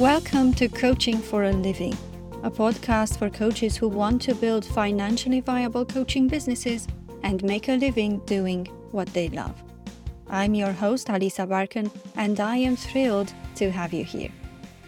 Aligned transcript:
Welcome 0.00 0.54
to 0.54 0.66
Coaching 0.66 1.18
for 1.18 1.44
a 1.44 1.52
Living, 1.52 1.92
a 2.42 2.50
podcast 2.50 3.18
for 3.18 3.28
coaches 3.28 3.76
who 3.76 3.86
want 3.86 4.22
to 4.22 4.34
build 4.34 4.64
financially 4.64 5.40
viable 5.42 5.84
coaching 5.84 6.26
businesses 6.26 6.88
and 7.22 7.44
make 7.44 7.68
a 7.68 7.76
living 7.76 8.20
doing 8.20 8.64
what 8.92 9.08
they 9.08 9.28
love. 9.28 9.62
I'm 10.26 10.54
your 10.54 10.72
host, 10.72 11.08
Alisa 11.08 11.46
Barkan, 11.46 11.90
and 12.16 12.40
I 12.40 12.56
am 12.56 12.76
thrilled 12.76 13.30
to 13.56 13.70
have 13.70 13.92
you 13.92 14.02
here. 14.02 14.30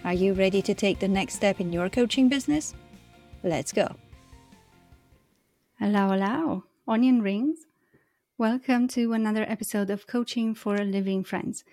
Are 0.03 0.15
you 0.15 0.33
ready 0.33 0.63
to 0.63 0.73
take 0.73 0.99
the 0.99 1.09
next 1.09 1.35
step 1.35 1.61
in 1.61 1.75
your 1.75 1.91
coaching 1.91 2.31
business? 2.31 2.75
Let's 3.43 3.71
go. 3.71 3.95
Hello, 5.79 6.09
hello, 6.09 6.65
onion 6.89 7.21
rings. 7.21 7.67
Welcome 8.39 8.89
to 8.89 9.13
another 9.13 9.45
episode 9.47 9.91
of 9.91 10.07
Coaching 10.07 10.55
for 10.55 10.77
a 10.77 10.85
Living, 10.85 11.23
friends. 11.23 11.65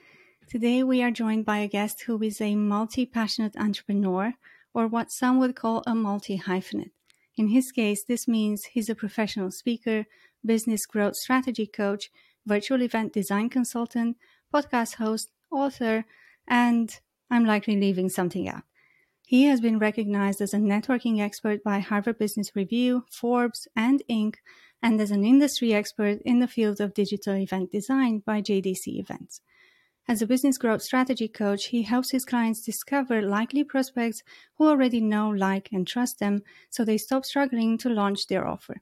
Today 0.50 0.82
we 0.82 1.04
are 1.04 1.12
joined 1.12 1.46
by 1.46 1.60
a 1.60 1.68
guest 1.68 2.02
who 2.02 2.20
is 2.24 2.42
a 2.42 2.56
multi 2.56 3.06
passionate 3.06 3.56
entrepreneur, 3.56 4.34
or 4.74 4.88
what 4.88 5.12
some 5.12 5.38
would 5.38 5.56
call 5.56 5.84
a 5.86 5.94
multi 5.94 6.40
hyphenate. 6.40 6.90
In 7.38 7.50
his 7.50 7.72
case, 7.72 8.04
this 8.04 8.28
means 8.28 8.66
he's 8.66 8.90
a 8.90 8.96
professional 8.96 9.52
speaker, 9.52 10.08
business 10.44 10.88
growth 10.88 11.18
strategy 11.18 11.68
coach, 11.68 12.10
virtual 12.48 12.82
event 12.82 13.14
design 13.14 13.50
consultant, 13.50 14.18
podcast 14.52 14.96
host, 14.96 15.30
author, 15.52 16.06
and 16.48 17.00
I'm 17.30 17.46
likely 17.46 17.80
leaving 17.80 18.10
something 18.10 18.50
out. 18.50 18.64
He 19.28 19.44
has 19.44 19.62
been 19.62 19.78
recognized 19.78 20.42
as 20.42 20.56
a 20.56 20.58
networking 20.58 21.22
expert 21.22 21.64
by 21.64 21.78
Harvard 21.78 22.18
Business 22.18 22.56
Review, 22.56 23.06
Forbes, 23.12 23.68
and 23.76 24.02
Inc., 24.10 24.38
and 24.82 25.00
as 25.00 25.12
an 25.12 25.24
industry 25.24 25.76
expert 25.76 26.24
in 26.26 26.40
the 26.40 26.48
field 26.48 26.82
of 26.82 26.96
digital 26.96 27.36
event 27.36 27.72
design 27.72 28.24
by 28.26 28.42
JDC 28.42 28.98
Events. 29.00 29.42
As 30.10 30.24
a 30.24 30.26
business 30.26 30.58
growth 30.58 30.82
strategy 30.82 31.28
coach, 31.28 31.66
he 31.66 31.84
helps 31.84 32.10
his 32.10 32.26
clients 32.26 32.62
discover 32.62 33.22
likely 33.22 33.64
prospects 33.64 34.24
who 34.56 34.68
already 34.68 35.00
know, 35.00 35.30
like, 35.30 35.70
and 35.72 35.86
trust 35.86 36.18
them 36.18 36.42
so 36.72 36.84
they 36.84 36.98
stop 36.98 37.26
struggling 37.26 37.78
to 37.78 37.90
launch 37.90 38.26
their 38.26 38.48
offer. 38.48 38.82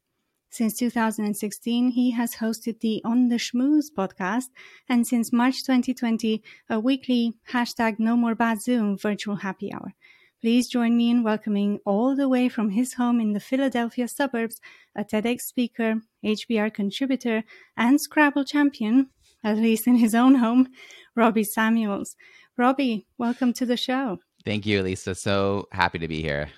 Since 0.51 0.77
2016, 0.77 1.89
he 1.89 2.11
has 2.11 2.35
hosted 2.35 2.79
the 2.79 3.01
On 3.03 3.27
the 3.27 3.35
Schmooze 3.35 3.91
podcast, 3.93 4.45
and 4.87 5.05
since 5.05 5.33
March 5.33 5.65
2020, 5.65 6.41
a 6.69 6.79
weekly 6.79 7.33
hashtag 7.51 7.99
no 7.99 8.15
more 8.15 8.33
bad 8.33 8.61
Zoom 8.61 8.97
virtual 8.97 9.35
happy 9.35 9.73
hour. 9.73 9.95
Please 10.39 10.69
join 10.69 10.95
me 10.95 11.09
in 11.09 11.23
welcoming 11.23 11.79
all 11.85 12.15
the 12.15 12.29
way 12.29 12.47
from 12.47 12.69
his 12.69 12.93
home 12.93 13.19
in 13.19 13.33
the 13.33 13.41
Philadelphia 13.41 14.07
suburbs 14.07 14.61
a 14.95 15.03
TEDx 15.03 15.41
speaker, 15.41 15.95
HBR 16.23 16.73
contributor, 16.73 17.43
and 17.75 17.99
Scrabble 17.99 18.45
champion, 18.45 19.09
at 19.47 19.57
least 19.57 19.87
in 19.87 19.95
his 19.95 20.13
own 20.13 20.35
home, 20.35 20.67
Robbie 21.15 21.43
Samuels. 21.43 22.15
Robbie, 22.57 23.07
welcome 23.17 23.53
to 23.53 23.65
the 23.65 23.77
show. 23.77 24.19
Thank 24.43 24.65
you, 24.65 24.81
Lisa. 24.81 25.15
So 25.15 25.67
happy 25.71 25.99
to 25.99 26.07
be 26.07 26.21
here. 26.21 26.49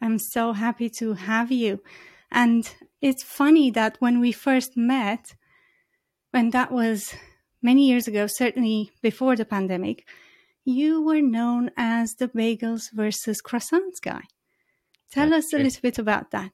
I'm 0.00 0.18
so 0.18 0.52
happy 0.52 0.88
to 1.00 1.14
have 1.14 1.50
you. 1.50 1.80
And 2.30 2.68
it's 3.00 3.22
funny 3.22 3.70
that 3.70 3.96
when 3.98 4.20
we 4.20 4.32
first 4.32 4.76
met, 4.76 5.34
when 6.30 6.50
that 6.50 6.70
was 6.70 7.14
many 7.62 7.88
years 7.88 8.06
ago, 8.08 8.26
certainly 8.26 8.92
before 9.02 9.36
the 9.36 9.44
pandemic, 9.44 10.06
you 10.64 11.02
were 11.02 11.22
known 11.22 11.70
as 11.76 12.14
the 12.14 12.28
bagels 12.28 12.92
versus 12.92 13.40
croissants 13.40 14.00
guy. 14.02 14.22
Tell 15.10 15.30
That's 15.30 15.46
us 15.46 15.54
a 15.54 15.58
little 15.58 15.80
bit 15.80 15.98
about 15.98 16.30
that. 16.32 16.50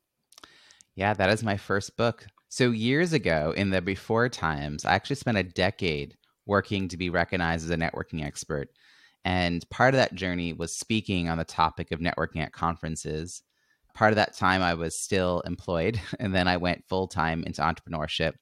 Yeah, 0.94 1.14
that 1.14 1.30
is 1.30 1.42
my 1.42 1.56
first 1.56 1.96
book. 1.96 2.26
So, 2.54 2.70
years 2.70 3.14
ago, 3.14 3.54
in 3.56 3.70
the 3.70 3.80
before 3.80 4.28
times, 4.28 4.84
I 4.84 4.92
actually 4.92 5.16
spent 5.16 5.38
a 5.38 5.42
decade 5.42 6.18
working 6.44 6.86
to 6.88 6.98
be 6.98 7.08
recognized 7.08 7.64
as 7.64 7.70
a 7.70 7.78
networking 7.78 8.22
expert. 8.22 8.68
And 9.24 9.64
part 9.70 9.94
of 9.94 9.98
that 9.98 10.14
journey 10.14 10.52
was 10.52 10.76
speaking 10.76 11.30
on 11.30 11.38
the 11.38 11.44
topic 11.44 11.92
of 11.92 12.00
networking 12.00 12.42
at 12.42 12.52
conferences. 12.52 13.42
Part 13.94 14.12
of 14.12 14.16
that 14.16 14.36
time, 14.36 14.60
I 14.60 14.74
was 14.74 14.94
still 14.98 15.40
employed, 15.46 15.98
and 16.20 16.34
then 16.34 16.46
I 16.46 16.58
went 16.58 16.84
full 16.90 17.08
time 17.08 17.42
into 17.44 17.62
entrepreneurship. 17.62 18.34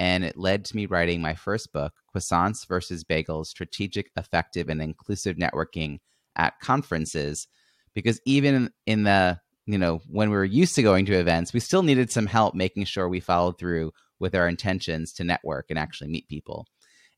And 0.00 0.24
it 0.24 0.36
led 0.36 0.64
to 0.64 0.76
me 0.76 0.86
writing 0.86 1.22
my 1.22 1.36
first 1.36 1.72
book, 1.72 1.92
Croissants 2.12 2.66
versus 2.66 3.04
Bagels 3.04 3.46
Strategic, 3.46 4.10
Effective, 4.16 4.68
and 4.68 4.82
Inclusive 4.82 5.36
Networking 5.36 6.00
at 6.34 6.58
Conferences. 6.58 7.46
Because 7.94 8.20
even 8.26 8.72
in 8.84 9.04
the 9.04 9.38
you 9.66 9.78
know, 9.78 10.00
when 10.08 10.30
we 10.30 10.36
were 10.36 10.44
used 10.44 10.74
to 10.74 10.82
going 10.82 11.06
to 11.06 11.18
events, 11.18 11.52
we 11.52 11.60
still 11.60 11.82
needed 11.82 12.10
some 12.10 12.26
help 12.26 12.54
making 12.54 12.84
sure 12.84 13.08
we 13.08 13.20
followed 13.20 13.58
through 13.58 13.92
with 14.18 14.34
our 14.34 14.48
intentions 14.48 15.12
to 15.14 15.24
network 15.24 15.66
and 15.70 15.78
actually 15.78 16.08
meet 16.08 16.28
people. 16.28 16.66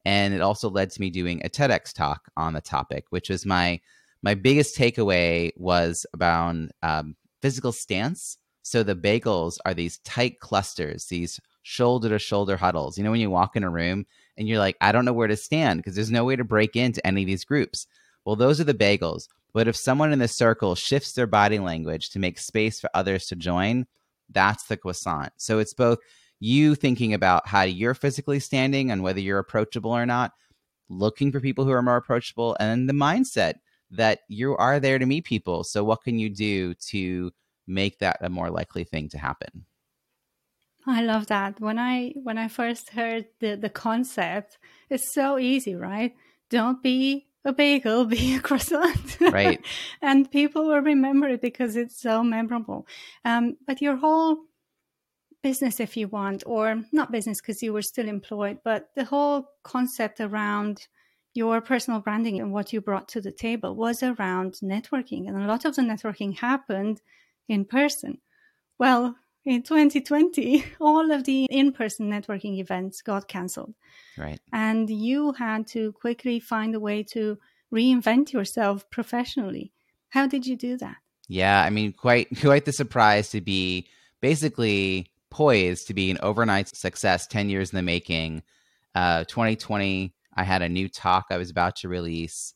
And 0.04 0.32
it 0.32 0.40
also 0.40 0.70
led 0.70 0.90
to 0.90 1.00
me 1.00 1.10
doing 1.10 1.40
a 1.44 1.48
TEDx 1.48 1.92
talk 1.92 2.30
on 2.36 2.52
the 2.52 2.60
topic, 2.60 3.06
which 3.10 3.28
was 3.28 3.44
my 3.44 3.80
my 4.22 4.34
biggest 4.34 4.76
takeaway 4.76 5.52
was 5.56 6.06
about 6.12 6.56
um, 6.82 7.16
physical 7.42 7.72
stance. 7.72 8.38
So 8.62 8.82
the 8.82 8.96
bagels 8.96 9.58
are 9.64 9.74
these 9.74 9.98
tight 9.98 10.40
clusters, 10.40 11.06
these 11.06 11.38
shoulder 11.62 12.08
to 12.08 12.18
shoulder 12.18 12.56
huddles. 12.56 12.96
You 12.96 13.04
know, 13.04 13.10
when 13.10 13.20
you 13.20 13.30
walk 13.30 13.56
in 13.56 13.64
a 13.64 13.70
room 13.70 14.06
and 14.36 14.48
you're 14.48 14.58
like, 14.58 14.76
I 14.80 14.92
don't 14.92 15.04
know 15.04 15.12
where 15.12 15.28
to 15.28 15.36
stand 15.36 15.78
because 15.78 15.94
there's 15.94 16.10
no 16.10 16.24
way 16.24 16.36
to 16.36 16.44
break 16.44 16.76
into 16.76 17.04
any 17.06 17.22
of 17.22 17.26
these 17.26 17.44
groups. 17.44 17.86
Well, 18.24 18.36
those 18.36 18.60
are 18.60 18.64
the 18.64 18.74
bagels. 18.74 19.28
But 19.56 19.68
if 19.68 19.76
someone 19.76 20.12
in 20.12 20.18
the 20.18 20.28
circle 20.28 20.74
shifts 20.74 21.12
their 21.12 21.26
body 21.26 21.58
language 21.58 22.10
to 22.10 22.18
make 22.18 22.38
space 22.38 22.78
for 22.78 22.90
others 22.92 23.24
to 23.28 23.36
join, 23.36 23.86
that's 24.28 24.66
the 24.66 24.76
croissant. 24.76 25.32
So 25.38 25.60
it's 25.60 25.72
both 25.72 25.98
you 26.38 26.74
thinking 26.74 27.14
about 27.14 27.48
how 27.48 27.62
you're 27.62 27.94
physically 27.94 28.38
standing 28.38 28.90
and 28.90 29.02
whether 29.02 29.18
you're 29.18 29.38
approachable 29.38 29.92
or 29.92 30.04
not, 30.04 30.32
looking 30.90 31.32
for 31.32 31.40
people 31.40 31.64
who 31.64 31.70
are 31.70 31.80
more 31.80 31.96
approachable, 31.96 32.54
and 32.60 32.86
the 32.86 32.92
mindset 32.92 33.54
that 33.92 34.18
you 34.28 34.54
are 34.58 34.78
there 34.78 34.98
to 34.98 35.06
meet 35.06 35.24
people. 35.24 35.64
So 35.64 35.82
what 35.82 36.02
can 36.02 36.18
you 36.18 36.28
do 36.28 36.74
to 36.90 37.32
make 37.66 38.00
that 38.00 38.18
a 38.20 38.28
more 38.28 38.50
likely 38.50 38.84
thing 38.84 39.08
to 39.08 39.18
happen? 39.18 39.64
I 40.86 41.00
love 41.00 41.28
that. 41.28 41.62
When 41.62 41.78
I 41.78 42.12
when 42.22 42.36
I 42.36 42.48
first 42.48 42.90
heard 42.90 43.28
the 43.40 43.56
the 43.56 43.70
concept, 43.70 44.58
it's 44.90 45.14
so 45.14 45.38
easy, 45.38 45.74
right? 45.74 46.14
Don't 46.50 46.82
be 46.82 47.26
a 47.46 47.52
bagel 47.52 48.04
be 48.16 48.34
a 48.34 48.40
croissant. 48.40 49.18
Right. 49.20 49.64
and 50.02 50.30
people 50.30 50.66
will 50.66 50.80
remember 50.80 51.28
it 51.28 51.40
because 51.40 51.76
it's 51.76 51.98
so 51.98 52.22
memorable. 52.22 52.86
Um, 53.24 53.56
but 53.66 53.80
your 53.80 53.96
whole 53.96 54.40
business, 55.42 55.80
if 55.80 55.96
you 55.96 56.08
want, 56.08 56.42
or 56.44 56.82
not 56.92 57.12
business 57.12 57.40
because 57.40 57.62
you 57.62 57.72
were 57.72 57.82
still 57.82 58.08
employed, 58.08 58.58
but 58.64 58.90
the 58.96 59.04
whole 59.04 59.48
concept 59.62 60.20
around 60.20 60.88
your 61.34 61.60
personal 61.60 62.00
branding 62.00 62.40
and 62.40 62.52
what 62.52 62.72
you 62.72 62.80
brought 62.80 63.08
to 63.08 63.20
the 63.20 63.30
table 63.30 63.76
was 63.76 64.02
around 64.02 64.54
networking. 64.62 65.28
And 65.28 65.36
a 65.36 65.46
lot 65.46 65.64
of 65.64 65.76
the 65.76 65.82
networking 65.82 66.36
happened 66.36 67.00
in 67.48 67.64
person. 67.64 68.18
Well, 68.78 69.16
in 69.46 69.62
2020, 69.62 70.64
all 70.80 71.10
of 71.12 71.24
the 71.24 71.44
in 71.44 71.72
person 71.72 72.10
networking 72.10 72.58
events 72.58 73.00
got 73.00 73.28
canceled. 73.28 73.74
Right. 74.18 74.40
And 74.52 74.90
you 74.90 75.32
had 75.32 75.66
to 75.68 75.92
quickly 75.92 76.40
find 76.40 76.74
a 76.74 76.80
way 76.80 77.04
to 77.12 77.38
reinvent 77.72 78.32
yourself 78.32 78.90
professionally. 78.90 79.72
How 80.10 80.26
did 80.26 80.46
you 80.46 80.56
do 80.56 80.76
that? 80.78 80.96
Yeah, 81.28 81.62
I 81.62 81.70
mean, 81.70 81.92
quite 81.92 82.28
quite 82.40 82.64
the 82.64 82.72
surprise 82.72 83.30
to 83.30 83.40
be 83.40 83.86
basically 84.20 85.10
poised 85.30 85.86
to 85.86 85.94
be 85.94 86.10
an 86.10 86.18
overnight 86.22 86.68
success, 86.68 87.26
10 87.26 87.48
years 87.48 87.70
in 87.70 87.76
the 87.76 87.82
making. 87.82 88.42
Uh, 88.94 89.24
2020, 89.24 90.14
I 90.34 90.44
had 90.44 90.62
a 90.62 90.68
new 90.68 90.88
talk 90.88 91.26
I 91.30 91.36
was 91.36 91.50
about 91.50 91.76
to 91.76 91.88
release 91.88 92.54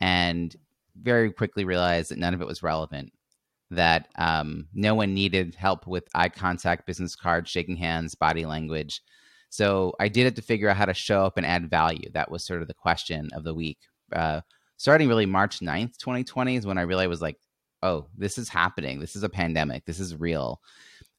and 0.00 0.54
very 1.00 1.32
quickly 1.32 1.64
realized 1.64 2.10
that 2.10 2.18
none 2.18 2.34
of 2.34 2.42
it 2.42 2.46
was 2.46 2.62
relevant 2.62 3.12
that 3.70 4.08
um, 4.16 4.66
no 4.72 4.94
one 4.94 5.14
needed 5.14 5.54
help 5.54 5.86
with 5.86 6.08
eye 6.14 6.28
contact, 6.28 6.86
business 6.86 7.14
cards, 7.14 7.50
shaking 7.50 7.76
hands, 7.76 8.14
body 8.14 8.46
language. 8.46 9.02
So 9.50 9.94
I 9.98 10.08
did 10.08 10.26
it 10.26 10.36
to 10.36 10.42
figure 10.42 10.68
out 10.68 10.76
how 10.76 10.86
to 10.86 10.94
show 10.94 11.24
up 11.24 11.36
and 11.36 11.46
add 11.46 11.70
value. 11.70 12.10
That 12.12 12.30
was 12.30 12.44
sort 12.44 12.62
of 12.62 12.68
the 12.68 12.74
question 12.74 13.30
of 13.32 13.44
the 13.44 13.54
week. 13.54 13.78
Uh, 14.12 14.40
starting 14.76 15.08
really 15.08 15.26
March 15.26 15.60
9th, 15.60 15.98
2020 15.98 16.56
is 16.56 16.66
when 16.66 16.78
I 16.78 16.82
really 16.82 17.06
was 17.06 17.22
like, 17.22 17.36
oh, 17.82 18.06
this 18.16 18.38
is 18.38 18.48
happening. 18.48 19.00
This 19.00 19.16
is 19.16 19.22
a 19.22 19.28
pandemic. 19.28 19.84
This 19.84 20.00
is 20.00 20.16
real. 20.16 20.60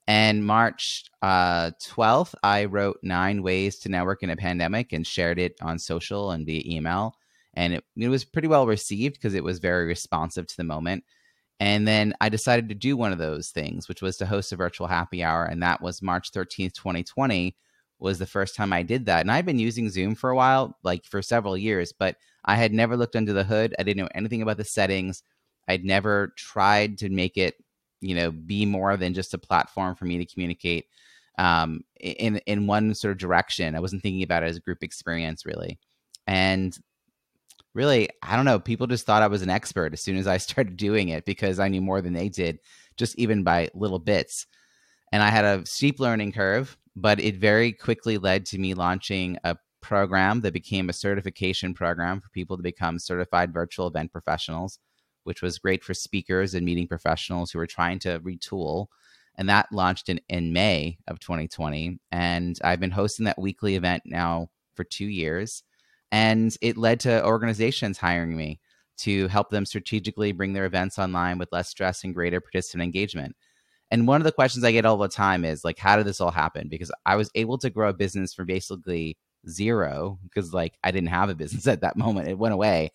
And 0.08 0.44
March 0.44 1.06
uh, 1.22 1.72
12th, 1.84 2.34
I 2.42 2.66
wrote 2.66 3.00
nine 3.04 3.44
ways 3.44 3.78
to 3.80 3.90
network 3.90 4.24
in 4.24 4.32
a 4.32 4.36
pandemic 4.36 4.92
and 4.92 5.06
shared 5.06 5.38
it 5.38 5.56
on 5.62 5.78
social 5.78 6.32
and 6.32 6.46
via 6.46 6.64
email. 6.66 7.14
And 7.54 7.74
it, 7.74 7.84
it 7.96 8.08
was 8.08 8.26
pretty 8.26 8.48
well 8.48 8.66
received 8.66 9.16
because 9.16 9.36
it 9.36 9.44
was 9.44 9.60
very 9.60 9.86
responsive 9.86 10.48
to 10.48 10.58
the 10.58 10.64
moment. 10.64 11.04
And 11.60 11.88
then 11.88 12.14
I 12.22 12.30
decided 12.30 12.70
to 12.70 12.76
do 12.76 12.96
one 12.96 13.12
of 13.12 13.18
those 13.18 13.50
things, 13.50 13.90
which 13.90 14.02
was 14.02 14.16
to 14.18 14.26
host 14.26 14.52
a 14.52 14.56
virtual 14.56 14.88
happy 14.88 15.24
hour. 15.24 15.44
And 15.46 15.62
that 15.62 15.82
was 15.82 16.02
March 16.02 16.32
13th, 16.32 16.74
2020 16.74 17.56
was 18.00 18.18
the 18.18 18.26
first 18.26 18.56
time 18.56 18.72
I 18.72 18.82
did 18.82 19.06
that. 19.06 19.22
And 19.22 19.32
I've 19.32 19.46
been 19.46 19.60
using 19.60 19.90
Zoom 19.90 20.16
for 20.16 20.30
a 20.30 20.36
while, 20.36 20.78
like 20.84 21.06
for 21.06 21.22
several 21.22 21.58
years, 21.58 21.92
but 21.92 22.16
I 22.46 22.56
had 22.56 22.74
never 22.74 22.96
looked 22.96 23.16
under 23.16 23.34
the 23.34 23.44
hood. 23.44 23.76
I 23.78 23.84
didn't 23.84 24.02
know 24.02 24.10
anything 24.16 24.42
about 24.42 24.58
the 24.58 24.64
settings. 24.64 25.22
I'd 25.68 25.84
never 25.84 26.34
tried 26.38 26.98
to 27.00 27.10
make 27.10 27.38
it, 27.38 27.56
you 28.00 28.16
know, 28.16 28.32
be 28.32 28.66
more 28.66 28.96
than 28.96 29.14
just 29.14 29.34
a 29.34 29.38
platform 29.38 29.96
for 29.96 30.06
me 30.06 30.18
to 30.18 30.26
communicate 30.26 30.86
um, 31.38 31.82
in 32.00 32.38
in 32.46 32.68
one 32.68 32.96
sort 32.96 33.12
of 33.12 33.18
direction. 33.18 33.76
I 33.76 33.80
wasn't 33.82 34.02
thinking 34.02 34.24
about 34.24 34.44
it 34.44 34.48
as 34.48 34.58
a 34.58 34.62
group 34.62 34.82
experience 34.82 35.46
really. 35.46 35.78
And 36.26 36.78
really, 37.74 38.10
I 38.24 38.36
don't 38.36 38.46
know, 38.46 38.60
people 38.60 38.88
just 38.88 39.06
thought 39.06 39.24
I 39.24 39.28
was 39.28 39.42
an 39.42 39.50
expert 39.50 39.94
as 39.94 40.02
soon 40.02 40.18
as 40.18 40.28
I 40.28 40.38
started 40.38 40.78
doing 40.78 41.10
it 41.10 41.26
because 41.26 41.60
I 41.60 41.68
knew 41.68 41.82
more 41.82 42.02
than 42.02 42.14
they 42.14 42.30
did, 42.30 42.60
just 42.98 43.18
even 43.18 43.44
by 43.44 43.70
little 43.74 44.00
bits. 44.00 44.48
And 45.12 45.24
I 45.24 45.30
had 45.30 45.46
a 45.46 45.66
steep 45.66 46.00
learning 46.00 46.34
curve, 46.34 46.78
but 46.96 47.20
it 47.20 47.38
very 47.38 47.72
quickly 47.72 48.18
led 48.18 48.46
to 48.48 48.60
me 48.60 48.74
launching 48.74 49.38
a 49.44 49.58
program 49.82 50.42
that 50.42 50.54
became 50.54 50.90
a 50.90 50.94
certification 50.94 51.74
program 51.74 52.20
for 52.20 52.30
people 52.30 52.58
to 52.58 52.64
become 52.64 53.00
certified 53.00 53.54
virtual 53.54 53.88
event 53.88 54.12
professionals, 54.12 54.80
which 55.24 55.42
was 55.42 55.60
great 55.60 55.84
for 55.84 55.94
speakers 55.94 56.54
and 56.54 56.66
meeting 56.66 56.88
professionals 56.88 57.52
who 57.52 57.60
were 57.60 57.68
trying 57.68 58.00
to 58.00 58.20
retool. 58.20 58.88
And 59.38 59.48
that 59.50 59.72
launched 59.72 60.10
in, 60.10 60.20
in 60.28 60.54
May 60.54 60.98
of 61.08 61.20
2020. 61.20 62.00
And 62.12 62.60
I've 62.64 62.80
been 62.80 62.92
hosting 62.92 63.26
that 63.26 63.40
weekly 63.40 63.76
event 63.76 64.04
now 64.06 64.50
for 64.76 64.84
two 64.84 65.08
years. 65.08 65.64
And 66.12 66.56
it 66.62 66.78
led 66.78 67.00
to 67.02 67.26
organizations 67.26 67.98
hiring 67.98 68.36
me 68.36 68.60
to 69.00 69.28
help 69.30 69.50
them 69.50 69.66
strategically 69.66 70.32
bring 70.32 70.54
their 70.54 70.66
events 70.66 71.00
online 71.00 71.38
with 71.38 71.50
less 71.52 71.70
stress 71.70 72.04
and 72.04 72.14
greater 72.14 72.42
participant 72.42 72.84
engagement. 72.84 73.36
And 73.92 74.08
one 74.08 74.22
of 74.22 74.26
the 74.26 74.32
questions 74.32 74.64
I 74.64 74.72
get 74.72 74.86
all 74.86 74.98
the 74.98 75.08
time 75.08 75.46
is 75.46 75.64
like, 75.64 75.80
how 75.80 75.98
did 75.98 76.06
this 76.06 76.22
all 76.22 76.32
happen? 76.32 76.68
Because 76.68 76.92
I 77.06 77.16
was 77.16 77.32
able 77.34 77.58
to 77.60 77.70
grow 77.70 77.90
a 77.90 77.94
business 77.94 78.34
from 78.34 78.46
basically 78.46 79.18
zero, 79.48 80.20
because 80.24 80.54
like 80.54 80.78
I 80.84 80.92
didn't 80.92 81.10
have 81.10 81.30
a 81.30 81.36
business 81.36 81.68
at 81.68 81.82
that 81.82 81.98
moment, 81.98 82.28
it 82.28 82.38
went 82.38 82.54
away, 82.54 82.92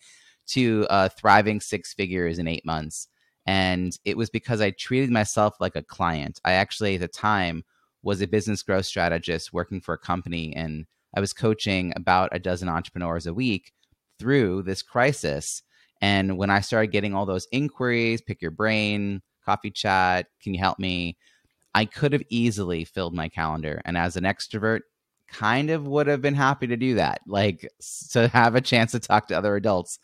to 0.47 0.85
uh, 0.89 1.09
thriving 1.09 1.59
six 1.59 1.93
figures 1.93 2.39
in 2.39 2.47
eight 2.47 2.65
months. 2.65 3.07
And 3.47 3.97
it 4.05 4.17
was 4.17 4.29
because 4.29 4.61
I 4.61 4.71
treated 4.71 5.11
myself 5.11 5.55
like 5.59 5.75
a 5.75 5.83
client. 5.83 6.39
I 6.45 6.53
actually, 6.53 6.95
at 6.95 7.01
the 7.01 7.07
time, 7.07 7.63
was 8.01 8.21
a 8.21 8.27
business 8.27 8.63
growth 8.63 8.85
strategist 8.85 9.53
working 9.53 9.81
for 9.81 9.93
a 9.93 9.99
company, 9.99 10.55
and 10.55 10.85
I 11.15 11.19
was 11.19 11.33
coaching 11.33 11.93
about 11.95 12.29
a 12.31 12.39
dozen 12.39 12.69
entrepreneurs 12.69 13.25
a 13.25 13.33
week 13.33 13.71
through 14.19 14.63
this 14.63 14.81
crisis. 14.81 15.61
And 16.01 16.37
when 16.37 16.49
I 16.49 16.59
started 16.59 16.91
getting 16.91 17.13
all 17.13 17.25
those 17.25 17.47
inquiries, 17.51 18.21
pick 18.21 18.41
your 18.41 18.51
brain, 18.51 19.21
coffee 19.43 19.71
chat, 19.71 20.27
can 20.41 20.53
you 20.53 20.59
help 20.59 20.79
me? 20.79 21.17
I 21.73 21.85
could 21.85 22.13
have 22.13 22.23
easily 22.29 22.85
filled 22.85 23.13
my 23.13 23.29
calendar. 23.29 23.81
And 23.85 23.97
as 23.97 24.15
an 24.15 24.23
extrovert, 24.23 24.81
kind 25.27 25.69
of 25.69 25.87
would 25.87 26.07
have 26.07 26.21
been 26.21 26.35
happy 26.35 26.67
to 26.67 26.77
do 26.77 26.95
that, 26.95 27.21
like 27.27 27.67
to 28.11 28.27
have 28.29 28.55
a 28.55 28.61
chance 28.61 28.91
to 28.91 28.99
talk 28.99 29.27
to 29.27 29.37
other 29.37 29.55
adults. 29.55 29.99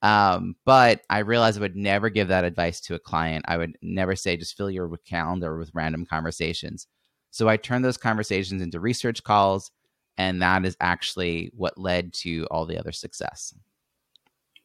Um, 0.00 0.56
but 0.64 1.02
I 1.10 1.18
realized 1.18 1.58
I 1.58 1.60
would 1.60 1.76
never 1.76 2.08
give 2.08 2.28
that 2.28 2.44
advice 2.44 2.80
to 2.82 2.94
a 2.94 2.98
client. 2.98 3.44
I 3.48 3.58
would 3.58 3.76
never 3.82 4.16
say, 4.16 4.36
just 4.36 4.56
fill 4.56 4.70
your 4.70 4.90
calendar 5.06 5.58
with 5.58 5.70
random 5.74 6.06
conversations. 6.06 6.86
So 7.30 7.48
I 7.48 7.56
turned 7.56 7.84
those 7.84 7.96
conversations 7.96 8.62
into 8.62 8.80
research 8.80 9.22
calls. 9.22 9.70
And 10.22 10.40
that 10.40 10.64
is 10.64 10.76
actually 10.80 11.50
what 11.56 11.76
led 11.76 12.12
to 12.24 12.46
all 12.50 12.64
the 12.64 12.78
other 12.78 12.92
success. 12.92 13.54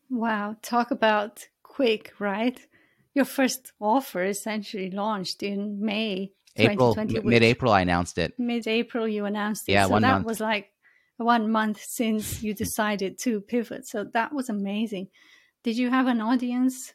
Wow. 0.09 0.56
Talk 0.62 0.92
about 0.92 1.48
quick, 1.63 2.13
right? 2.19 2.59
Your 3.15 3.25
first 3.25 3.74
offer 3.80 4.24
essentially 4.24 4.92
launched 4.92 5.42
in 5.42 5.83
May 5.83 6.31
April, 6.59 6.95
mid 7.24 7.44
April, 7.44 7.71
I 7.71 7.81
announced 7.81 8.18
it. 8.18 8.33
Mid 8.39 8.68
April, 8.68 9.07
you 9.07 9.25
announced 9.25 9.69
it. 9.69 9.74
Yeah, 9.74 9.86
so 9.86 9.92
one 9.92 10.01
that 10.01 10.13
month. 10.13 10.25
was 10.25 10.39
like 10.39 10.71
one 11.18 11.51
month 11.51 11.83
since 11.83 12.42
you 12.42 12.54
decided 12.54 13.19
to 13.19 13.42
pivot. 13.42 13.88
So 13.88 14.06
that 14.13 14.33
was 14.33 14.50
amazing. 14.50 15.09
Did 15.63 15.77
you 15.77 15.89
have 15.89 16.07
an 16.07 16.21
audience 16.21 16.94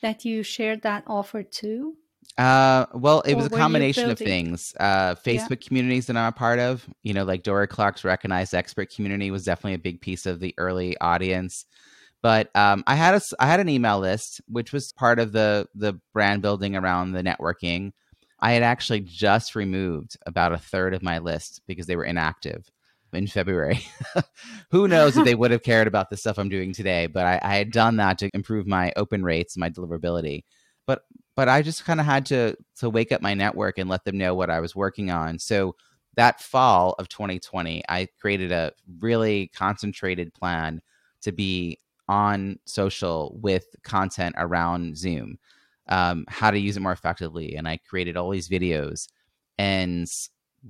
that 0.00 0.24
you 0.24 0.42
shared 0.42 0.82
that 0.82 1.04
offer 1.06 1.42
to? 1.42 1.96
Uh, 2.38 2.86
well, 2.94 3.20
it 3.22 3.34
or 3.34 3.36
was 3.36 3.46
a 3.46 3.50
combination 3.50 4.10
of 4.10 4.18
things. 4.18 4.74
Uh, 4.80 5.14
Facebook 5.14 5.62
yeah. 5.62 5.68
communities 5.68 6.06
that 6.06 6.16
I'm 6.16 6.28
a 6.28 6.32
part 6.32 6.58
of, 6.58 6.86
you 7.02 7.12
know, 7.12 7.24
like 7.24 7.42
Dorie 7.42 7.66
Clark's 7.66 8.04
recognized 8.04 8.54
expert 8.54 8.90
community 8.94 9.30
was 9.30 9.44
definitely 9.44 9.74
a 9.74 9.78
big 9.78 10.00
piece 10.00 10.24
of 10.24 10.40
the 10.40 10.54
early 10.56 10.96
audience. 10.98 11.66
But 12.22 12.54
um, 12.56 12.84
I 12.86 12.94
had 12.94 13.14
a 13.14 13.20
I 13.40 13.46
had 13.46 13.60
an 13.60 13.68
email 13.68 13.98
list, 13.98 14.40
which 14.48 14.72
was 14.72 14.92
part 14.92 15.18
of 15.18 15.32
the 15.32 15.68
the 15.74 15.94
brand 16.12 16.40
building 16.40 16.76
around 16.76 17.12
the 17.12 17.22
networking. 17.22 17.92
I 18.40 18.52
had 18.52 18.62
actually 18.62 19.00
just 19.00 19.54
removed 19.54 20.16
about 20.24 20.52
a 20.52 20.58
third 20.58 20.94
of 20.94 21.02
my 21.02 21.18
list 21.18 21.62
because 21.66 21.86
they 21.86 21.96
were 21.96 22.04
inactive 22.04 22.70
in 23.12 23.26
February. 23.26 23.80
Who 24.70 24.88
knows 24.88 25.16
if 25.16 25.24
they 25.24 25.34
would 25.34 25.50
have 25.50 25.62
cared 25.62 25.86
about 25.86 26.10
the 26.10 26.16
stuff 26.16 26.38
I'm 26.38 26.48
doing 26.48 26.72
today, 26.72 27.06
but 27.06 27.26
I, 27.26 27.40
I 27.42 27.56
had 27.56 27.70
done 27.70 27.96
that 27.96 28.18
to 28.18 28.30
improve 28.34 28.66
my 28.66 28.92
open 28.96 29.22
rates, 29.22 29.56
my 29.56 29.70
deliverability. 29.70 30.44
But 30.86 31.02
but 31.34 31.48
I 31.48 31.62
just 31.62 31.84
kind 31.84 32.00
of 32.00 32.06
had 32.06 32.26
to 32.26 32.56
to 32.76 32.90
wake 32.90 33.12
up 33.12 33.22
my 33.22 33.34
network 33.34 33.78
and 33.78 33.88
let 33.88 34.04
them 34.04 34.18
know 34.18 34.34
what 34.34 34.50
I 34.50 34.60
was 34.60 34.76
working 34.76 35.10
on. 35.10 35.38
So 35.38 35.76
that 36.16 36.40
fall 36.40 36.94
of 36.98 37.08
2020, 37.08 37.82
I 37.88 38.06
created 38.20 38.52
a 38.52 38.72
really 39.00 39.50
concentrated 39.54 40.34
plan 40.34 40.82
to 41.22 41.32
be 41.32 41.78
on 42.08 42.58
social 42.66 43.38
with 43.40 43.64
content 43.82 44.34
around 44.36 44.96
Zoom 44.96 45.38
um, 45.88 46.24
how 46.28 46.50
to 46.50 46.58
use 46.58 46.76
it 46.76 46.80
more 46.80 46.92
effectively. 46.92 47.56
And 47.56 47.68
I 47.68 47.78
created 47.78 48.16
all 48.16 48.30
these 48.30 48.48
videos 48.48 49.08
and 49.58 50.08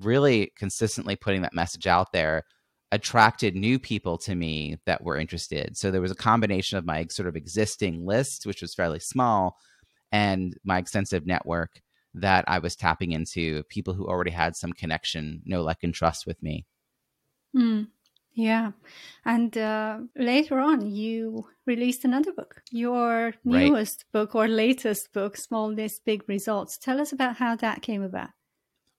really 0.01 0.53
consistently 0.57 1.17
putting 1.17 1.43
that 1.43 1.55
message 1.55 1.87
out 1.87 2.13
there 2.13 2.45
attracted 2.93 3.55
new 3.55 3.79
people 3.79 4.19
to 4.19 4.35
me 4.35 4.79
that 4.85 5.03
were 5.03 5.17
interested. 5.17 5.77
So 5.77 5.91
there 5.91 6.01
was 6.01 6.11
a 6.11 6.17
combination 6.17 6.77
of 6.77 6.85
my 6.85 7.07
sort 7.09 7.29
of 7.29 7.37
existing 7.37 8.05
list, 8.05 8.47
which 8.47 8.63
was 8.63 8.75
fairly 8.75 9.01
small, 9.01 9.57
and 10.13 10.55
my 10.63 10.79
extensive 10.79 11.27
network 11.27 11.81
that 12.15 12.45
I 12.47 12.59
was 12.59 12.77
tapping 12.77 13.13
into 13.13 13.63
people 13.65 13.95
who 13.95 14.07
already 14.07 14.31
had 14.31 14.55
some 14.55 14.73
connection, 14.73 15.43
know, 15.45 15.63
like, 15.63 15.83
and 15.83 15.95
trust 15.95 16.27
with 16.27 16.41
me. 16.43 16.67
Mm. 17.57 17.89
Yeah. 18.35 18.73
And 19.25 19.57
uh, 19.57 19.99
later 20.17 20.59
on, 20.59 20.91
you 20.91 21.47
released 21.67 22.05
another 22.05 22.33
book, 22.33 22.63
your 22.71 23.35
newest 23.45 24.05
right. 24.07 24.21
book 24.21 24.35
or 24.35 24.49
latest 24.49 25.13
book, 25.13 25.37
Small 25.37 25.69
Smallness 25.69 26.01
Big 26.05 26.23
Results. 26.29 26.79
Tell 26.79 27.01
us 27.01 27.13
about 27.13 27.37
how 27.37 27.57
that 27.57 27.83
came 27.83 28.03
about. 28.03 28.31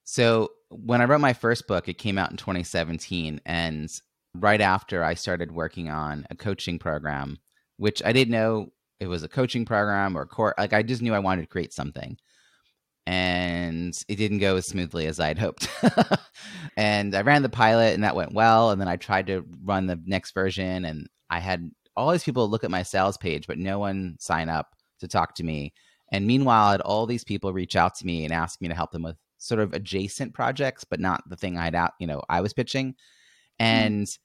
So, 0.04 0.50
when 0.70 1.02
I 1.02 1.06
wrote 1.06 1.22
my 1.22 1.34
first 1.34 1.68
book, 1.68 1.88
it 1.88 1.98
came 1.98 2.18
out 2.18 2.32
in 2.32 2.38
2017. 2.38 3.42
And 3.46 3.90
right 4.36 4.62
after, 4.62 5.04
I 5.04 5.14
started 5.14 5.52
working 5.52 5.90
on 5.90 6.26
a 6.30 6.36
coaching 6.36 6.78
program, 6.78 7.38
which 7.78 8.02
I 8.04 8.12
didn't 8.12 8.32
know 8.32 8.72
it 9.04 9.08
was 9.08 9.24
a 9.24 9.30
coaching 9.30 9.66
program 9.66 10.18
or 10.18 10.26
core. 10.26 10.56
Like, 10.58 10.74
I 10.74 10.82
just 10.82 11.02
knew 11.02 11.14
I 11.14 11.20
wanted 11.20 11.42
to 11.42 11.48
create 11.48 11.74
something 11.74 12.18
and 13.06 13.98
it 14.08 14.16
didn't 14.16 14.40
go 14.40 14.56
as 14.56 14.68
smoothly 14.68 15.08
as 15.08 15.20
I'd 15.20 15.38
hoped. 15.38 15.68
and 16.78 17.14
I 17.14 17.22
ran 17.22 17.42
the 17.42 17.50
pilot 17.50 17.94
and 17.94 18.04
that 18.04 18.16
went 18.16 18.34
well. 18.34 18.72
And 18.72 18.80
then 18.80 18.88
I 18.88 18.96
tried 18.96 19.28
to 19.28 19.46
run 19.64 19.88
the 19.88 20.00
next 20.06 20.34
version 20.34 20.86
and 20.86 21.08
I 21.30 21.40
had 21.40 21.70
all 21.96 22.12
these 22.12 22.24
people 22.24 22.50
look 22.50 22.64
at 22.64 22.72
my 22.72 22.84
sales 22.84 23.18
page, 23.18 23.46
but 23.46 23.58
no 23.58 23.78
one 23.78 24.16
sign 24.20 24.50
up 24.50 24.68
to 25.00 25.08
talk 25.08 25.36
to 25.36 25.44
me. 25.44 25.74
And 26.12 26.26
meanwhile, 26.26 26.68
I 26.68 26.72
had 26.72 26.82
all 26.82 27.06
these 27.06 27.24
people 27.24 27.54
reach 27.54 27.76
out 27.76 27.96
to 27.96 28.06
me 28.06 28.24
and 28.24 28.34
ask 28.34 28.62
me 28.62 28.68
to 28.70 28.76
help 28.76 28.92
them 28.92 29.04
with 29.04 29.18
sort 29.38 29.60
of 29.60 29.74
adjacent 29.74 30.34
projects, 30.34 30.84
but 30.84 31.00
not 31.00 31.28
the 31.28 31.36
thing 31.36 31.58
I'd 31.58 31.76
out, 31.76 31.92
you 32.00 32.08
know, 32.08 32.22
I 32.30 32.42
was 32.42 32.54
pitching. 32.54 32.96
Hmm. 33.60 33.66
And 33.66 34.08
mm. 34.08 34.18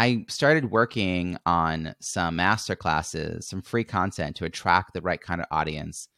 I 0.00 0.24
started 0.28 0.70
working 0.70 1.36
on 1.44 1.94
some 2.00 2.36
master 2.36 2.74
classes, 2.74 3.46
some 3.46 3.60
free 3.60 3.84
content 3.84 4.36
to 4.36 4.46
attract 4.46 4.94
the 4.94 5.02
right 5.02 5.20
kind 5.20 5.40
of 5.40 5.46
audience 5.50 6.08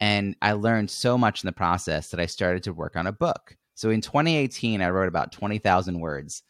and 0.00 0.36
I 0.42 0.52
learned 0.52 0.90
so 0.90 1.16
much 1.16 1.42
in 1.42 1.46
the 1.46 1.52
process 1.52 2.10
that 2.10 2.20
I 2.20 2.26
started 2.26 2.62
to 2.64 2.72
work 2.72 2.96
on 2.96 3.06
a 3.06 3.12
book. 3.12 3.56
So 3.74 3.90
in 3.90 4.00
2018, 4.00 4.82
I 4.82 4.90
wrote 4.90 5.08
about 5.08 5.32
20,000 5.32 6.00
words 6.00 6.42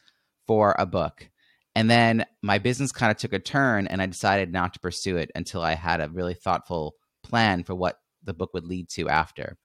for 0.47 0.75
a 0.79 0.87
book. 0.87 1.29
And 1.75 1.91
then 1.91 2.25
my 2.43 2.59
business 2.59 2.93
kind 2.93 3.11
of 3.11 3.19
took 3.19 3.33
a 3.33 3.39
turn 3.39 3.87
and 3.87 4.01
I 4.01 4.07
decided 4.07 4.53
not 4.53 4.75
to 4.75 4.81
pursue 4.81 5.17
it 5.17 5.31
until 5.35 5.63
I 5.63 5.75
had 5.75 6.01
a 6.01 6.09
really 6.09 6.35
thoughtful 6.35 6.95
plan 7.23 7.65
for 7.65 7.75
what 7.75 7.99
the 8.25 8.35
book 8.35 8.55
would 8.55 8.65
lead 8.65 8.89
to 8.91 9.09
after. 9.09 9.57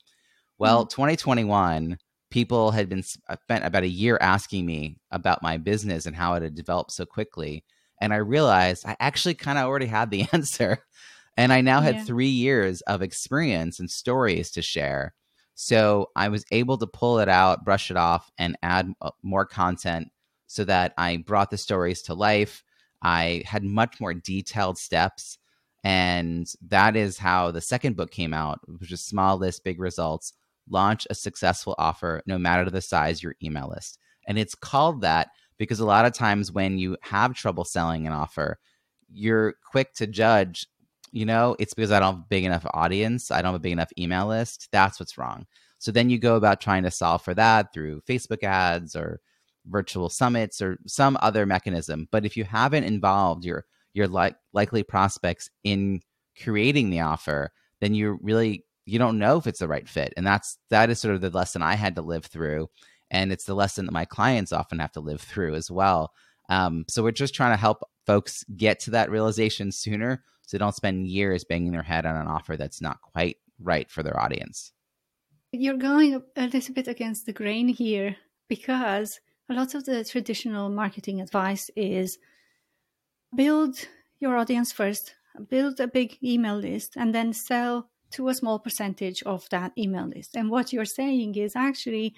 Well, 0.57 0.86
mm-hmm. 0.86 1.01
2021, 1.01 1.98
people 2.32 2.72
had 2.72 2.90
been 2.90 3.04
spent 3.04 3.66
about 3.66 3.84
a 3.84 3.88
year 3.88 4.18
asking 4.22 4.66
me 4.66 4.98
about 5.12 5.44
my 5.44 5.58
business 5.58 6.06
and 6.06 6.16
how 6.16 6.34
it 6.34 6.42
had 6.42 6.56
developed 6.56 6.92
so 6.92 7.06
quickly. 7.06 7.64
And 8.00 8.14
I 8.14 8.18
realized 8.18 8.86
I 8.88 8.96
actually 9.00 9.36
kind 9.36 9.60
of 9.60 9.66
already 9.66 9.86
had 9.86 10.10
the 10.10 10.26
answer. 10.34 10.80
And 11.38 11.54
I 11.54 11.62
now 11.62 11.82
had 11.82 11.96
yeah. 11.96 12.04
three 12.04 12.28
years 12.28 12.82
of 12.82 13.02
experience 13.02 13.80
and 13.80 13.90
stories 13.90 14.52
to 14.52 14.62
share. 14.62 15.14
So 15.54 16.10
I 16.16 16.30
was 16.30 16.44
able 16.52 16.78
to 16.78 16.88
pull 16.88 17.20
it 17.20 17.30
out, 17.30 17.64
brush 17.64 17.92
it 17.92 17.98
off, 17.98 18.32
and 18.38 18.58
add 18.64 18.92
uh, 19.02 19.12
more 19.22 19.46
content 19.46 20.10
so 20.48 20.64
that 20.66 20.94
I 20.98 21.18
brought 21.18 21.52
the 21.52 21.58
stories 21.58 22.02
to 22.04 22.14
life. 22.14 22.64
I 23.02 23.44
had 23.46 23.64
much 23.64 24.00
more 24.00 24.14
detailed 24.14 24.78
steps. 24.78 25.38
And 25.84 26.48
that 26.68 26.96
is 26.96 27.18
how 27.18 27.52
the 27.52 27.62
second 27.62 27.96
book 27.96 28.12
came 28.12 28.34
out, 28.34 28.60
which 28.80 28.92
is 28.92 29.02
Small 29.02 29.38
List, 29.38 29.64
Big 29.64 29.80
Results 29.80 30.34
Launch 30.70 31.08
a 31.10 31.15
Successful 31.15 31.75
Offer, 31.77 32.22
no 32.25 32.38
matter 32.38 32.70
the 32.70 32.82
size 32.82 33.24
your 33.24 33.36
email 33.44 33.70
list. 33.70 33.98
And 34.27 34.38
it's 34.38 34.56
called 34.56 35.01
that 35.01 35.30
because 35.58 35.80
a 35.80 35.86
lot 35.86 36.06
of 36.06 36.13
times 36.13 36.51
when 36.51 36.77
you 36.77 36.98
have 37.01 37.34
trouble 37.34 37.65
selling 37.65 38.08
an 38.08 38.13
offer, 38.13 38.60
you're 39.10 39.56
quick 39.72 39.94
to 39.96 40.08
judge 40.08 40.68
you 41.12 41.25
know, 41.25 41.56
it's 41.60 41.74
because 41.74 41.91
I 41.91 42.00
don't 42.00 42.15
have 42.15 42.24
a 42.24 42.27
big 42.30 42.46
enough 42.46 42.65
audience. 42.74 43.32
I 43.32 43.41
don't 43.41 43.51
have 43.51 43.60
a 43.60 43.63
big 43.63 43.74
enough 43.74 43.91
email 43.98 44.27
list. 44.27 44.70
That's 44.72 45.00
what's 45.00 45.18
wrong. 45.18 45.46
So 45.77 45.91
then 45.91 46.10
you 46.10 46.18
go 46.18 46.36
about 46.36 46.62
trying 46.62 46.84
to 46.84 46.91
solve 46.91 47.22
for 47.22 47.34
that 47.34 47.74
through 47.74 48.01
Facebook 48.01 48.44
ads 48.44 48.96
or 48.96 49.20
virtual 49.65 50.10
summits 50.10 50.62
or 50.62 50.77
some 50.88 51.18
other 51.22 51.46
mechanism. 51.46 52.08
But 52.12 52.25
if 52.25 52.38
you 52.38 52.44
haven't 52.44 52.86
involved 52.86 53.46
your 53.46 53.65
your 53.94 54.08
li- 54.08 54.36
likely 54.53 54.84
prospects 54.84 55.50
in 55.65 56.01
creating 56.41 56.91
the 56.91 57.01
offer, 57.01 57.51
then 57.82 57.94
you're 57.94 58.18
really 58.22 58.63
you 58.86 59.00
don't 59.00 59.20
know 59.20 59.38
if 59.38 59.48
it's 59.48 59.60
the 59.60 59.68
right 59.68 59.88
fit. 59.88 60.14
And 60.18 60.26
that's 60.26 60.58
that 60.70 60.90
is 60.90 61.00
sort 61.00 61.16
of 61.16 61.22
the 61.22 61.30
lesson 61.30 61.62
I 61.62 61.76
had 61.76 61.96
to 61.96 62.02
live 62.02 62.26
through. 62.26 62.70
And 63.10 63.32
it's 63.32 63.46
the 63.46 63.56
lesson 63.56 63.86
that 63.86 63.92
my 63.92 64.06
clients 64.06 64.54
often 64.54 64.80
have 64.80 64.94
to 64.94 65.02
live 65.02 65.22
through 65.22 65.56
as 65.56 65.70
well. 65.70 66.12
Um, 66.50 66.86
so 66.88 67.04
we're 67.04 67.12
just 67.12 67.36
trying 67.36 67.54
to 67.54 67.58
help 67.58 67.84
folks 68.06 68.44
get 68.56 68.80
to 68.82 68.92
that 68.92 69.12
realization 69.12 69.72
sooner 69.72 70.24
so 70.42 70.58
they 70.58 70.60
don't 70.60 70.76
spend 70.76 71.08
years 71.08 71.44
banging 71.44 71.72
their 71.72 71.84
head 71.84 72.06
on 72.06 72.16
an 72.16 72.28
offer 72.28 72.58
that's 72.58 72.82
not 72.82 73.02
quite 73.02 73.38
right 73.60 73.90
for 73.90 74.04
their 74.04 74.20
audience. 74.20 74.74
You're 75.52 75.78
going 75.78 76.22
a 76.36 76.48
little 76.48 76.74
bit 76.74 76.88
against 76.88 77.26
the 77.26 77.34
grain 77.34 77.68
here 77.68 78.16
because 78.48 79.20
a 79.50 79.54
lot 79.54 79.76
of 79.76 79.86
the 79.86 80.04
traditional 80.04 80.70
marketing 80.70 81.22
advice 81.22 81.70
is 81.76 82.18
build 83.36 83.76
your 84.20 84.38
audience 84.38 84.72
first, 84.72 85.16
build 85.50 85.80
a 85.80 85.88
big 85.88 86.18
email 86.24 86.58
list, 86.58 86.96
and 86.96 87.14
then 87.14 87.34
sell 87.34 87.90
to 88.13 88.30
a 88.30 88.34
small 88.34 88.60
percentage 88.60 89.24
of 89.24 89.48
that 89.50 89.72
email 89.77 90.08
list. 90.08 90.36
And 90.36 90.50
what 90.50 90.74
you're 90.74 90.86
saying 90.86 91.36
is 91.36 91.56
actually 91.56 92.13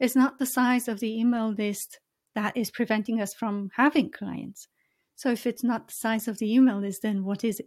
it's 0.00 0.16
not 0.16 0.38
the 0.38 0.46
size 0.46 0.88
of 0.88 1.00
the 1.00 1.18
email 1.18 1.52
list 1.52 2.00
that 2.34 2.56
is 2.56 2.70
preventing 2.70 3.20
us 3.20 3.34
from 3.34 3.70
having 3.76 4.10
clients. 4.10 4.66
So 5.14 5.30
if 5.30 5.46
it's 5.46 5.62
not 5.62 5.88
the 5.88 5.94
size 5.94 6.26
of 6.26 6.38
the 6.38 6.52
email 6.52 6.78
list, 6.80 7.02
then 7.02 7.24
what 7.24 7.44
is 7.44 7.60
it? 7.60 7.66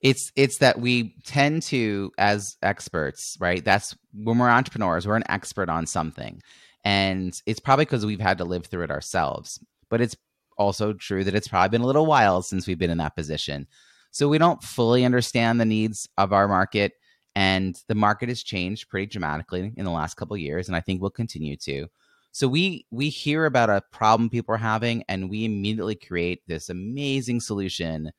It's 0.00 0.30
it's 0.36 0.58
that 0.58 0.78
we 0.78 1.14
tend 1.24 1.62
to, 1.64 2.12
as 2.18 2.56
experts, 2.62 3.38
right? 3.40 3.64
That's 3.64 3.96
when 4.12 4.38
we're 4.38 4.50
entrepreneurs, 4.50 5.06
we're 5.06 5.16
an 5.16 5.30
expert 5.30 5.70
on 5.70 5.86
something. 5.86 6.42
And 6.84 7.32
it's 7.46 7.60
probably 7.60 7.86
because 7.86 8.04
we've 8.04 8.20
had 8.20 8.38
to 8.38 8.44
live 8.44 8.66
through 8.66 8.84
it 8.84 8.90
ourselves. 8.90 9.58
But 9.88 10.02
it's 10.02 10.16
also 10.58 10.92
true 10.92 11.24
that 11.24 11.34
it's 11.34 11.48
probably 11.48 11.70
been 11.70 11.80
a 11.80 11.86
little 11.86 12.04
while 12.04 12.42
since 12.42 12.66
we've 12.66 12.78
been 12.78 12.90
in 12.90 12.98
that 12.98 13.16
position. 13.16 13.66
So 14.14 14.28
we 14.28 14.38
don't 14.38 14.62
fully 14.62 15.04
understand 15.04 15.60
the 15.60 15.64
needs 15.64 16.08
of 16.16 16.32
our 16.32 16.46
market. 16.46 16.92
And 17.34 17.76
the 17.88 17.96
market 17.96 18.28
has 18.28 18.44
changed 18.44 18.88
pretty 18.88 19.06
dramatically 19.06 19.72
in 19.76 19.84
the 19.84 19.90
last 19.90 20.14
couple 20.14 20.36
years, 20.36 20.68
and 20.68 20.76
I 20.76 20.80
think 20.80 21.02
will 21.02 21.10
continue 21.10 21.56
to. 21.64 21.88
So 22.30 22.46
we 22.46 22.86
we 22.92 23.08
hear 23.08 23.44
about 23.44 23.70
a 23.70 23.82
problem 23.90 24.30
people 24.30 24.54
are 24.54 24.58
having, 24.58 25.02
and 25.08 25.28
we 25.28 25.44
immediately 25.44 25.96
create 25.96 26.42
this 26.46 26.68
amazing 26.68 27.40
solution. 27.40 28.12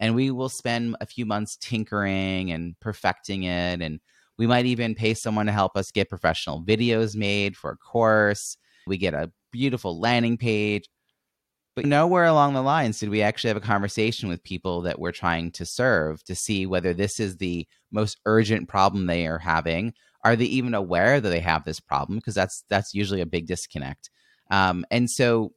And 0.00 0.16
we 0.16 0.32
will 0.32 0.48
spend 0.48 0.96
a 1.00 1.06
few 1.06 1.24
months 1.24 1.56
tinkering 1.56 2.50
and 2.50 2.74
perfecting 2.80 3.44
it. 3.44 3.80
And 3.80 4.00
we 4.38 4.48
might 4.48 4.66
even 4.66 4.96
pay 4.96 5.14
someone 5.14 5.46
to 5.46 5.52
help 5.52 5.76
us 5.76 5.92
get 5.92 6.10
professional 6.10 6.60
videos 6.60 7.14
made 7.14 7.56
for 7.56 7.70
a 7.70 7.76
course. 7.76 8.56
We 8.88 8.98
get 8.98 9.14
a 9.14 9.30
beautiful 9.52 10.00
landing 10.00 10.38
page. 10.38 10.88
But 11.76 11.84
nowhere 11.84 12.24
along 12.24 12.54
the 12.54 12.62
lines 12.62 12.98
did 12.98 13.10
we 13.10 13.20
actually 13.20 13.48
have 13.48 13.56
a 13.58 13.60
conversation 13.60 14.30
with 14.30 14.42
people 14.42 14.80
that 14.82 14.98
we're 14.98 15.12
trying 15.12 15.52
to 15.52 15.66
serve 15.66 16.24
to 16.24 16.34
see 16.34 16.64
whether 16.64 16.94
this 16.94 17.20
is 17.20 17.36
the 17.36 17.68
most 17.92 18.18
urgent 18.24 18.66
problem 18.66 19.04
they 19.06 19.26
are 19.26 19.38
having. 19.38 19.92
Are 20.24 20.36
they 20.36 20.46
even 20.46 20.72
aware 20.72 21.20
that 21.20 21.28
they 21.28 21.40
have 21.40 21.64
this 21.64 21.78
problem? 21.78 22.18
Because 22.18 22.34
that's 22.34 22.64
that's 22.70 22.94
usually 22.94 23.20
a 23.20 23.26
big 23.26 23.46
disconnect. 23.46 24.08
Um, 24.50 24.86
and 24.90 25.10
so 25.10 25.52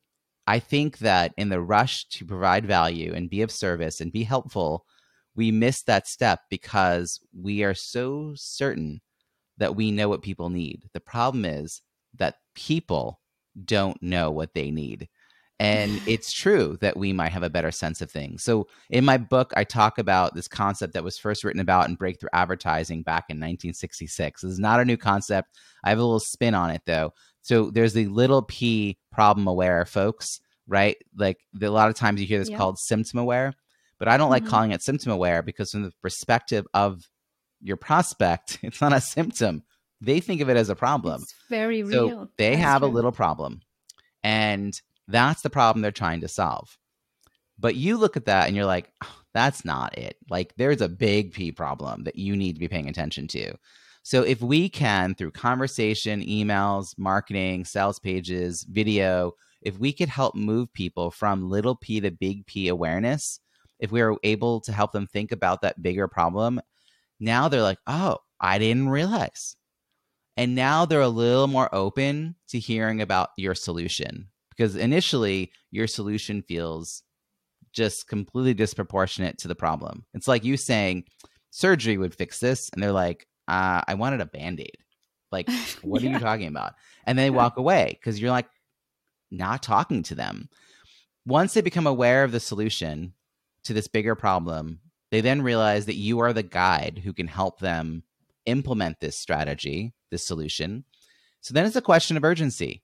I 0.46 0.60
think 0.60 0.98
that 1.00 1.34
in 1.38 1.48
the 1.48 1.62
rush 1.62 2.06
to 2.10 2.26
provide 2.26 2.66
value 2.66 3.14
and 3.14 3.30
be 3.30 3.42
of 3.42 3.52
service 3.52 4.02
and 4.02 4.12
be 4.12 4.24
helpful, 4.24 4.86
we 5.36 5.52
miss 5.52 5.84
that 5.84 6.06
step 6.06 6.42
because 6.50 7.22
we 7.34 7.64
are 7.64 7.74
so 7.74 8.34
certain 8.36 9.00
that 9.58 9.76
we 9.76 9.90
know 9.90 10.10
what 10.10 10.22
people 10.22 10.50
need. 10.50 10.90
The 10.94 11.00
problem 11.00 11.46
is 11.46 11.82
that 12.16 12.36
people 12.56 13.22
don't 13.64 14.02
know 14.04 14.32
what 14.32 14.54
they 14.54 14.70
need. 14.70 15.08
And 15.60 16.02
it's 16.08 16.32
true 16.32 16.78
that 16.82 16.98
we 16.98 17.14
might 17.14 17.32
have 17.32 17.44
a 17.44 17.50
better 17.50 17.72
sense 17.72 18.02
of 18.02 18.10
things. 18.10 18.44
So, 18.44 18.68
in 18.90 19.06
my 19.06 19.18
book, 19.18 19.54
I 19.56 19.64
talk 19.64 19.98
about 19.98 20.34
this 20.34 20.48
concept 20.48 20.94
that 20.94 21.04
was 21.04 21.18
first 21.18 21.44
written 21.44 21.62
about 21.62 21.90
in 21.90 21.96
breakthrough 21.96 22.30
advertising 22.34 23.04
back 23.04 23.26
in 23.30 23.38
1966. 23.38 24.42
This 24.42 24.52
is 24.52 24.60
not 24.60 24.80
a 24.80 24.86
new 24.86 24.98
concept. 24.98 25.58
I 25.84 25.90
have 25.90 26.00
a 26.00 26.04
little 26.04 26.20
spin 26.20 26.56
on 26.56 26.70
it, 26.70 26.82
though. 26.86 27.14
So, 27.42 27.72
there's 27.72 27.94
the 27.94 28.08
little 28.08 28.44
p 28.44 28.98
problem 29.12 29.48
aware 29.48 29.86
folks, 29.86 30.40
right? 30.68 30.98
Like, 31.16 31.40
the, 31.54 31.68
a 31.68 31.72
lot 31.72 31.90
of 31.90 31.96
times 31.96 32.22
you 32.22 32.28
hear 32.28 32.40
this 32.40 32.50
yeah. 32.50 32.58
called 32.58 32.80
symptom 32.80 33.20
aware, 33.20 33.54
but 33.98 34.08
I 34.08 34.18
don't 34.18 34.32
mm-hmm. 34.32 34.46
like 34.46 34.48
calling 34.48 34.72
it 34.72 34.82
symptom 34.82 35.12
aware 35.12 35.42
because, 35.42 35.72
from 35.72 35.84
the 35.84 35.92
perspective 36.02 36.66
of 36.74 37.04
your 37.62 37.78
prospect, 37.78 38.60
it's 38.64 38.82
not 38.82 38.94
a 38.94 39.02
symptom. 39.02 39.64
They 40.02 40.22
think 40.22 40.40
of 40.40 40.50
it 40.50 40.56
as 40.56 40.70
a 40.70 40.76
problem. 40.76 41.22
It's 41.22 41.36
very 41.50 41.82
so 41.82 42.08
real. 42.08 42.30
They 42.38 42.52
That's 42.52 42.62
have 42.62 42.82
true. 42.82 42.90
a 42.90 42.92
little 42.92 43.12
problem. 43.12 43.60
And 44.24 44.80
that's 45.10 45.42
the 45.42 45.50
problem 45.50 45.82
they're 45.82 45.92
trying 45.92 46.22
to 46.22 46.28
solve. 46.28 46.78
But 47.58 47.76
you 47.76 47.98
look 47.98 48.16
at 48.16 48.26
that 48.26 48.48
and 48.48 48.56
you're 48.56 48.66
like, 48.66 48.92
oh, 49.04 49.16
that's 49.34 49.66
not 49.66 49.98
it. 49.98 50.16
Like 50.30 50.54
there's 50.56 50.82
a 50.82 50.90
big 50.90 51.34
P 51.34 51.52
problem 51.52 52.04
that 52.06 52.16
you 52.16 52.36
need 52.36 52.54
to 52.54 52.60
be 52.60 52.68
paying 52.68 52.88
attention 52.88 53.28
to. 53.30 53.54
So 54.04 54.24
if 54.24 54.42
we 54.42 54.70
can, 54.70 55.14
through 55.14 55.32
conversation, 55.32 56.22
emails, 56.22 56.98
marketing, 56.98 57.66
sales 57.66 58.00
pages, 58.00 58.64
video, 58.64 59.34
if 59.62 59.78
we 59.78 59.92
could 59.92 60.10
help 60.10 60.36
move 60.36 60.72
people 60.74 61.12
from 61.12 61.50
little 61.50 61.76
p 61.76 62.00
to 62.00 62.12
big 62.12 62.46
P 62.46 62.70
awareness, 62.70 63.40
if 63.80 63.92
we 63.92 64.02
are 64.02 64.16
able 64.24 64.62
to 64.62 64.72
help 64.72 64.94
them 64.94 65.08
think 65.08 65.32
about 65.32 65.62
that 65.62 65.82
bigger 65.82 66.08
problem, 66.08 66.62
now 67.20 67.50
they're 67.50 67.62
like, 67.62 67.80
oh, 67.88 68.18
I 68.40 68.58
didn't 68.58 68.90
realize. 68.90 69.56
And 70.38 70.56
now 70.56 70.86
they're 70.86 71.02
a 71.02 71.10
little 71.10 71.48
more 71.48 71.74
open 71.76 72.36
to 72.50 72.60
hearing 72.60 73.02
about 73.02 73.30
your 73.36 73.54
solution 73.56 74.30
because 74.60 74.76
initially 74.76 75.54
your 75.72 75.88
solution 75.88 76.42
feels 76.42 77.04
just 77.72 78.10
completely 78.10 78.54
disproportionate 78.54 79.38
to 79.38 79.48
the 79.48 79.56
problem. 79.56 80.04
It's 80.14 80.28
like 80.28 80.44
you 80.44 80.58
saying 80.58 81.06
surgery 81.50 81.98
would 81.98 82.14
fix 82.14 82.40
this, 82.40 82.70
and 82.74 82.84
they're 82.84 82.92
like, 82.92 83.26
uh, 83.48 83.82
I 83.88 83.94
wanted 83.94 84.20
a 84.20 84.26
band 84.26 84.60
aid. 84.60 84.78
Like, 85.32 85.50
what 85.82 86.02
yeah. 86.02 86.10
are 86.10 86.14
you 86.14 86.20
talking 86.20 86.48
about? 86.48 86.74
And 87.06 87.18
they 87.18 87.30
walk 87.30 87.56
away 87.58 87.98
because 87.98 88.20
you're 88.20 88.32
like 88.32 88.50
not 89.32 89.64
talking 89.64 90.04
to 90.04 90.16
them. 90.16 90.50
Once 91.26 91.54
they 91.54 91.62
become 91.62 91.88
aware 91.88 92.26
of 92.26 92.34
the 92.34 92.40
solution 92.42 93.14
to 93.64 93.74
this 93.74 93.88
bigger 93.88 94.16
problem, 94.16 94.82
they 95.10 95.22
then 95.22 95.42
realize 95.42 95.86
that 95.86 95.96
you 95.96 96.20
are 96.20 96.34
the 96.34 96.44
guide 96.44 97.00
who 97.02 97.14
can 97.14 97.28
help 97.28 97.60
them 97.60 98.04
implement 98.46 99.00
this 99.00 99.18
strategy, 99.18 99.94
this 100.12 100.28
solution. 100.28 100.84
So 101.40 101.54
then 101.54 101.66
it's 101.66 101.78
a 101.78 101.82
question 101.82 102.18
of 102.18 102.26
urgency 102.26 102.84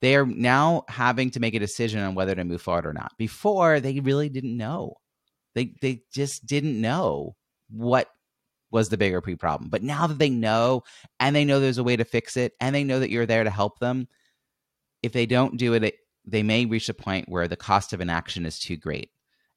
they 0.00 0.16
are 0.16 0.26
now 0.26 0.84
having 0.88 1.30
to 1.30 1.40
make 1.40 1.54
a 1.54 1.60
decision 1.60 2.00
on 2.00 2.14
whether 2.14 2.34
to 2.34 2.44
move 2.44 2.62
forward 2.62 2.86
or 2.86 2.92
not. 2.92 3.12
Before, 3.18 3.80
they 3.80 4.00
really 4.00 4.28
didn't 4.28 4.56
know. 4.56 4.94
They 5.54 5.74
they 5.80 6.02
just 6.12 6.46
didn't 6.46 6.80
know 6.80 7.36
what 7.70 8.08
was 8.70 8.88
the 8.88 8.96
bigger 8.96 9.20
pre 9.20 9.36
problem. 9.36 9.70
But 9.70 9.82
now 9.82 10.06
that 10.06 10.18
they 10.18 10.30
know 10.30 10.82
and 11.20 11.34
they 11.34 11.44
know 11.44 11.60
there's 11.60 11.78
a 11.78 11.84
way 11.84 11.96
to 11.96 12.04
fix 12.04 12.36
it 12.36 12.52
and 12.60 12.74
they 12.74 12.84
know 12.84 12.98
that 13.00 13.10
you're 13.10 13.24
there 13.24 13.44
to 13.44 13.50
help 13.50 13.78
them, 13.78 14.08
if 15.02 15.12
they 15.12 15.26
don't 15.26 15.56
do 15.56 15.74
it, 15.74 15.84
it 15.84 15.94
they 16.26 16.42
may 16.42 16.66
reach 16.66 16.88
a 16.88 16.94
point 16.94 17.28
where 17.28 17.46
the 17.46 17.56
cost 17.56 17.92
of 17.92 18.00
inaction 18.00 18.46
is 18.46 18.58
too 18.58 18.76
great. 18.76 19.10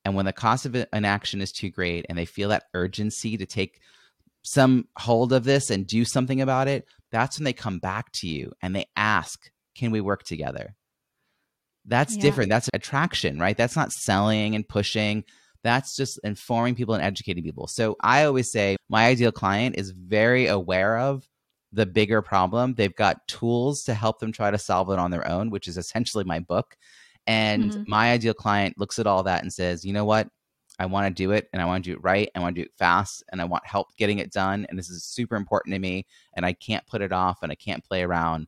And 0.06 0.16
when 0.16 0.26
the 0.26 0.34
cost 0.34 0.66
of 0.66 0.76
inaction 0.94 1.42
is 1.42 1.52
too 1.52 1.70
great 1.70 2.06
and 2.08 2.18
they 2.18 2.26
feel 2.26 2.50
that 2.50 2.66
urgency 2.74 3.38
to 3.38 3.46
take 3.46 3.80
some 4.44 4.88
hold 4.98 5.34
of 5.34 5.44
this 5.44 5.70
and 5.70 5.88
do 5.88 6.06
something 6.06 6.40
about 6.42 6.68
it, 6.68 6.86
that's 7.12 7.40
when 7.40 7.46
they 7.46 7.54
come 7.54 7.80
back 7.80 8.12
to 8.14 8.28
you 8.28 8.52
and 8.62 8.76
they 8.76 8.86
ask 8.96 9.50
can 9.78 9.92
we 9.92 10.02
work 10.02 10.24
together? 10.24 10.76
That's 11.86 12.16
yeah. 12.16 12.22
different. 12.22 12.50
That's 12.50 12.70
attraction, 12.74 13.40
right? 13.40 13.56
That's 13.56 13.76
not 13.76 13.92
selling 13.92 14.56
and 14.56 14.68
pushing. 14.68 15.24
That's 15.64 15.96
just 15.96 16.20
informing 16.24 16.76
people 16.76 16.94
and 16.94 17.04
educating 17.04 17.44
people. 17.44 17.68
So 17.68 17.96
I 18.02 18.26
always 18.26 18.52
say 18.52 18.76
my 18.90 19.06
ideal 19.06 19.32
client 19.32 19.76
is 19.78 19.92
very 19.92 20.48
aware 20.48 20.98
of 20.98 21.28
the 21.72 21.86
bigger 21.86 22.22
problem. 22.22 22.74
They've 22.74 22.96
got 22.96 23.28
tools 23.28 23.84
to 23.84 23.94
help 23.94 24.20
them 24.20 24.32
try 24.32 24.52
to 24.52 24.58
solve 24.58 24.90
it 24.92 25.00
on 25.00 25.12
their 25.12 25.28
own, 25.28 25.50
which 25.50 25.68
is 25.68 25.78
essentially 25.78 26.24
my 26.24 26.40
book. 26.40 26.76
And 27.26 27.72
mm-hmm. 27.72 27.84
my 27.88 28.12
ideal 28.12 28.34
client 28.34 28.78
looks 28.78 29.00
at 29.00 29.08
all 29.08 29.24
that 29.24 29.42
and 29.42 29.52
says, 29.52 29.84
you 29.84 29.94
know 29.94 30.06
what? 30.06 30.28
I 30.80 30.86
want 30.86 31.08
to 31.08 31.24
do 31.24 31.32
it 31.32 31.50
and 31.52 31.62
I 31.62 31.66
want 31.66 31.84
to 31.84 31.90
do 31.90 31.96
it 31.96 32.04
right. 32.04 32.30
And 32.34 32.42
I 32.42 32.46
want 32.46 32.56
to 32.56 32.62
do 32.62 32.66
it 32.66 32.78
fast 32.78 33.24
and 33.32 33.42
I 33.42 33.46
want 33.46 33.66
help 33.66 33.88
getting 33.98 34.20
it 34.20 34.32
done. 34.32 34.66
And 34.70 34.78
this 34.78 34.90
is 34.90 35.04
super 35.04 35.36
important 35.36 35.74
to 35.74 35.80
me 35.80 36.06
and 36.36 36.46
I 36.46 36.54
can't 36.54 36.86
put 36.88 37.02
it 37.02 37.12
off 37.12 37.40
and 37.42 37.52
I 37.52 37.56
can't 37.56 37.84
play 37.84 38.04
around 38.04 38.48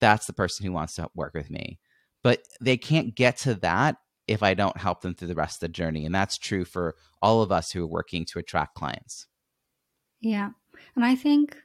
that's 0.00 0.26
the 0.26 0.32
person 0.32 0.66
who 0.66 0.72
wants 0.72 0.94
to 0.94 1.08
work 1.14 1.34
with 1.34 1.50
me. 1.50 1.78
But 2.22 2.42
they 2.60 2.76
can't 2.76 3.14
get 3.14 3.38
to 3.38 3.54
that 3.56 3.96
if 4.26 4.42
I 4.42 4.54
don't 4.54 4.76
help 4.76 5.00
them 5.00 5.14
through 5.14 5.28
the 5.28 5.34
rest 5.34 5.56
of 5.56 5.60
the 5.60 5.72
journey. 5.72 6.06
And 6.06 6.14
that's 6.14 6.38
true 6.38 6.64
for 6.64 6.94
all 7.20 7.42
of 7.42 7.50
us 7.50 7.72
who 7.72 7.84
are 7.84 7.88
working 7.88 8.24
to 8.26 8.38
attract 8.38 8.74
clients. 8.74 9.26
Yeah. 10.20 10.50
And 10.94 11.04
I 11.04 11.16
think 11.16 11.56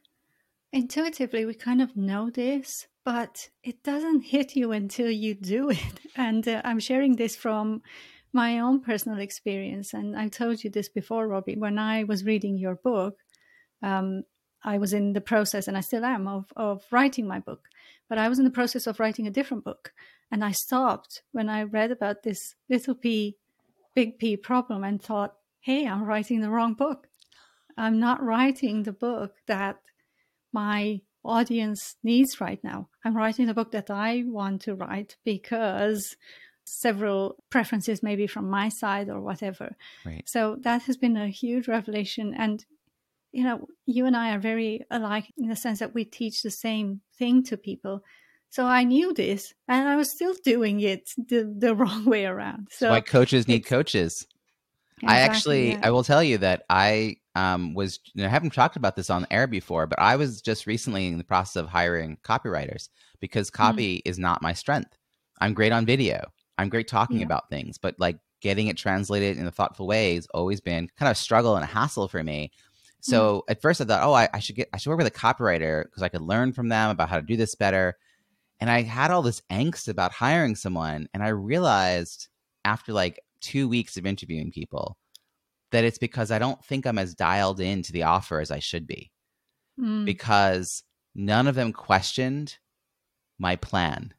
intuitively 0.74 1.46
we 1.46 1.54
kind 1.54 1.82
of 1.82 1.96
know 1.96 2.30
this, 2.30 2.88
but 3.04 3.50
it 3.64 3.84
doesn't 3.84 4.22
hit 4.34 4.56
you 4.56 4.72
until 4.72 5.10
you 5.10 5.36
do 5.36 5.70
it. 5.70 6.00
And 6.18 6.48
uh, 6.48 6.62
I'm 6.64 6.80
sharing 6.80 7.18
this 7.18 7.36
from 7.36 7.82
my 8.32 8.60
own 8.60 8.82
personal 8.82 9.20
experience. 9.20 9.94
And 9.94 10.16
I 10.18 10.30
told 10.30 10.64
you 10.64 10.70
this 10.70 10.90
before, 10.90 11.28
Robbie, 11.28 11.58
when 11.58 11.78
I 11.78 12.04
was 12.06 12.26
reading 12.26 12.58
your 12.58 12.76
book. 12.76 13.18
Um, 13.84 14.24
I 14.66 14.78
was 14.80 14.92
in 14.92 15.14
the 15.14 15.22
process, 15.22 15.68
and 15.68 15.78
I 15.78 15.82
still 15.82 16.04
am, 16.04 16.28
of, 16.28 16.52
of 16.58 16.84
writing 16.92 17.28
my 17.28 17.40
book. 17.40 17.70
But 18.10 18.18
I 18.18 18.28
was 18.28 18.40
in 18.40 18.46
the 18.46 18.52
process 18.52 18.88
of 18.88 19.00
writing 19.00 19.28
a 19.28 19.32
different 19.32 19.64
book. 19.64 19.94
And 20.32 20.44
I 20.44 20.52
stopped 20.52 21.22
when 21.32 21.50
I 21.50 21.64
read 21.64 21.92
about 21.92 22.24
this 22.24 22.56
little 22.68 22.96
p 22.96 23.38
big 23.96 24.20
P 24.20 24.36
problem 24.36 24.84
and 24.84 25.02
thought, 25.02 25.36
hey, 25.62 25.88
I'm 25.88 26.04
writing 26.04 26.42
the 26.42 26.50
wrong 26.50 26.74
book. 26.74 27.08
I'm 27.78 28.00
not 28.00 28.22
writing 28.22 28.84
the 28.84 28.92
book 28.92 29.36
that 29.48 29.78
my 30.52 31.02
audience 31.24 31.96
needs 32.04 32.40
right 32.42 32.64
now. 32.64 32.90
I'm 33.04 33.16
writing 33.16 33.48
the 33.48 33.54
book 33.54 33.72
that 33.72 33.90
I 33.90 34.24
want 34.26 34.62
to 34.64 34.76
write 34.76 35.16
because 35.24 36.16
several 36.66 37.44
preferences, 37.50 38.04
maybe 38.04 38.28
from 38.28 38.50
my 38.50 38.70
side 38.70 39.10
or 39.10 39.22
whatever. 39.22 39.76
Right. 40.06 40.24
So 40.26 40.58
that 40.62 40.84
has 40.84 40.98
been 40.98 41.18
a 41.18 41.30
huge 41.30 41.68
revelation. 41.68 42.34
And, 42.38 42.66
you 43.36 43.44
know, 43.44 43.68
you 43.86 44.06
and 44.06 44.16
I 44.16 44.34
are 44.34 44.40
very 44.40 44.86
alike 44.90 45.32
in 45.38 45.50
the 45.50 45.56
sense 45.58 45.80
that 45.80 45.94
we 45.94 46.06
teach 46.06 46.42
the 46.42 46.50
same 46.50 47.02
thing 47.18 47.44
to 47.44 47.58
people. 47.58 48.02
So 48.50 48.66
I 48.66 48.86
knew 48.86 49.14
this 49.14 49.54
and 49.68 49.90
I 49.90 49.98
was 49.98 50.10
still 50.10 50.34
doing 50.44 50.80
it 50.80 51.10
the, 51.18 51.54
the 51.58 51.76
wrong 51.80 52.06
way 52.06 52.26
around. 52.26 52.70
So 52.72 52.90
why 52.90 53.02
coaches 53.02 53.48
need 53.48 53.66
coaches. 53.66 54.26
Exactly, 55.02 55.08
I 55.08 55.20
actually, 55.20 55.70
yeah. 55.72 55.80
I 55.84 55.90
will 55.92 56.04
tell 56.06 56.24
you 56.24 56.38
that 56.38 56.64
I 56.70 57.18
um, 57.36 57.74
was, 57.74 58.00
you 58.14 58.22
know, 58.22 58.28
I 58.28 58.32
haven't 58.32 58.54
talked 58.54 58.78
about 58.78 58.96
this 58.96 59.10
on 59.10 59.28
air 59.30 59.48
before, 59.48 59.86
but 59.86 60.00
I 60.00 60.16
was 60.16 60.42
just 60.42 60.66
recently 60.66 61.08
in 61.08 61.18
the 61.18 61.24
process 61.26 61.58
of 61.58 61.68
hiring 61.68 62.18
copywriters 62.24 62.88
because 63.20 63.50
Hmm. 63.50 63.58
copy 63.58 64.02
is 64.06 64.18
not 64.18 64.42
my 64.42 64.54
strength. 64.54 64.98
I'm 65.42 65.54
great 65.54 65.74
on 65.74 65.86
video. 65.86 66.24
I'm 66.58 66.70
great 66.70 66.88
talking 66.88 67.20
Yeah. 67.20 67.26
about 67.26 67.50
things, 67.50 67.78
but 67.78 67.96
like 68.00 68.18
getting 68.42 68.68
it 68.68 68.78
translated 68.78 69.38
in 69.38 69.46
a 69.46 69.52
thoughtful 69.52 69.88
way 69.88 70.16
has 70.16 70.28
always 70.28 70.62
been 70.62 70.88
kind 70.98 71.10
of 71.10 71.18
a 71.18 71.20
struggle 71.20 71.56
and 71.56 71.64
a 71.64 71.68
hassle 71.68 72.08
for 72.08 72.24
me. 72.24 72.52
So 73.06 73.44
Hmm. 73.46 73.52
at 73.52 73.62
first 73.62 73.82
I 73.82 73.86
thought, 73.86 74.04
oh, 74.04 74.14
I, 74.14 74.30
I 74.34 74.40
should 74.40 74.56
get, 74.56 74.70
I 74.74 74.78
should 74.78 74.90
work 74.90 74.98
with 74.98 75.08
a 75.08 75.12
copywriter 75.12 75.84
because 75.84 76.02
I 76.04 76.10
could 76.10 76.22
learn 76.22 76.54
from 76.54 76.70
them 76.70 76.90
about 76.90 77.10
how 77.10 77.18
to 77.18 77.26
do 77.26 77.38
this 77.38 77.56
better. 77.56 77.98
And 78.60 78.70
I 78.70 78.82
had 78.84 79.12
all 79.12 79.22
this 79.22 79.42
angst 79.52 79.88
about 79.90 80.12
hiring 80.14 80.56
someone, 80.56 81.08
and 81.14 81.24
I 81.24 81.30
realized 81.30 82.30
after 82.64 82.94
like 82.94 83.22
two 83.42 83.68
weeks 83.70 83.98
of 83.98 84.06
interviewing 84.06 84.52
people 84.52 84.98
that 85.72 85.84
it's 85.84 85.98
because 86.00 86.32
I 86.32 86.40
don't 86.40 86.64
think 86.66 86.86
I'm 86.88 86.98
as 86.98 87.16
dialed 87.16 87.60
into 87.60 87.92
the 87.92 88.04
offer 88.04 88.40
as 88.40 88.52
I 88.52 88.60
should 88.60 88.88
be 88.88 89.12
Mm, 89.80 90.06
because 90.06 90.84
none 91.16 91.48
of 91.48 91.56
them 91.56 91.74
questioned 91.74 92.58
my 93.40 93.56
plan 93.58 94.14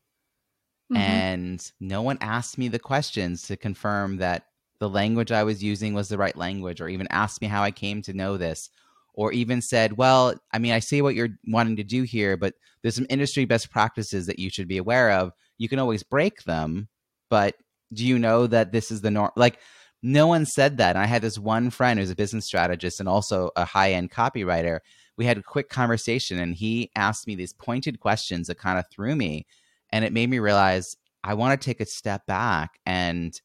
mhm. 0.90 0.96
and 0.96 1.72
no 1.80 2.02
one 2.02 2.18
asked 2.20 2.58
me 2.58 2.68
the 2.68 2.78
questions 2.78 3.42
to 3.42 3.56
confirm 3.56 4.18
that 4.18 4.46
the 4.78 4.88
language 4.88 5.32
I 5.32 5.44
was 5.44 5.62
using 5.62 5.94
was 5.94 6.08
the 6.08 6.18
right 6.18 6.36
language, 6.36 6.80
or 6.80 6.88
even 6.88 7.06
asked 7.10 7.40
me 7.40 7.46
how 7.46 7.62
I 7.62 7.70
came 7.70 8.02
to 8.02 8.12
know 8.12 8.36
this, 8.36 8.70
or 9.14 9.32
even 9.32 9.62
said, 9.62 9.96
Well, 9.96 10.34
I 10.52 10.58
mean, 10.58 10.72
I 10.72 10.78
see 10.78 11.02
what 11.02 11.14
you're 11.14 11.36
wanting 11.46 11.76
to 11.76 11.84
do 11.84 12.02
here, 12.02 12.36
but 12.36 12.54
there's 12.82 12.94
some 12.94 13.06
industry 13.10 13.44
best 13.44 13.70
practices 13.70 14.26
that 14.26 14.38
you 14.38 14.50
should 14.50 14.68
be 14.68 14.78
aware 14.78 15.10
of. 15.12 15.32
You 15.58 15.68
can 15.68 15.78
always 15.78 16.02
break 16.02 16.44
them, 16.44 16.88
but 17.30 17.56
do 17.92 18.04
you 18.04 18.18
know 18.18 18.46
that 18.46 18.72
this 18.72 18.90
is 18.90 19.00
the 19.00 19.10
norm? 19.10 19.30
Like, 19.36 19.58
no 20.02 20.26
one 20.26 20.44
said 20.46 20.76
that. 20.76 20.96
And 20.96 20.98
I 21.02 21.06
had 21.06 21.22
this 21.22 21.38
one 21.38 21.70
friend 21.70 21.98
who's 21.98 22.10
a 22.10 22.16
business 22.16 22.44
strategist 22.44 23.00
and 23.00 23.08
also 23.08 23.50
a 23.56 23.64
high 23.64 23.92
end 23.92 24.10
copywriter. 24.10 24.80
We 25.16 25.24
had 25.24 25.38
a 25.38 25.42
quick 25.42 25.68
conversation, 25.70 26.38
and 26.38 26.54
he 26.54 26.90
asked 26.94 27.26
me 27.26 27.34
these 27.34 27.54
pointed 27.54 28.00
questions 28.00 28.48
that 28.48 28.58
kind 28.58 28.78
of 28.78 28.84
threw 28.90 29.16
me. 29.16 29.46
And 29.90 30.04
it 30.04 30.12
made 30.12 30.28
me 30.28 30.38
realize 30.38 30.96
I 31.24 31.34
want 31.34 31.60
to 31.60 31.64
take 31.64 31.80
a 31.80 31.86
step 31.86 32.26
back 32.26 32.78
and 32.84 33.40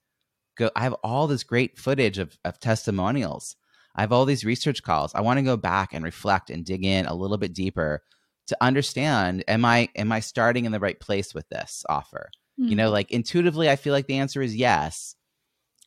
go. 0.65 0.72
I 0.75 0.82
have 0.82 0.96
all 1.03 1.27
this 1.27 1.44
great 1.44 1.77
footage 1.77 2.18
of, 2.18 2.38
of 2.46 2.60
testimonials. 2.60 3.56
I 3.96 4.01
have 4.01 4.12
all 4.12 4.25
these 4.25 4.46
research 4.46 4.84
calls. 4.84 5.13
I 5.13 5.22
want 5.22 5.38
to 5.39 5.44
go 5.44 5.58
back 5.58 5.94
and 5.94 6.03
reflect 6.03 6.50
and 6.50 6.65
dig 6.65 6.86
in 6.86 7.06
a 7.06 7.13
little 7.15 7.38
bit 7.38 7.53
deeper 7.53 8.03
to 8.48 8.58
understand 8.62 9.44
am 9.48 9.63
I 9.65 9.89
am 9.96 10.12
I 10.12 10.20
starting 10.20 10.65
in 10.65 10.72
the 10.72 10.80
right 10.80 11.00
place 11.00 11.34
with 11.34 11.48
this 11.50 11.84
offer? 11.89 12.30
You 12.58 12.75
Mm. 12.75 12.77
know, 12.77 12.89
like 12.89 13.12
intuitively 13.12 13.70
I 13.70 13.75
feel 13.75 13.94
like 13.94 14.08
the 14.08 14.18
answer 14.20 14.41
is 14.41 14.56
yes. 14.56 15.15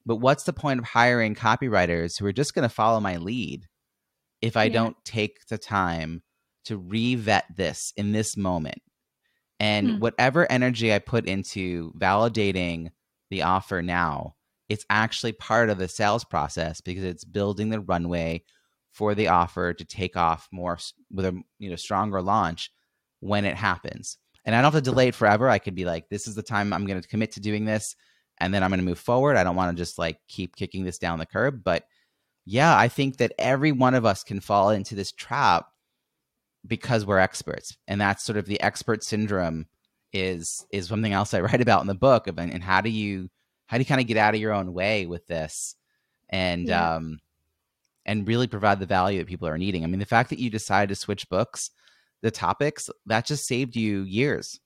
But 0.07 0.17
what's 0.17 0.45
the 0.45 0.53
point 0.53 0.81
of 0.81 0.85
hiring 0.85 1.35
copywriters 1.35 2.19
who 2.19 2.27
are 2.27 2.33
just 2.33 2.55
going 2.55 2.69
to 2.69 2.75
follow 2.75 3.01
my 3.01 3.17
lead 3.17 3.67
if 4.43 4.57
I 4.57 4.67
Yeah. 4.67 4.73
don't 4.75 4.97
take 5.05 5.47
the 5.47 5.57
time 5.59 6.23
to 6.67 6.79
revet 6.79 7.45
this 7.57 7.93
in 7.97 8.13
this 8.13 8.37
moment? 8.37 8.83
And 9.61 9.93
Hmm. 9.93 9.99
whatever 10.01 10.51
energy 10.51 10.93
I 10.93 10.99
put 10.99 11.27
into 11.27 11.93
validating 11.99 12.91
the 13.31 13.43
offer 13.43 13.83
now, 13.83 14.35
it's 14.69 14.87
actually 14.89 15.33
part 15.33 15.71
of 15.71 15.79
the 15.79 15.89
sales 15.89 16.25
process 16.25 16.81
because 16.81 17.05
it's 17.05 17.25
building 17.25 17.71
the 17.71 17.81
runway 17.81 18.43
for 18.93 19.15
the 19.15 19.29
offer 19.29 19.75
to 19.75 19.85
take 19.85 20.17
off 20.17 20.49
more 20.53 20.79
with 21.11 21.27
a 21.27 21.43
you 21.59 21.69
know 21.69 21.77
stronger 21.77 22.23
launch 22.23 22.71
when 23.21 23.45
it 23.45 23.57
happens. 23.57 24.19
And 24.45 24.55
I 24.55 24.61
don't 24.61 24.73
have 24.73 24.85
to 24.85 24.91
delay 24.91 25.09
it 25.09 25.15
forever. 25.15 25.49
I 25.49 25.59
could 25.59 25.75
be 25.75 25.87
like, 25.87 26.09
this 26.09 26.29
is 26.29 26.35
the 26.35 26.43
time 26.43 26.73
I'm 26.73 26.87
going 26.87 27.01
to 27.01 27.09
commit 27.09 27.33
to 27.33 27.41
doing 27.41 27.65
this, 27.65 27.97
and 28.39 28.53
then 28.53 28.63
I'm 28.63 28.71
going 28.71 28.81
to 28.81 28.87
move 28.87 28.99
forward. 28.99 29.37
I 29.37 29.45
don't 29.45 29.57
want 29.57 29.77
to 29.77 29.81
just 29.81 29.99
like 29.99 30.19
keep 30.29 30.57
kicking 30.57 30.85
this 30.85 30.99
down 30.99 31.19
the 31.19 31.27
curb. 31.27 31.63
But 31.65 31.85
yeah, 32.45 32.77
I 32.77 32.89
think 32.89 33.17
that 33.19 33.33
every 33.39 33.73
one 33.73 33.95
of 33.95 34.05
us 34.05 34.23
can 34.23 34.41
fall 34.41 34.71
into 34.71 34.95
this 34.95 35.13
trap 35.13 35.67
because 36.67 37.05
we're 37.05 37.19
experts, 37.19 37.77
and 37.89 38.01
that's 38.01 38.25
sort 38.25 38.39
of 38.39 38.47
the 38.47 38.61
expert 38.63 39.03
syndrome. 39.05 39.67
Is 40.13 40.65
is 40.71 40.87
something 40.87 41.13
else 41.13 41.35
I 41.35 41.41
write 41.43 41.61
about 41.61 41.81
in 41.81 41.89
the 41.89 41.95
book 41.95 42.29
and 42.29 42.63
how 42.63 42.81
do 42.81 42.91
you 42.91 43.31
how 43.67 43.77
do 43.77 43.81
you 43.81 43.87
kind 43.87 44.01
of 44.01 44.07
get 44.07 44.17
out 44.17 44.35
of 44.35 44.41
your 44.41 44.53
own 44.53 44.73
way 44.73 45.07
with 45.07 45.27
this 45.27 45.75
and 46.29 46.69
Yeah. 46.69 46.97
um 46.97 47.21
and 48.07 48.29
really 48.29 48.47
provide 48.47 48.81
the 48.81 48.87
value 48.87 49.19
that 49.19 49.27
people 49.27 49.49
are 49.49 49.57
needing. 49.57 49.83
I 49.83 49.87
mean, 49.87 49.99
the 49.99 50.05
fact 50.05 50.29
that 50.29 50.39
you 50.39 50.51
decided 50.51 50.91
to 50.91 50.95
switch 50.95 51.27
books, 51.31 51.71
the 52.21 52.31
topics, 52.31 52.91
that 53.07 53.25
just 53.25 53.47
saved 53.47 53.77
you 53.77 54.03
years. 54.03 54.61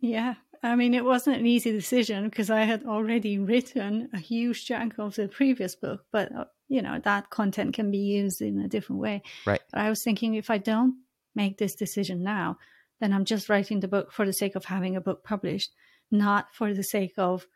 Yeah. 0.00 0.34
I 0.62 0.74
mean, 0.76 0.94
it 0.94 1.04
wasn't 1.04 1.38
an 1.38 1.46
easy 1.46 1.72
decision 1.72 2.28
because 2.28 2.50
I 2.50 2.64
had 2.64 2.84
already 2.84 3.38
written 3.38 4.10
a 4.12 4.18
huge 4.18 4.66
chunk 4.66 4.98
of 4.98 5.14
the 5.14 5.28
previous 5.28 5.74
book, 5.76 6.04
but 6.12 6.34
uh, 6.34 6.44
you 6.68 6.82
know, 6.82 7.00
that 7.04 7.30
content 7.30 7.74
can 7.74 7.90
be 7.90 7.98
used 7.98 8.42
in 8.42 8.58
a 8.60 8.68
different 8.68 9.00
way. 9.00 9.22
Right. 9.46 9.60
But 9.72 9.80
I 9.80 9.88
was 9.88 10.02
thinking 10.02 10.34
if 10.34 10.50
I 10.50 10.58
don't 10.58 10.96
make 11.34 11.56
this 11.58 11.74
decision 11.74 12.22
now, 12.22 12.58
then 13.00 13.12
I'm 13.12 13.24
just 13.24 13.48
writing 13.48 13.80
the 13.80 13.88
book 13.88 14.12
for 14.12 14.26
the 14.26 14.32
sake 14.32 14.56
of 14.56 14.64
having 14.64 14.96
a 14.96 15.00
book 15.00 15.22
published, 15.22 15.70
not 16.10 16.48
for 16.52 16.74
the 16.74 16.82
sake 16.82 17.14
of 17.16 17.46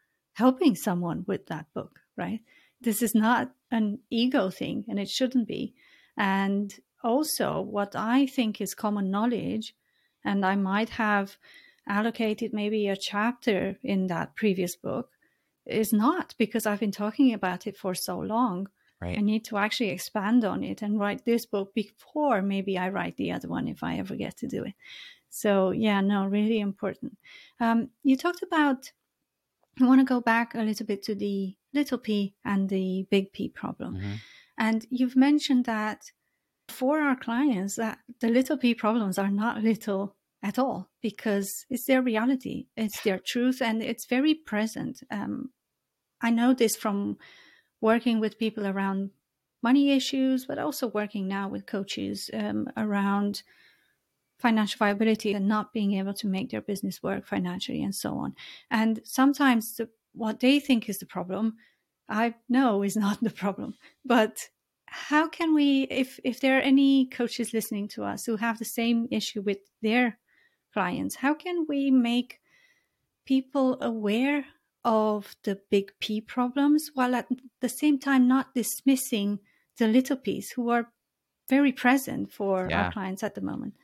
helping 0.44 0.74
someone 0.74 1.24
with 1.30 1.46
that 1.46 1.66
book, 1.74 2.00
right? 2.16 2.40
This 2.80 3.02
is 3.02 3.14
not 3.14 3.52
an 3.70 3.98
ego 4.22 4.50
thing 4.50 4.84
and 4.88 4.98
it 4.98 5.10
shouldn't 5.16 5.48
be. 5.56 5.74
And 6.16 6.68
also, 7.02 7.46
what 7.76 7.92
I 7.94 8.26
think 8.36 8.60
is 8.60 8.74
common 8.74 9.10
knowledge, 9.10 9.74
and 10.24 10.44
I 10.52 10.56
might 10.56 10.90
have 11.06 11.36
allocated 11.86 12.52
maybe 12.52 12.88
a 12.88 12.96
chapter 13.12 13.58
in 13.82 14.06
that 14.08 14.34
previous 14.34 14.76
book, 14.76 15.08
is 15.66 15.92
not 15.92 16.34
because 16.38 16.64
I've 16.66 16.84
been 16.84 17.00
talking 17.04 17.34
about 17.34 17.66
it 17.66 17.76
for 17.76 17.94
so 17.94 18.18
long. 18.18 18.68
Right. 19.00 19.18
I 19.18 19.22
need 19.22 19.44
to 19.46 19.56
actually 19.56 19.90
expand 19.90 20.44
on 20.44 20.62
it 20.62 20.82
and 20.82 21.00
write 21.00 21.24
this 21.24 21.46
book 21.46 21.68
before 21.74 22.42
maybe 22.42 22.76
I 22.76 22.88
write 22.90 23.16
the 23.16 23.32
other 23.32 23.48
one 23.48 23.66
if 23.68 23.82
I 23.82 23.96
ever 23.96 24.14
get 24.16 24.36
to 24.38 24.46
do 24.46 24.64
it. 24.64 24.74
So, 25.30 25.70
yeah, 25.86 26.00
no, 26.00 26.26
really 26.26 26.60
important. 26.60 27.12
Um, 27.60 27.90
you 28.02 28.16
talked 28.16 28.42
about, 28.42 28.92
I 29.80 29.86
want 29.86 30.00
to 30.00 30.04
go 30.04 30.20
back 30.20 30.54
a 30.54 30.62
little 30.62 30.86
bit 30.86 31.02
to 31.04 31.14
the 31.14 31.54
little 31.72 31.98
p 31.98 32.34
and 32.44 32.68
the 32.68 33.06
big 33.10 33.32
P 33.32 33.48
problem. 33.48 33.96
Mhm. 33.96 34.18
And 34.58 34.86
you've 34.90 35.16
mentioned 35.16 35.64
that 35.64 36.02
for 36.68 37.00
our 37.00 37.16
clients, 37.16 37.76
that 37.76 37.98
the 38.20 38.28
little 38.28 38.56
p 38.56 38.74
problems 38.74 39.18
are 39.18 39.30
not 39.30 39.62
little 39.62 40.16
at 40.42 40.58
all 40.58 40.90
because 41.02 41.66
it's 41.68 41.86
their 41.86 42.02
reality, 42.02 42.66
it's 42.76 43.02
their 43.02 43.18
truth, 43.18 43.60
and 43.60 43.82
it's 43.82 44.06
very 44.06 44.34
present. 44.34 45.02
Um, 45.10 45.50
I 46.20 46.30
know 46.30 46.54
this 46.54 46.76
from 46.76 47.18
working 47.80 48.20
with 48.20 48.38
people 48.38 48.66
around 48.66 49.10
money 49.62 49.92
issues, 49.92 50.46
but 50.46 50.58
also 50.58 50.88
working 50.88 51.28
now 51.28 51.48
with 51.48 51.66
coaches 51.66 52.30
um, 52.32 52.68
around 52.76 53.42
financial 54.40 54.78
viability 54.78 55.32
and 55.32 55.46
not 55.48 55.72
being 55.72 55.94
able 55.94 56.14
to 56.14 56.26
make 56.26 56.50
their 56.50 56.60
business 56.62 57.02
work 57.02 57.26
financially 57.26 57.82
and 57.82 57.94
so 57.94 58.16
on. 58.18 58.34
And 58.70 59.00
sometimes 59.04 59.76
the, 59.76 59.88
what 60.12 60.40
they 60.40 60.60
think 60.60 60.88
is 60.88 60.98
the 60.98 61.06
problem, 61.06 61.56
I 62.08 62.34
know 62.48 62.82
is 62.82 62.96
not 63.06 63.20
the 63.20 63.30
problem. 63.30 63.74
But 64.04 64.48
how 64.86 65.28
can 65.28 65.54
we, 65.54 65.82
if 65.84 66.18
if 66.24 66.40
there 66.40 66.58
are 66.58 66.62
any 66.62 67.06
coaches 67.06 67.52
listening 67.54 67.88
to 67.88 68.04
us 68.04 68.24
who 68.26 68.36
have 68.36 68.58
the 68.58 68.64
same 68.64 69.06
issue 69.10 69.40
with 69.42 69.58
their 69.82 70.18
clients, 70.72 71.16
how 71.16 71.34
can 71.34 71.66
we 71.68 71.90
make 71.90 72.40
people 73.24 73.80
aware 73.82 74.46
of 74.84 75.36
the 75.44 75.60
big 75.70 75.92
P 76.00 76.20
problems 76.20 76.90
while 76.94 77.14
at 77.14 77.28
the 77.60 77.68
same 77.68 77.98
time 77.98 78.26
not 78.26 78.54
dismissing 78.54 79.40
the 79.78 79.86
little 79.86 80.16
P's 80.16 80.50
who 80.52 80.70
are 80.70 80.92
very 81.48 81.72
present 81.72 82.32
for 82.32 82.70
Yeah. 82.70 82.78
our 82.78 82.92
clients 82.92 83.22
at 83.22 83.34
the 83.34 83.40
moment? 83.40 83.74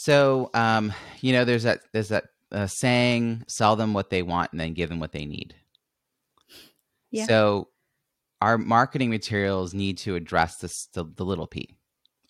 So, 0.00 0.48
um, 0.54 0.92
you 1.22 1.32
know, 1.32 1.44
there's 1.44 1.64
that 1.64 1.80
there's 1.92 2.10
that 2.10 2.26
uh, 2.52 2.68
saying, 2.68 3.42
"Sell 3.48 3.74
them 3.74 3.94
what 3.94 4.10
they 4.10 4.22
want, 4.22 4.52
and 4.52 4.60
then 4.60 4.72
give 4.72 4.90
them 4.90 5.00
what 5.00 5.10
they 5.10 5.24
need." 5.24 5.56
Yeah. 7.10 7.26
So, 7.26 7.70
our 8.40 8.58
marketing 8.58 9.10
materials 9.10 9.74
need 9.74 9.98
to 9.98 10.14
address 10.14 10.58
this 10.58 10.86
the, 10.94 11.04
the 11.16 11.24
little 11.24 11.48
p, 11.48 11.76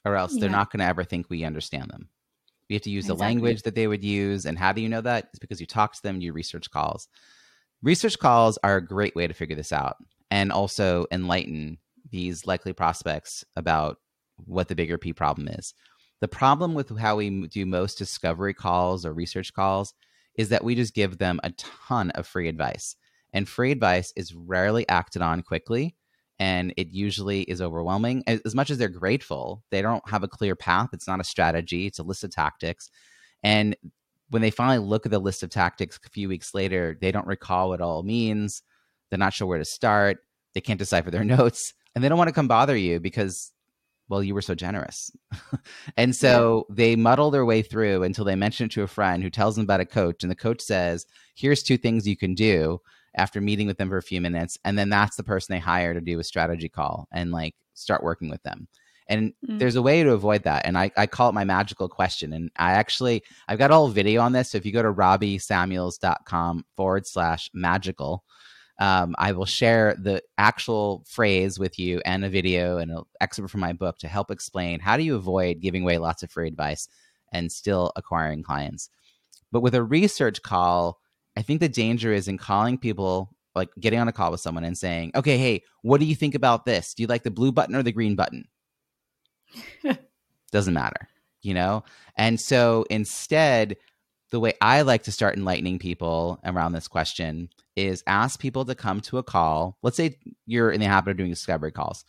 or 0.07 0.17
else 0.17 0.35
they're 0.35 0.49
not 0.49 0.73
going 0.73 0.81
to 0.81 0.87
ever 0.87 1.05
think 1.05 1.29
we 1.29 1.45
understand 1.45 1.91
them. 1.91 2.09
We 2.71 2.75
have 2.75 2.85
to 2.85 2.91
use 2.91 3.07
the 3.07 3.15
language 3.15 3.61
that 3.65 3.75
they 3.75 3.87
would 3.87 4.03
use, 4.03 4.47
and 4.47 4.59
how 4.59 4.73
do 4.73 4.81
you 4.81 4.89
know 4.89 5.03
that? 5.03 5.27
It's 5.29 5.39
because 5.39 5.61
you 5.61 5.67
talk 5.67 5.93
to 5.93 6.03
them, 6.03 6.23
you 6.23 6.33
research 6.33 6.71
calls. 6.71 7.07
Research 7.83 8.19
calls 8.19 8.59
are 8.65 8.77
a 8.77 8.85
great 8.85 9.15
way 9.15 9.27
to 9.27 9.35
figure 9.35 9.57
this 9.57 9.75
out 9.75 9.97
and 10.31 10.53
also 10.53 11.05
enlighten 11.11 11.77
these 12.11 12.47
likely 12.47 12.73
prospects 12.73 13.45
about 13.57 13.99
what 14.47 14.69
the 14.69 14.75
bigger 14.75 14.97
P 14.97 15.13
problem 15.13 15.49
is. 15.49 15.75
The 16.21 16.29
problem 16.29 16.75
with 16.75 16.97
how 16.99 17.17
we 17.17 17.47
do 17.47 17.65
most 17.65 17.99
discovery 17.99 18.55
calls 18.55 19.07
or 19.07 19.13
research 19.13 19.53
calls 19.53 19.95
is 20.35 20.49
that 20.49 20.65
we 20.65 20.75
just 20.75 20.95
give 20.95 21.19
them 21.19 21.41
a 21.43 21.51
ton 21.53 22.11
of 22.13 22.27
free 22.27 22.49
advice. 22.49 22.97
And 23.33 23.49
free 23.49 23.73
advice 23.73 24.13
is 24.17 24.35
rarely 24.35 24.89
acted 24.89 25.23
on 25.23 25.43
quickly. 25.43 25.95
And 26.41 26.73
it 26.77 26.89
usually 26.89 27.43
is 27.43 27.61
overwhelming. 27.61 28.23
As 28.27 28.55
much 28.55 28.71
as 28.71 28.79
they're 28.79 28.89
grateful, 28.89 29.65
they 29.71 29.83
don't 29.83 30.09
have 30.09 30.23
a 30.23 30.29
clear 30.29 30.55
path. 30.55 30.91
It's 30.93 31.09
not 31.09 31.21
a 31.21 31.25
strategy, 31.25 31.87
it's 31.87 31.99
a 31.99 32.05
list 32.05 32.23
of 32.23 32.31
tactics. 32.31 32.91
And 33.43 33.77
when 34.31 34.43
they 34.43 34.51
finally 34.51 34.79
look 34.79 35.05
at 35.05 35.11
the 35.11 35.19
list 35.19 35.43
of 35.43 35.51
tactics 35.51 35.99
a 36.05 36.11
few 36.11 36.29
weeks 36.29 36.55
later, 36.55 36.97
they 37.01 37.11
don't 37.11 37.27
recall 37.27 37.71
what 37.71 37.81
it 37.81 37.83
all 37.83 38.03
means. 38.05 38.63
They're 39.11 39.19
not 39.19 39.33
sure 39.33 39.49
where 39.49 39.59
to 39.59 39.65
start. 39.65 40.19
They 40.55 40.61
can't 40.61 40.79
decipher 40.79 41.11
their 41.11 41.25
notes. 41.37 41.75
And 41.95 42.05
they 42.05 42.09
don't 42.09 42.19
want 42.19 42.29
to 42.29 42.35
come 42.35 42.49
bother 42.49 42.77
you 42.77 43.01
because 43.01 43.53
well, 44.09 44.23
you 44.23 44.35
were 44.35 44.43
so 44.43 44.55
generous. 44.55 45.11
and 45.97 46.15
so 46.17 46.67
they 46.71 46.97
muddle 46.97 47.31
their 47.31 47.45
way 47.45 47.63
through 47.63 48.03
until 48.03 48.25
they 48.25 48.35
mention 48.35 48.67
it 48.67 48.73
to 48.73 48.83
a 48.83 48.89
friend 48.89 49.23
who 49.23 49.31
tells 49.31 49.55
them 49.55 49.65
about 49.65 49.81
a 49.81 49.87
coach. 49.87 50.23
And 50.23 50.31
the 50.31 50.37
coach 50.37 50.61
says, 50.61 51.07
here's 51.35 51.63
two 51.63 51.77
things 51.77 52.07
you 52.07 52.17
can 52.17 52.35
do 52.35 52.81
after 53.15 53.41
meeting 53.41 53.67
with 53.67 53.77
them 53.77 53.89
for 53.89 53.99
a 53.99 54.03
few 54.03 54.21
minutes. 54.21 54.59
And 54.65 54.79
then 54.79 54.89
that's 54.89 55.17
the 55.17 55.25
person 55.25 55.53
they 55.53 55.61
hire 55.61 55.93
to 55.93 56.01
do 56.01 56.19
a 56.19 56.25
strategy 56.25 56.69
call 56.69 57.07
and 57.13 57.31
like 57.31 57.55
start 57.75 58.03
working 58.03 58.31
with 58.31 58.43
them. 58.43 58.69
And 59.09 59.33
mm. 59.47 59.59
there's 59.59 59.77
a 59.77 59.83
way 59.83 60.03
to 60.03 60.13
avoid 60.13 60.45
that. 60.45 60.67
And 60.67 60.77
I, 60.77 60.91
I 60.97 61.07
call 61.07 61.29
it 61.29 61.35
my 61.35 61.45
magical 61.45 61.89
question. 61.89 62.33
And 62.33 62.51
I 62.57 62.73
actually, 62.73 63.23
I've 63.47 63.59
got 63.59 63.71
a 63.71 63.75
whole 63.75 63.89
video 63.89 64.21
on 64.23 64.33
this. 64.33 64.51
So 64.51 64.59
if 64.59 64.67
you 64.67 64.73
go 64.73 64.83
to 64.83 64.93
robbiesamuels.com 64.93 66.65
forward 66.77 67.07
slash 67.07 67.51
magical, 67.55 68.25
um, 68.79 69.15
I 69.19 69.33
will 69.33 69.47
share 69.47 69.97
the 69.99 70.23
actual 70.37 71.05
phrase 71.09 71.59
with 71.59 71.79
you 71.79 72.01
and 72.05 72.25
a 72.25 72.29
video 72.29 72.79
and 72.79 72.91
an 72.91 73.03
excerpt 73.21 73.51
from 73.51 73.61
my 73.61 73.73
book 73.73 73.99
to 73.99 74.09
help 74.09 74.31
explain 74.31 74.79
how 74.79 74.97
do 74.97 75.03
you 75.03 75.17
avoid 75.17 75.61
giving 75.61 75.83
away 75.83 75.99
lots 75.99 76.23
of 76.23 76.31
free 76.31 76.47
advice 76.47 76.89
and 77.33 77.51
still 77.51 77.93
acquiring 77.97 78.43
clients. 78.43 78.89
But 79.51 79.61
with 79.61 79.75
a 79.75 79.83
research 79.83 80.43
call, 80.43 81.01
I 81.37 81.43
think 81.43 81.61
the 81.61 81.69
danger 81.69 82.13
is 82.13 82.29
in 82.29 82.39
calling 82.39 82.79
people, 82.79 83.35
like 83.55 83.71
getting 83.81 83.99
on 83.99 84.09
a 84.09 84.13
call 84.13 84.31
with 84.31 84.41
someone 84.41 84.65
and 84.65 84.79
saying, 84.79 85.13
okay, 85.15 85.39
hey, 85.39 85.63
what 85.83 85.99
do 85.99 86.07
you 86.07 86.15
think 86.15 86.35
about 86.35 86.65
this? 86.65 86.95
Do 86.95 87.03
you 87.03 87.07
like 87.09 87.25
the 87.25 87.31
blue 87.31 87.51
button 87.51 87.75
or 87.75 87.83
the 87.83 87.93
green 87.93 88.15
button? 88.15 88.45
Doesn't 90.53 90.75
matter, 90.75 91.09
you 91.43 91.55
know? 91.55 91.83
And 92.17 92.41
so 92.41 92.85
instead, 92.91 93.77
the 94.31 94.41
way 94.41 94.53
I 94.61 94.83
like 94.83 95.05
to 95.05 95.13
start 95.13 95.37
enlightening 95.37 95.79
people 95.79 96.39
around 96.45 96.73
this 96.73 96.89
question 96.89 97.49
is 97.79 98.03
ask 98.07 98.41
people 98.41 98.65
to 98.65 98.75
come 98.75 99.01
to 99.03 99.19
a 99.19 99.23
call. 99.23 99.79
Let's 99.83 99.97
say 99.97 100.19
you're 100.47 100.73
in 100.73 100.81
the 100.81 100.87
habit 100.87 101.13
of 101.13 101.17
doing 101.17 101.31
discovery 101.31 101.71
calls. 101.71 102.05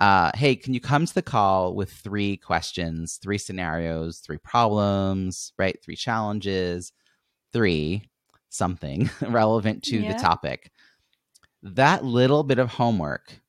Uh, 0.00 0.30
hey, 0.34 0.56
can 0.56 0.74
you 0.74 0.80
come 0.80 1.06
to 1.06 1.14
the 1.14 1.22
call 1.22 1.74
with 1.74 1.92
three 1.92 2.36
questions, 2.36 3.18
three 3.22 3.38
scenarios, 3.38 4.18
three 4.18 4.38
problems, 4.38 5.52
right? 5.58 5.78
Three 5.84 5.94
challenges, 5.94 6.92
three 7.52 8.08
something 8.48 9.10
relevant 9.20 9.82
to 9.84 9.98
yeah. 9.98 10.12
the 10.12 10.18
topic. 10.18 10.72
That 11.62 12.04
little 12.04 12.42
bit 12.42 12.58
of 12.58 12.70
homework 12.70 13.40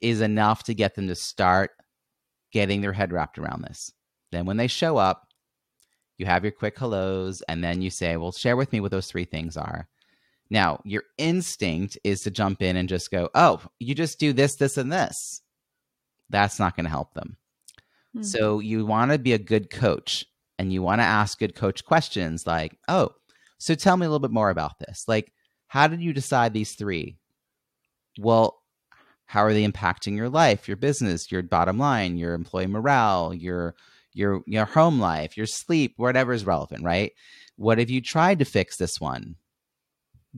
is 0.00 0.20
enough 0.20 0.64
to 0.64 0.74
get 0.74 0.94
them 0.94 1.08
to 1.08 1.14
start 1.14 1.70
getting 2.52 2.80
their 2.80 2.92
head 2.92 3.12
wrapped 3.12 3.38
around 3.38 3.62
this. 3.62 3.92
Then 4.32 4.44
when 4.44 4.56
they 4.56 4.66
show 4.66 4.96
up, 4.96 5.28
you 6.16 6.26
have 6.26 6.44
your 6.44 6.52
quick 6.52 6.76
hellos, 6.76 7.42
and 7.48 7.62
then 7.62 7.80
you 7.80 7.90
say, 7.90 8.16
Well, 8.16 8.32
share 8.32 8.56
with 8.56 8.72
me 8.72 8.80
what 8.80 8.90
those 8.90 9.06
three 9.06 9.24
things 9.24 9.56
are. 9.56 9.88
Now, 10.50 10.80
your 10.84 11.02
instinct 11.18 11.98
is 12.04 12.22
to 12.22 12.30
jump 12.30 12.62
in 12.62 12.76
and 12.76 12.88
just 12.88 13.10
go, 13.10 13.28
oh, 13.34 13.60
you 13.78 13.94
just 13.94 14.18
do 14.18 14.32
this, 14.32 14.56
this, 14.56 14.76
and 14.76 14.90
this. 14.90 15.42
That's 16.30 16.58
not 16.58 16.74
going 16.74 16.84
to 16.84 16.90
help 16.90 17.14
them. 17.14 17.36
Mm-hmm. 18.16 18.24
So 18.24 18.60
you 18.60 18.86
want 18.86 19.12
to 19.12 19.18
be 19.18 19.34
a 19.34 19.38
good 19.38 19.70
coach 19.70 20.24
and 20.58 20.72
you 20.72 20.82
want 20.82 21.00
to 21.00 21.04
ask 21.04 21.38
good 21.38 21.54
coach 21.54 21.84
questions 21.84 22.46
like, 22.46 22.78
oh, 22.88 23.10
so 23.58 23.74
tell 23.74 23.96
me 23.96 24.06
a 24.06 24.08
little 24.08 24.26
bit 24.26 24.30
more 24.32 24.50
about 24.50 24.78
this. 24.78 25.04
Like, 25.06 25.32
how 25.66 25.86
did 25.86 26.00
you 26.00 26.12
decide 26.12 26.54
these 26.54 26.74
three? 26.74 27.18
Well, 28.18 28.58
how 29.26 29.44
are 29.44 29.52
they 29.52 29.66
impacting 29.66 30.16
your 30.16 30.30
life, 30.30 30.66
your 30.66 30.78
business, 30.78 31.30
your 31.30 31.42
bottom 31.42 31.78
line, 31.78 32.16
your 32.16 32.32
employee 32.32 32.66
morale, 32.66 33.34
your 33.34 33.74
your 34.14 34.40
your 34.46 34.64
home 34.64 34.98
life, 34.98 35.36
your 35.36 35.46
sleep, 35.46 35.94
whatever 35.96 36.32
is 36.32 36.46
relevant, 36.46 36.82
right? 36.82 37.12
What 37.56 37.78
have 37.78 37.90
you 37.90 38.00
tried 38.00 38.38
to 38.38 38.46
fix 38.46 38.78
this 38.78 38.98
one? 38.98 39.36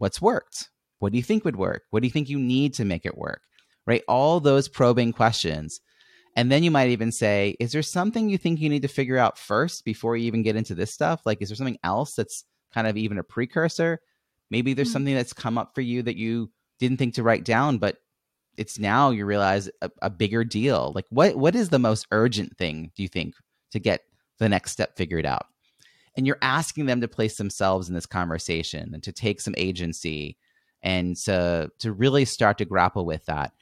What's 0.00 0.20
worked? 0.20 0.70
What 0.98 1.12
do 1.12 1.18
you 1.18 1.22
think 1.22 1.44
would 1.44 1.56
work? 1.56 1.82
What 1.90 2.00
do 2.00 2.06
you 2.06 2.12
think 2.12 2.28
you 2.28 2.38
need 2.38 2.74
to 2.74 2.84
make 2.84 3.04
it 3.06 3.18
work? 3.18 3.42
Right? 3.86 4.02
All 4.08 4.40
those 4.40 4.68
probing 4.68 5.12
questions. 5.12 5.80
And 6.36 6.50
then 6.50 6.62
you 6.62 6.70
might 6.70 6.90
even 6.90 7.12
say, 7.12 7.56
is 7.60 7.72
there 7.72 7.82
something 7.82 8.28
you 8.28 8.38
think 8.38 8.60
you 8.60 8.68
need 8.68 8.82
to 8.82 8.88
figure 8.88 9.18
out 9.18 9.38
first 9.38 9.84
before 9.84 10.16
you 10.16 10.26
even 10.26 10.42
get 10.42 10.56
into 10.56 10.74
this 10.74 10.92
stuff? 10.92 11.22
Like, 11.24 11.42
is 11.42 11.48
there 11.48 11.56
something 11.56 11.78
else 11.82 12.14
that's 12.14 12.44
kind 12.72 12.86
of 12.86 12.96
even 12.96 13.18
a 13.18 13.22
precursor? 13.22 14.00
Maybe 14.50 14.72
there's 14.72 14.88
mm-hmm. 14.88 14.92
something 14.92 15.14
that's 15.14 15.32
come 15.32 15.58
up 15.58 15.74
for 15.74 15.80
you 15.80 16.02
that 16.02 16.16
you 16.16 16.50
didn't 16.78 16.98
think 16.98 17.14
to 17.14 17.22
write 17.22 17.44
down, 17.44 17.78
but 17.78 17.98
it's 18.56 18.78
now 18.78 19.10
you 19.10 19.26
realize 19.26 19.68
a, 19.82 19.90
a 20.02 20.10
bigger 20.10 20.44
deal. 20.44 20.92
Like, 20.94 21.06
what 21.10 21.36
what 21.36 21.54
is 21.54 21.68
the 21.68 21.78
most 21.78 22.06
urgent 22.10 22.56
thing 22.56 22.90
do 22.94 23.02
you 23.02 23.08
think 23.08 23.34
to 23.72 23.78
get 23.78 24.02
the 24.38 24.48
next 24.48 24.72
step 24.72 24.96
figured 24.96 25.26
out? 25.26 25.46
And 26.16 26.26
you're 26.26 26.38
asking 26.42 26.86
them 26.86 27.00
to 27.00 27.08
place 27.08 27.36
themselves 27.36 27.88
in 27.88 27.94
this 27.94 28.06
conversation 28.06 28.90
and 28.94 29.02
to 29.02 29.12
take 29.12 29.40
some 29.40 29.54
agency 29.56 30.36
and 30.82 31.16
to 31.16 31.70
to 31.78 31.92
really 31.92 32.24
start 32.24 32.58
to 32.58 32.64
grapple 32.64 33.04
with 33.04 33.24
that. 33.26 33.52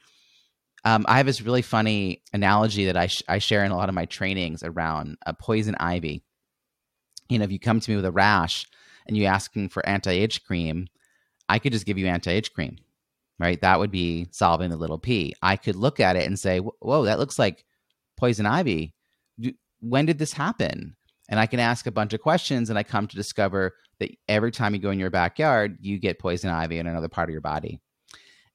Um, 0.85 1.05
I 1.07 1.17
have 1.17 1.25
this 1.25 1.41
really 1.41 1.61
funny 1.61 2.23
analogy 2.33 2.85
that 2.85 2.97
I 2.97 3.07
sh- 3.07 3.23
I 3.27 3.39
share 3.39 3.65
in 3.65 3.71
a 3.71 3.77
lot 3.77 3.89
of 3.89 3.95
my 3.95 4.05
trainings 4.05 4.63
around 4.63 5.17
a 5.25 5.33
poison 5.33 5.75
ivy. 5.79 6.23
You 7.27 7.37
know, 7.39 7.45
if 7.45 7.51
you 7.51 7.59
come 7.59 7.79
to 7.79 7.91
me 7.91 7.97
with 7.97 8.05
a 8.05 8.11
rash 8.11 8.65
and 9.05 9.17
you 9.17 9.25
asking 9.25 9.69
for 9.69 9.85
anti-itch 9.85 10.43
cream, 10.45 10.87
I 11.49 11.59
could 11.59 11.73
just 11.73 11.85
give 11.85 11.97
you 11.97 12.07
anti-itch 12.07 12.53
cream, 12.53 12.77
right? 13.39 13.59
That 13.61 13.79
would 13.79 13.91
be 13.91 14.27
solving 14.31 14.69
the 14.69 14.77
little 14.77 14.99
p. 14.99 15.35
I 15.41 15.57
could 15.57 15.75
look 15.75 15.99
at 15.99 16.15
it 16.15 16.25
and 16.25 16.39
say, 16.39 16.59
"Whoa, 16.59 17.05
that 17.05 17.19
looks 17.19 17.37
like 17.37 17.65
poison 18.17 18.45
ivy. 18.45 18.93
When 19.81 20.05
did 20.05 20.17
this 20.17 20.33
happen?" 20.33 20.95
And 21.29 21.39
I 21.39 21.45
can 21.45 21.59
ask 21.59 21.85
a 21.85 21.91
bunch 21.91 22.13
of 22.13 22.21
questions, 22.21 22.69
and 22.69 22.77
I 22.77 22.83
come 22.83 23.07
to 23.07 23.15
discover 23.15 23.75
that 23.99 24.09
every 24.27 24.51
time 24.51 24.73
you 24.73 24.79
go 24.79 24.89
in 24.89 24.99
your 24.99 25.11
backyard, 25.11 25.77
you 25.79 25.99
get 25.99 26.19
poison 26.19 26.49
ivy 26.49 26.79
in 26.79 26.87
another 26.87 27.07
part 27.07 27.29
of 27.29 27.31
your 27.31 27.41
body. 27.41 27.79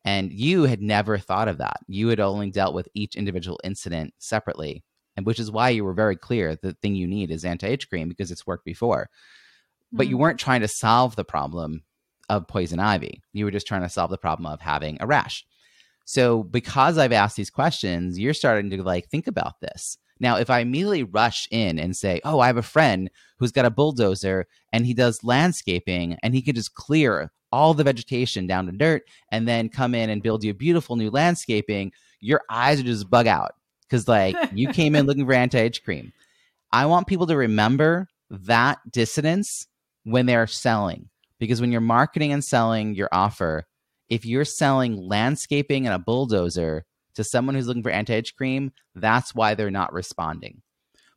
And 0.04 0.32
you 0.32 0.64
had 0.64 0.82
never 0.82 1.16
thought 1.16 1.48
of 1.48 1.58
that. 1.58 1.78
You 1.86 2.08
had 2.08 2.20
only 2.20 2.50
dealt 2.50 2.74
with 2.74 2.88
each 2.92 3.16
individual 3.16 3.60
incident 3.64 4.12
separately, 4.18 4.82
and 5.16 5.24
which 5.24 5.38
is 5.38 5.50
why 5.50 5.70
you 5.70 5.84
were 5.84 5.94
very 5.94 6.16
clear 6.16 6.56
the 6.56 6.74
thing 6.74 6.96
you 6.96 7.06
need 7.06 7.30
is 7.30 7.44
anti 7.44 7.68
itch 7.68 7.88
cream 7.88 8.08
because 8.08 8.30
it's 8.30 8.46
worked 8.46 8.64
before. 8.64 9.04
Mm-hmm. 9.04 9.96
But 9.96 10.06
you 10.08 10.16
mm-hmm. 10.16 10.22
weren't 10.22 10.40
trying 10.40 10.60
to 10.60 10.68
solve 10.68 11.16
the 11.16 11.24
problem 11.24 11.84
of 12.28 12.48
poison 12.48 12.80
ivy. 12.80 13.22
You 13.32 13.44
were 13.44 13.50
just 13.50 13.66
trying 13.66 13.82
to 13.82 13.88
solve 13.88 14.10
the 14.10 14.18
problem 14.18 14.46
of 14.46 14.60
having 14.60 14.98
a 15.00 15.06
rash. 15.06 15.46
So 16.04 16.42
because 16.42 16.98
I've 16.98 17.12
asked 17.12 17.36
these 17.36 17.50
questions, 17.50 18.18
you're 18.18 18.34
starting 18.34 18.70
to 18.70 18.82
like 18.82 19.08
think 19.08 19.26
about 19.26 19.60
this. 19.60 19.96
Now, 20.24 20.36
if 20.38 20.48
I 20.48 20.60
immediately 20.60 21.02
rush 21.02 21.46
in 21.50 21.78
and 21.78 21.94
say, 21.94 22.18
Oh, 22.24 22.40
I 22.40 22.46
have 22.46 22.56
a 22.56 22.62
friend 22.62 23.10
who's 23.38 23.52
got 23.52 23.66
a 23.66 23.70
bulldozer 23.70 24.46
and 24.72 24.86
he 24.86 24.94
does 24.94 25.22
landscaping 25.22 26.16
and 26.22 26.34
he 26.34 26.40
can 26.40 26.54
just 26.54 26.72
clear 26.72 27.30
all 27.52 27.74
the 27.74 27.84
vegetation 27.84 28.46
down 28.46 28.64
to 28.64 28.72
dirt 28.72 29.02
and 29.30 29.46
then 29.46 29.68
come 29.68 29.94
in 29.94 30.08
and 30.08 30.22
build 30.22 30.42
you 30.42 30.52
a 30.52 30.54
beautiful 30.54 30.96
new 30.96 31.10
landscaping, 31.10 31.92
your 32.20 32.40
eyes 32.48 32.80
are 32.80 32.84
just 32.84 33.10
bug 33.10 33.26
out 33.26 33.52
because, 33.82 34.08
like, 34.08 34.34
you 34.54 34.68
came 34.68 34.94
in 34.94 35.04
looking 35.06 35.26
for 35.26 35.34
anti 35.34 35.58
itch 35.58 35.84
cream. 35.84 36.10
I 36.72 36.86
want 36.86 37.06
people 37.06 37.26
to 37.26 37.36
remember 37.36 38.08
that 38.30 38.78
dissonance 38.90 39.66
when 40.04 40.24
they're 40.24 40.46
selling 40.46 41.10
because 41.38 41.60
when 41.60 41.70
you're 41.70 41.82
marketing 41.82 42.32
and 42.32 42.42
selling 42.42 42.94
your 42.94 43.10
offer, 43.12 43.66
if 44.08 44.24
you're 44.24 44.46
selling 44.46 44.96
landscaping 44.96 45.84
and 45.86 45.94
a 45.94 45.98
bulldozer, 45.98 46.86
to 47.14 47.24
someone 47.24 47.54
who's 47.54 47.66
looking 47.66 47.82
for 47.82 47.90
anti 47.90 48.14
itch 48.14 48.36
cream, 48.36 48.72
that's 48.94 49.34
why 49.34 49.54
they're 49.54 49.70
not 49.70 49.92
responding. 49.92 50.62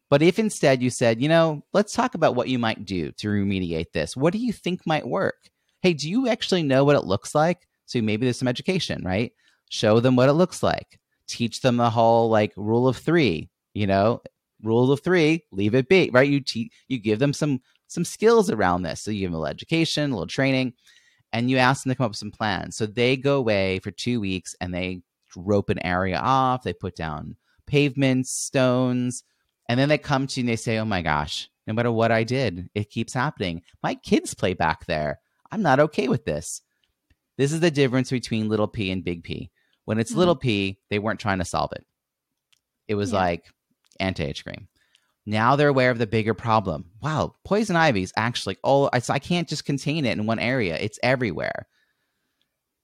But 0.10 0.22
if 0.22 0.40
instead 0.40 0.82
you 0.82 0.90
said, 0.90 1.22
you 1.22 1.28
know, 1.28 1.64
let's 1.74 1.94
talk 1.94 2.16
about 2.16 2.36
what 2.36 2.48
you 2.48 2.60
might 2.60 2.86
do 2.86 3.12
to 3.14 3.28
remediate 3.28 3.92
this. 3.92 4.16
What 4.16 4.32
do 4.32 4.40
you 4.40 4.54
think 4.54 4.86
might 4.86 5.08
work? 5.08 5.50
Hey, 5.82 5.94
do 5.94 6.10
you 6.10 6.28
actually 6.28 6.64
know 6.64 6.86
what 6.86 6.96
it 6.96 7.04
looks 7.04 7.36
like? 7.36 7.68
So 7.86 8.02
maybe 8.02 8.26
there's 8.26 8.40
some 8.40 8.48
education, 8.48 9.04
right? 9.04 9.32
Show 9.70 10.00
them 10.00 10.16
what 10.16 10.30
it 10.30 10.34
looks 10.34 10.64
like. 10.64 11.00
Teach 11.28 11.62
them 11.62 11.78
the 11.78 11.90
whole 11.90 12.30
like 12.30 12.54
rule 12.56 12.88
of 12.88 12.98
three, 12.98 13.50
you 13.74 13.86
know, 13.86 14.22
rule 14.64 14.92
of 14.92 15.02
three, 15.02 15.44
leave 15.52 15.76
it 15.76 15.90
be, 15.90 16.10
right? 16.12 16.30
You 16.30 16.40
te- 16.42 16.72
you 16.88 17.00
give 17.00 17.20
them 17.20 17.34
some 17.34 17.62
some 17.88 18.06
skills 18.06 18.50
around 18.50 18.84
this. 18.84 19.02
So 19.02 19.12
you 19.12 19.22
give 19.22 19.32
them 19.32 19.36
a 19.36 19.40
little 19.40 19.54
education, 19.54 20.12
a 20.12 20.14
little 20.14 20.28
training, 20.28 20.74
and 21.34 21.50
you 21.50 21.58
ask 21.58 21.84
them 21.84 21.92
to 21.92 21.96
come 21.96 22.06
up 22.06 22.12
with 22.12 22.18
some 22.18 22.32
plans. 22.32 22.78
So 22.78 22.86
they 22.86 23.18
go 23.18 23.38
away 23.38 23.80
for 23.80 23.92
two 23.92 24.20
weeks 24.20 24.56
and 24.62 24.74
they 24.74 25.02
rope 25.36 25.70
an 25.70 25.84
area 25.86 26.18
off, 26.20 26.64
they 26.64 26.74
put 26.74 26.96
down 26.96 27.36
pavements, 27.66 28.32
stones, 28.32 29.24
and 29.70 29.80
then 29.80 29.90
they 29.90 29.98
come 29.98 30.26
to 30.28 30.40
you 30.40 30.44
and 30.44 30.50
they 30.50 30.56
say, 30.56 30.78
Oh 30.78 30.86
my 30.86 31.02
gosh, 31.02 31.50
no 31.66 31.74
matter 31.74 31.92
what 31.92 32.12
I 32.12 32.24
did, 32.24 32.70
it 32.74 32.90
keeps 32.90 33.14
happening. 33.14 33.62
My 33.84 33.96
kids 33.96 34.34
play 34.34 34.54
back 34.54 34.86
there. 34.86 35.20
I'm 35.52 35.62
not 35.62 35.80
okay 35.80 36.08
with 36.08 36.26
this. 36.26 36.62
This 37.38 37.52
is 37.52 37.60
the 37.60 37.72
difference 37.72 38.10
between 38.10 38.50
little 38.50 38.68
p 38.68 38.90
and 38.92 39.04
big 39.04 39.24
P. 39.24 39.52
When 39.86 40.00
it's 40.00 40.14
Mhm. 40.14 40.18
little 40.18 40.36
p, 40.36 40.80
they 40.90 41.00
weren't 41.00 41.20
trying 41.20 41.40
to 41.40 41.46
solve 41.46 41.72
it. 41.74 41.86
It 42.88 42.96
was 42.96 43.12
Yeah. 43.12 43.20
like 43.20 43.46
anti 44.00 44.24
itch 44.24 44.44
cream. 44.46 44.68
Now 45.26 45.58
they're 45.58 45.68
aware 45.68 45.92
of 45.92 45.98
the 45.98 46.08
bigger 46.08 46.34
problem. 46.34 46.92
Wow, 47.02 47.36
poison 47.44 47.76
ivy 47.76 48.02
is 48.04 48.14
actually 48.16 48.58
oh, 48.64 48.90
I, 48.94 49.02
I 49.10 49.20
can't 49.20 49.48
just 49.50 49.66
contain 49.66 50.06
it 50.06 50.18
in 50.18 50.26
one 50.26 50.40
area. 50.40 50.78
It's 50.78 51.00
everywhere. 51.04 51.68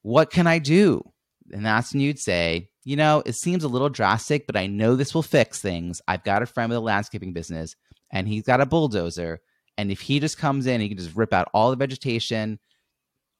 What 0.01 0.29
can 0.29 0.47
I 0.47 0.59
do? 0.59 1.12
And 1.51 1.65
that's 1.65 1.93
when 1.93 2.01
you'd 2.01 2.19
say, 2.19 2.69
you 2.83 2.95
know, 2.95 3.23
it 3.25 3.35
seems 3.35 3.63
a 3.63 3.69
little 3.69 3.89
drastic, 3.89 4.47
but 4.47 4.57
I 4.57 4.67
know 4.67 4.95
this 4.95 5.13
will 5.13 5.23
fix 5.23 5.61
things. 5.61 6.01
I've 6.07 6.23
got 6.23 6.41
a 6.41 6.45
friend 6.45 6.69
with 6.69 6.77
a 6.77 6.81
landscaping 6.81 7.33
business, 7.33 7.75
and 8.11 8.27
he's 8.27 8.43
got 8.43 8.61
a 8.61 8.65
bulldozer. 8.65 9.41
And 9.77 9.91
if 9.91 10.01
he 10.01 10.19
just 10.19 10.37
comes 10.37 10.67
in, 10.67 10.81
he 10.81 10.89
can 10.89 10.97
just 10.97 11.15
rip 11.15 11.33
out 11.33 11.49
all 11.53 11.69
the 11.69 11.75
vegetation, 11.75 12.59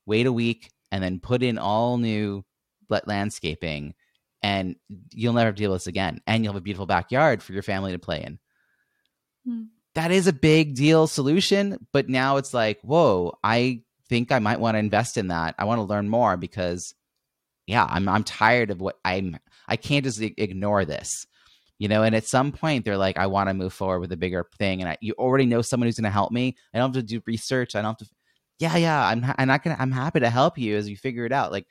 wait 0.06 0.26
a 0.26 0.32
week, 0.32 0.72
and 0.92 1.04
then 1.04 1.20
put 1.20 1.44
in 1.44 1.58
all 1.58 1.98
new 1.98 2.44
landscaping, 3.06 3.94
and 4.42 4.76
you'll 5.12 5.34
never 5.34 5.52
deal 5.52 5.72
with 5.72 5.82
this 5.82 5.88
again. 5.88 6.22
And 6.28 6.44
you'll 6.44 6.54
have 6.54 6.62
a 6.62 6.64
beautiful 6.64 6.86
backyard 6.86 7.42
for 7.42 7.54
your 7.54 7.64
family 7.64 7.92
to 7.92 8.00
play 8.00 8.24
in. 8.24 8.40
Hmm. 9.46 9.64
That 9.96 10.12
is 10.12 10.28
a 10.28 10.34
big 10.34 10.76
deal 10.76 11.08
solution, 11.08 11.86
but 11.92 12.10
now 12.10 12.38
it's 12.38 12.54
like, 12.54 12.80
whoa, 12.82 13.38
I 13.44 13.84
think 14.10 14.32
I 14.32 14.40
might 14.40 14.60
want 14.60 14.76
to 14.76 14.80
invest 14.80 15.18
in 15.18 15.28
that. 15.28 15.56
I 15.58 15.66
want 15.66 15.80
to 15.80 15.84
learn 15.84 16.10
more 16.10 16.36
because, 16.36 16.94
yeah, 17.68 17.86
I'm 17.90 18.08
I'm 18.10 18.24
tired 18.24 18.70
of 18.72 18.82
what 18.82 18.98
I'm. 19.06 19.38
I 19.68 19.76
can't 19.78 20.04
just 20.04 20.22
ignore 20.22 20.84
this, 20.86 21.10
you 21.80 21.88
know. 21.88 22.04
And 22.04 22.16
at 22.16 22.28
some 22.28 22.52
point, 22.52 22.84
they're 22.86 22.98
like, 22.98 23.18
I 23.18 23.28
want 23.28 23.50
to 23.50 23.54
move 23.54 23.74
forward 23.74 24.00
with 24.02 24.12
a 24.12 24.18
bigger 24.18 24.46
thing, 24.58 24.82
and 24.82 24.90
I, 24.90 24.98
you 25.02 25.14
already 25.18 25.46
know 25.46 25.62
someone 25.62 25.88
who's 25.88 25.96
going 25.96 26.04
to 26.04 26.10
help 26.10 26.32
me. 26.32 26.56
I 26.74 26.80
don't 26.80 26.94
have 26.94 27.02
to 27.04 27.08
do 27.08 27.22
research. 27.26 27.76
I 27.76 27.82
don't 27.82 27.92
have 28.00 28.08
to. 28.08 28.14
Yeah, 28.60 28.76
yeah, 28.78 29.06
I'm. 29.06 29.26
I'm 29.38 29.48
not 29.48 29.64
gonna. 29.64 29.78
I'm 29.80 29.92
happy 29.92 30.20
to 30.20 30.30
help 30.30 30.58
you 30.58 30.76
as 30.78 30.90
you 30.90 30.98
figure 30.98 31.26
it 31.26 31.32
out. 31.32 31.52
Like 31.52 31.66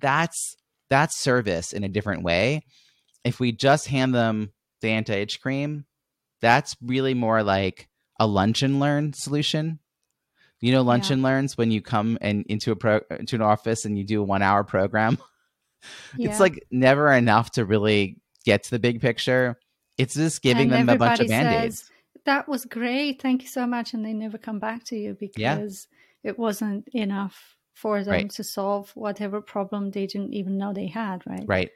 that's 0.00 0.56
that's 0.88 1.20
service 1.20 1.72
in 1.72 1.84
a 1.84 1.88
different 1.88 2.22
way. 2.22 2.64
If 3.24 3.40
we 3.40 3.52
just 3.52 3.86
hand 3.88 4.14
them 4.14 4.52
the 4.80 4.88
anti-itch 4.88 5.40
cream, 5.40 5.84
that's 6.40 6.74
really 6.82 7.14
more 7.14 7.42
like 7.42 7.88
a 8.18 8.26
lunch 8.26 8.62
and 8.62 8.80
learn 8.80 9.12
solution. 9.14 9.78
You 10.60 10.72
know, 10.72 10.82
lunch 10.82 11.08
Yeah. 11.08 11.14
and 11.14 11.22
learns 11.22 11.56
when 11.56 11.70
you 11.70 11.80
come 11.80 12.18
and 12.20 12.44
into 12.48 12.70
a 12.72 12.76
pro 12.76 13.00
into 13.18 13.36
an 13.36 13.42
office 13.42 13.84
and 13.86 13.96
you 13.98 14.04
do 14.04 14.20
a 14.20 14.24
one 14.24 14.42
hour 14.42 14.62
program. 14.64 15.18
Yeah. 16.16 16.28
It's 16.30 16.40
like 16.40 16.64
never 16.70 17.12
enough 17.12 17.52
to 17.52 17.64
really 17.64 18.18
get 18.44 18.64
to 18.64 18.70
the 18.70 18.78
big 18.78 19.00
picture. 19.00 19.58
It's 19.98 20.14
just 20.14 20.42
giving 20.42 20.72
And 20.72 20.88
them 20.88 20.96
a 20.96 20.98
bunch 20.98 21.20
of 21.20 21.28
band 21.28 21.64
aids. 21.64 21.90
That 22.26 22.48
was 22.48 22.64
great. 22.64 23.20
Thank 23.22 23.42
you 23.42 23.48
so 23.48 23.66
much. 23.66 23.94
And 23.94 24.04
they 24.04 24.12
never 24.12 24.38
come 24.38 24.58
back 24.58 24.84
to 24.84 24.96
you 24.96 25.16
Yeah. 25.36 25.56
because 25.56 25.88
it 26.22 26.38
wasn't 26.38 26.88
enough 26.88 27.56
for 27.74 28.02
them 28.04 28.12
Right. 28.12 28.30
to 28.30 28.44
solve 28.44 28.90
whatever 28.94 29.40
problem 29.40 29.90
they 29.90 30.06
didn't 30.06 30.34
even 30.34 30.58
know 30.58 30.72
they 30.72 30.86
had, 30.88 31.22
right? 31.26 31.44
Right. 31.46 31.70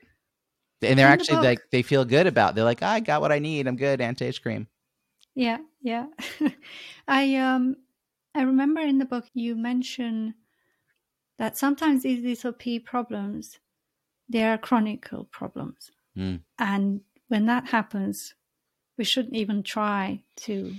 And 0.82 0.98
they're 0.98 1.06
In 1.06 1.12
actually 1.12 1.36
book- 1.36 1.44
like 1.44 1.60
they 1.70 1.80
feel 1.82 2.04
good 2.04 2.26
about. 2.26 2.54
They're 2.54 2.64
like, 2.64 2.82
I 2.82 3.00
got 3.00 3.22
what 3.22 3.32
I 3.32 3.38
need. 3.38 3.66
I'm 3.66 3.76
good. 3.76 4.00
Anti 4.02 4.26
itch 4.26 4.42
cream. 4.42 4.68
Yeah, 5.34 5.58
yeah. 5.80 6.06
I 7.08 7.36
um 7.36 7.76
I 8.34 8.42
remember 8.42 8.80
in 8.80 8.98
the 8.98 9.04
book 9.04 9.24
you 9.34 9.56
mention 9.56 10.34
that 11.38 11.56
sometimes 11.56 12.02
these 12.02 12.22
little 12.22 12.52
p 12.52 12.78
problems 12.78 13.58
they 14.28 14.44
are 14.44 14.58
chronicle 14.58 15.24
problems. 15.30 15.90
Mm. 16.16 16.40
And 16.58 17.00
when 17.28 17.46
that 17.46 17.68
happens, 17.68 18.34
we 18.96 19.04
shouldn't 19.04 19.34
even 19.34 19.62
try 19.62 20.22
to 20.36 20.74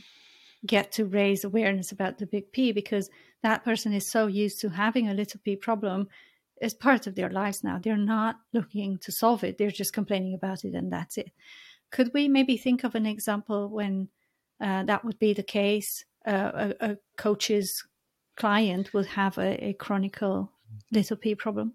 get 0.65 0.91
to 0.93 1.05
raise 1.05 1.43
awareness 1.43 1.91
about 1.91 2.17
the 2.17 2.25
big 2.25 2.51
P 2.51 2.71
because 2.71 3.09
that 3.45 3.63
person 3.63 3.93
is 3.93 4.09
so 4.09 4.25
used 4.25 4.59
to 4.61 4.69
having 4.69 5.07
a 5.07 5.13
little 5.13 5.39
p 5.43 5.55
problem 5.55 6.07
as 6.61 6.73
part 6.73 7.05
of 7.05 7.13
their 7.13 7.29
lives 7.29 7.63
now. 7.63 7.77
They're 7.77 7.95
not 7.97 8.37
looking 8.53 8.97
to 8.99 9.11
solve 9.11 9.43
it, 9.43 9.57
they're 9.57 9.69
just 9.69 9.93
complaining 9.93 10.33
about 10.33 10.65
it, 10.65 10.73
and 10.73 10.91
that's 10.91 11.17
it. 11.17 11.31
Could 11.91 12.11
we 12.13 12.27
maybe 12.27 12.57
think 12.57 12.83
of 12.83 12.95
an 12.95 13.05
example 13.05 13.69
when 13.69 14.09
uh, 14.59 14.83
that 14.85 15.05
would 15.05 15.19
be 15.19 15.33
the 15.33 15.43
case? 15.43 16.05
Uh, 16.25 16.71
a, 16.81 16.91
a 16.91 16.97
coach's 17.17 17.83
client 18.35 18.93
would 18.95 19.05
have 19.05 19.37
a, 19.37 19.63
a 19.63 19.73
chronicle 19.73 20.51
little 20.91 21.17
p 21.17 21.35
problem. 21.35 21.73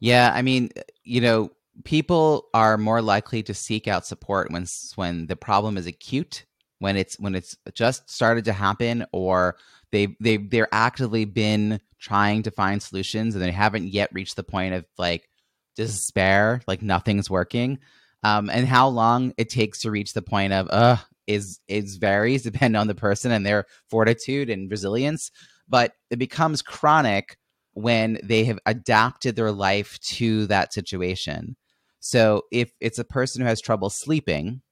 Yeah, 0.00 0.32
I 0.34 0.42
mean, 0.42 0.70
you 1.04 1.20
know, 1.20 1.50
people 1.84 2.48
are 2.54 2.78
more 2.78 3.02
likely 3.02 3.42
to 3.44 3.54
seek 3.54 3.88
out 3.88 4.06
support 4.06 4.50
when 4.50 4.66
when 4.94 5.26
the 5.26 5.36
problem 5.36 5.76
is 5.76 5.86
acute, 5.86 6.44
when 6.78 6.96
it's 6.96 7.18
when 7.18 7.34
it's 7.34 7.56
just 7.74 8.08
started 8.10 8.44
to 8.46 8.52
happen, 8.52 9.06
or 9.12 9.56
they 9.92 10.16
they 10.20 10.36
they're 10.38 10.68
actively 10.72 11.24
been 11.24 11.80
trying 11.98 12.42
to 12.42 12.50
find 12.50 12.82
solutions 12.82 13.34
and 13.34 13.42
they 13.42 13.50
haven't 13.50 13.88
yet 13.88 14.10
reached 14.12 14.36
the 14.36 14.42
point 14.44 14.74
of 14.74 14.84
like 14.98 15.28
despair, 15.76 16.60
like 16.66 16.82
nothing's 16.82 17.30
working. 17.30 17.78
Um, 18.22 18.50
and 18.50 18.66
how 18.66 18.88
long 18.88 19.32
it 19.36 19.48
takes 19.50 19.80
to 19.80 19.90
reach 19.90 20.12
the 20.14 20.22
point 20.22 20.52
of 20.52 20.68
uh 20.70 20.96
is 21.26 21.60
is 21.68 21.96
varies 21.96 22.42
depending 22.44 22.78
on 22.80 22.86
the 22.88 22.94
person 22.94 23.32
and 23.32 23.44
their 23.46 23.64
fortitude 23.90 24.50
and 24.50 24.70
resilience, 24.70 25.30
but 25.68 25.92
it 26.10 26.18
becomes 26.18 26.62
chronic 26.62 27.38
when 27.76 28.18
they 28.22 28.44
have 28.44 28.58
adapted 28.64 29.36
their 29.36 29.52
life 29.52 30.00
to 30.00 30.46
that 30.46 30.72
situation. 30.72 31.54
So 32.00 32.44
if 32.50 32.72
it's 32.80 32.98
a 32.98 33.04
person 33.04 33.42
who 33.42 33.48
has 33.48 33.60
trouble 33.60 33.90
sleeping, 33.90 34.62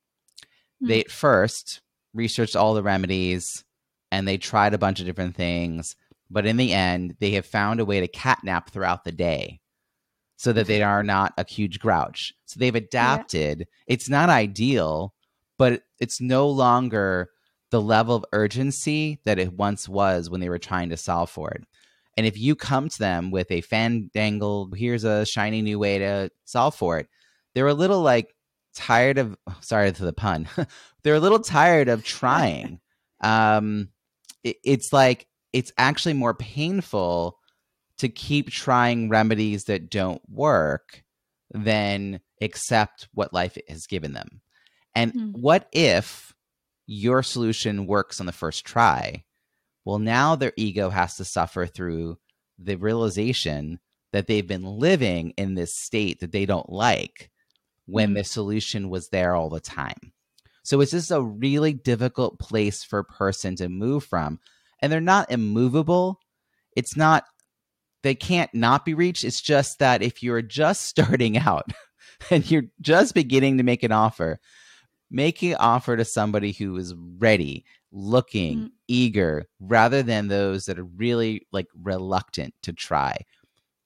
hmm. 0.80 0.88
they 0.88 1.00
at 1.00 1.10
first 1.10 1.82
researched 2.14 2.56
all 2.56 2.72
the 2.72 2.82
remedies 2.82 3.62
and 4.10 4.26
they 4.26 4.38
tried 4.38 4.72
a 4.72 4.78
bunch 4.78 5.00
of 5.00 5.06
different 5.06 5.36
things, 5.36 5.96
but 6.30 6.46
in 6.46 6.56
the 6.56 6.72
end, 6.72 7.16
they 7.20 7.32
have 7.32 7.44
found 7.44 7.78
a 7.78 7.84
way 7.84 8.00
to 8.00 8.08
catnap 8.08 8.70
throughout 8.70 9.04
the 9.04 9.12
day 9.12 9.60
so 10.38 10.54
that 10.54 10.66
they 10.66 10.82
are 10.82 11.02
not 11.02 11.34
a 11.36 11.46
huge 11.46 11.80
grouch. 11.80 12.32
So 12.46 12.58
they've 12.58 12.74
adapted. 12.74 13.68
It's 13.86 14.08
not 14.08 14.30
ideal, 14.30 15.12
but 15.58 15.82
it's 16.00 16.22
no 16.22 16.48
longer 16.48 17.28
the 17.70 17.82
level 17.82 18.16
of 18.16 18.24
urgency 18.32 19.20
that 19.26 19.38
it 19.38 19.52
once 19.52 19.90
was 19.90 20.30
when 20.30 20.40
they 20.40 20.48
were 20.48 20.58
trying 20.58 20.88
to 20.88 20.96
solve 20.96 21.28
for 21.28 21.50
it. 21.50 21.64
And 22.16 22.26
if 22.26 22.38
you 22.38 22.54
come 22.54 22.88
to 22.88 22.98
them 22.98 23.30
with 23.30 23.50
a 23.50 23.62
fandangle, 23.62 24.74
here's 24.76 25.04
a 25.04 25.26
shiny 25.26 25.62
new 25.62 25.78
way 25.78 25.98
to 25.98 26.30
solve 26.44 26.74
for 26.74 26.98
it, 26.98 27.08
they're 27.54 27.66
a 27.66 27.74
little 27.74 28.02
like 28.02 28.34
tired 28.74 29.18
of 29.18 29.36
sorry 29.60 29.92
for 29.92 30.04
the 30.04 30.12
pun. 30.12 30.48
they're 31.02 31.14
a 31.14 31.20
little 31.20 31.40
tired 31.40 31.88
of 31.88 32.04
trying. 32.04 32.80
um 33.20 33.88
it, 34.42 34.56
it's 34.64 34.92
like 34.92 35.26
it's 35.52 35.72
actually 35.78 36.14
more 36.14 36.34
painful 36.34 37.38
to 37.98 38.08
keep 38.08 38.50
trying 38.50 39.08
remedies 39.08 39.64
that 39.64 39.88
don't 39.90 40.20
work 40.28 41.04
than 41.52 42.20
accept 42.40 43.08
what 43.14 43.32
life 43.32 43.56
has 43.68 43.86
given 43.86 44.12
them. 44.12 44.40
And 44.94 45.12
Mm. 45.12 45.32
what 45.32 45.68
if 45.72 46.34
your 46.86 47.22
solution 47.22 47.86
works 47.86 48.20
on 48.20 48.26
the 48.26 48.32
first 48.32 48.64
try? 48.64 49.23
Well, 49.84 49.98
now 49.98 50.34
their 50.36 50.52
ego 50.56 50.90
has 50.90 51.16
to 51.16 51.24
suffer 51.24 51.66
through 51.66 52.18
the 52.58 52.76
realization 52.76 53.80
that 54.12 54.26
they've 54.26 54.46
been 54.46 54.64
living 54.64 55.34
in 55.36 55.54
this 55.54 55.74
state 55.74 56.20
that 56.20 56.32
they 56.32 56.46
don't 56.46 56.70
like 56.70 57.30
when 57.86 58.10
Mm. 58.10 58.14
the 58.14 58.24
solution 58.24 58.88
was 58.88 59.08
there 59.08 59.34
all 59.34 59.50
the 59.50 59.60
time. 59.60 60.12
So 60.62 60.80
it's 60.80 60.92
just 60.92 61.10
a 61.10 61.20
really 61.20 61.74
difficult 61.74 62.38
place 62.38 62.82
for 62.82 63.00
a 63.00 63.04
person 63.04 63.56
to 63.56 63.68
move 63.68 64.04
from. 64.04 64.38
And 64.80 64.90
they're 64.90 65.00
not 65.00 65.30
immovable. 65.30 66.20
It's 66.76 66.96
not, 66.96 67.24
they 68.02 68.14
can't 68.14 68.52
not 68.54 68.84
be 68.84 68.94
reached. 68.94 69.24
It's 69.24 69.42
just 69.42 69.78
that 69.80 70.02
if 70.02 70.22
you're 70.22 70.42
just 70.42 70.82
starting 70.86 71.36
out 71.36 71.72
and 72.30 72.48
you're 72.50 72.66
just 72.80 73.14
beginning 73.14 73.58
to 73.58 73.64
make 73.64 73.82
an 73.82 73.92
offer, 73.92 74.38
make 75.10 75.42
an 75.42 75.56
offer 75.56 75.96
to 75.96 76.04
somebody 76.04 76.52
who 76.52 76.76
is 76.76 76.94
ready, 77.18 77.64
looking, 77.92 78.58
Mm. 78.58 78.70
Eager, 78.88 79.46
rather 79.60 80.02
than 80.02 80.28
those 80.28 80.66
that 80.66 80.78
are 80.78 80.84
really 80.84 81.46
like 81.52 81.66
reluctant 81.82 82.54
to 82.62 82.72
try. 82.72 83.16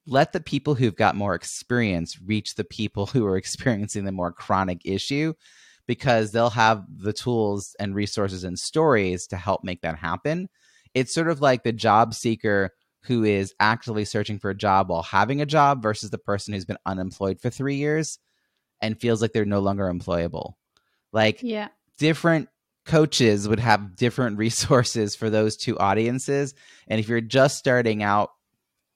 Let 0.07 0.33
the 0.33 0.41
people 0.41 0.75
who've 0.75 0.97
got 0.97 1.17
more 1.17 1.35
experience 1.35 2.21
reach 2.21 2.55
the 2.55 2.65
people 2.65 3.07
who 3.07 3.27
are 3.27 3.37
experiencing 3.39 4.05
the 4.05 4.13
more 4.13 4.33
chronic 4.33 4.83
issue 4.85 5.35
because 5.87 6.33
they'll 6.33 6.51
have 6.51 6.85
the 6.97 7.13
tools 7.13 7.75
and 7.81 7.95
resources 7.95 8.45
and 8.45 8.59
stories 8.59 9.27
to 9.29 9.37
help 9.37 9.65
make 9.65 9.81
that 9.83 9.97
happen. 9.97 10.49
It's 10.95 11.15
sort 11.15 11.29
of 11.29 11.41
like 11.41 11.63
the 11.63 11.73
job 11.73 12.15
seeker 12.15 12.73
who 13.03 13.25
is 13.25 13.55
actively 13.61 14.05
searching 14.05 14.39
for 14.39 14.51
a 14.51 14.57
job 14.57 14.91
while 14.91 15.03
having 15.03 15.41
a 15.41 15.47
job 15.47 15.83
versus 15.83 16.11
the 16.11 16.19
person 16.19 16.53
who's 16.53 16.65
been 16.67 16.77
unemployed 16.85 17.41
for 17.41 17.49
three 17.49 17.77
years 17.77 18.19
and 18.83 19.01
feels 19.01 19.23
like 19.23 19.33
they're 19.33 19.45
no 19.45 19.61
longer 19.61 19.91
employable. 19.91 20.55
Like 21.13 21.43
Yeah. 21.43 21.69
different 21.99 22.49
coaches 22.89 23.47
would 23.47 23.61
have 23.61 23.95
different 23.95 24.39
resources 24.47 25.15
for 25.15 25.31
those 25.31 25.57
two 25.57 25.79
audiences. 25.79 26.55
And 26.89 26.99
if 26.99 27.09
you're 27.09 27.21
just 27.21 27.59
starting 27.59 28.03
out, 28.03 28.31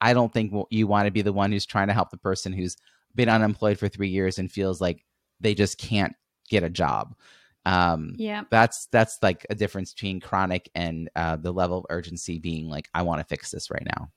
I 0.01 0.15
don't 0.15 0.33
think 0.33 0.53
you 0.71 0.89
want 0.89 1.07
to 1.07 1.13
be 1.13 1.23
the 1.23 1.33
one 1.33 1.53
who's 1.53 1.67
trying 1.67 1.87
to 1.87 1.95
help 1.95 2.11
the 2.11 2.17
person 2.17 2.53
who's 2.53 2.77
been 3.15 3.29
unemployed 3.29 3.79
for 3.79 3.89
three 3.89 4.09
years 4.09 4.39
and 4.39 4.51
feels 4.51 4.81
like 4.81 5.05
they 5.39 5.55
just 5.55 5.79
can't 5.79 6.15
get 6.49 6.65
a 6.65 6.71
job. 6.71 7.15
Um, 7.65 8.15
Yeah. 8.17 8.43
that's 8.51 8.89
that's 8.91 9.19
like 9.23 9.47
a 9.49 9.55
difference 9.55 9.93
between 9.93 10.19
chronic 10.19 10.69
and 10.75 11.09
uh, 11.15 11.37
the 11.37 11.53
level 11.53 11.79
of 11.79 11.87
urgency 11.91 12.41
being 12.41 12.69
like, 12.69 12.89
I 12.93 13.03
want 13.03 13.21
to 13.21 13.27
fix 13.27 13.53
this 13.53 13.71
right 13.71 13.85
now. 13.85 14.11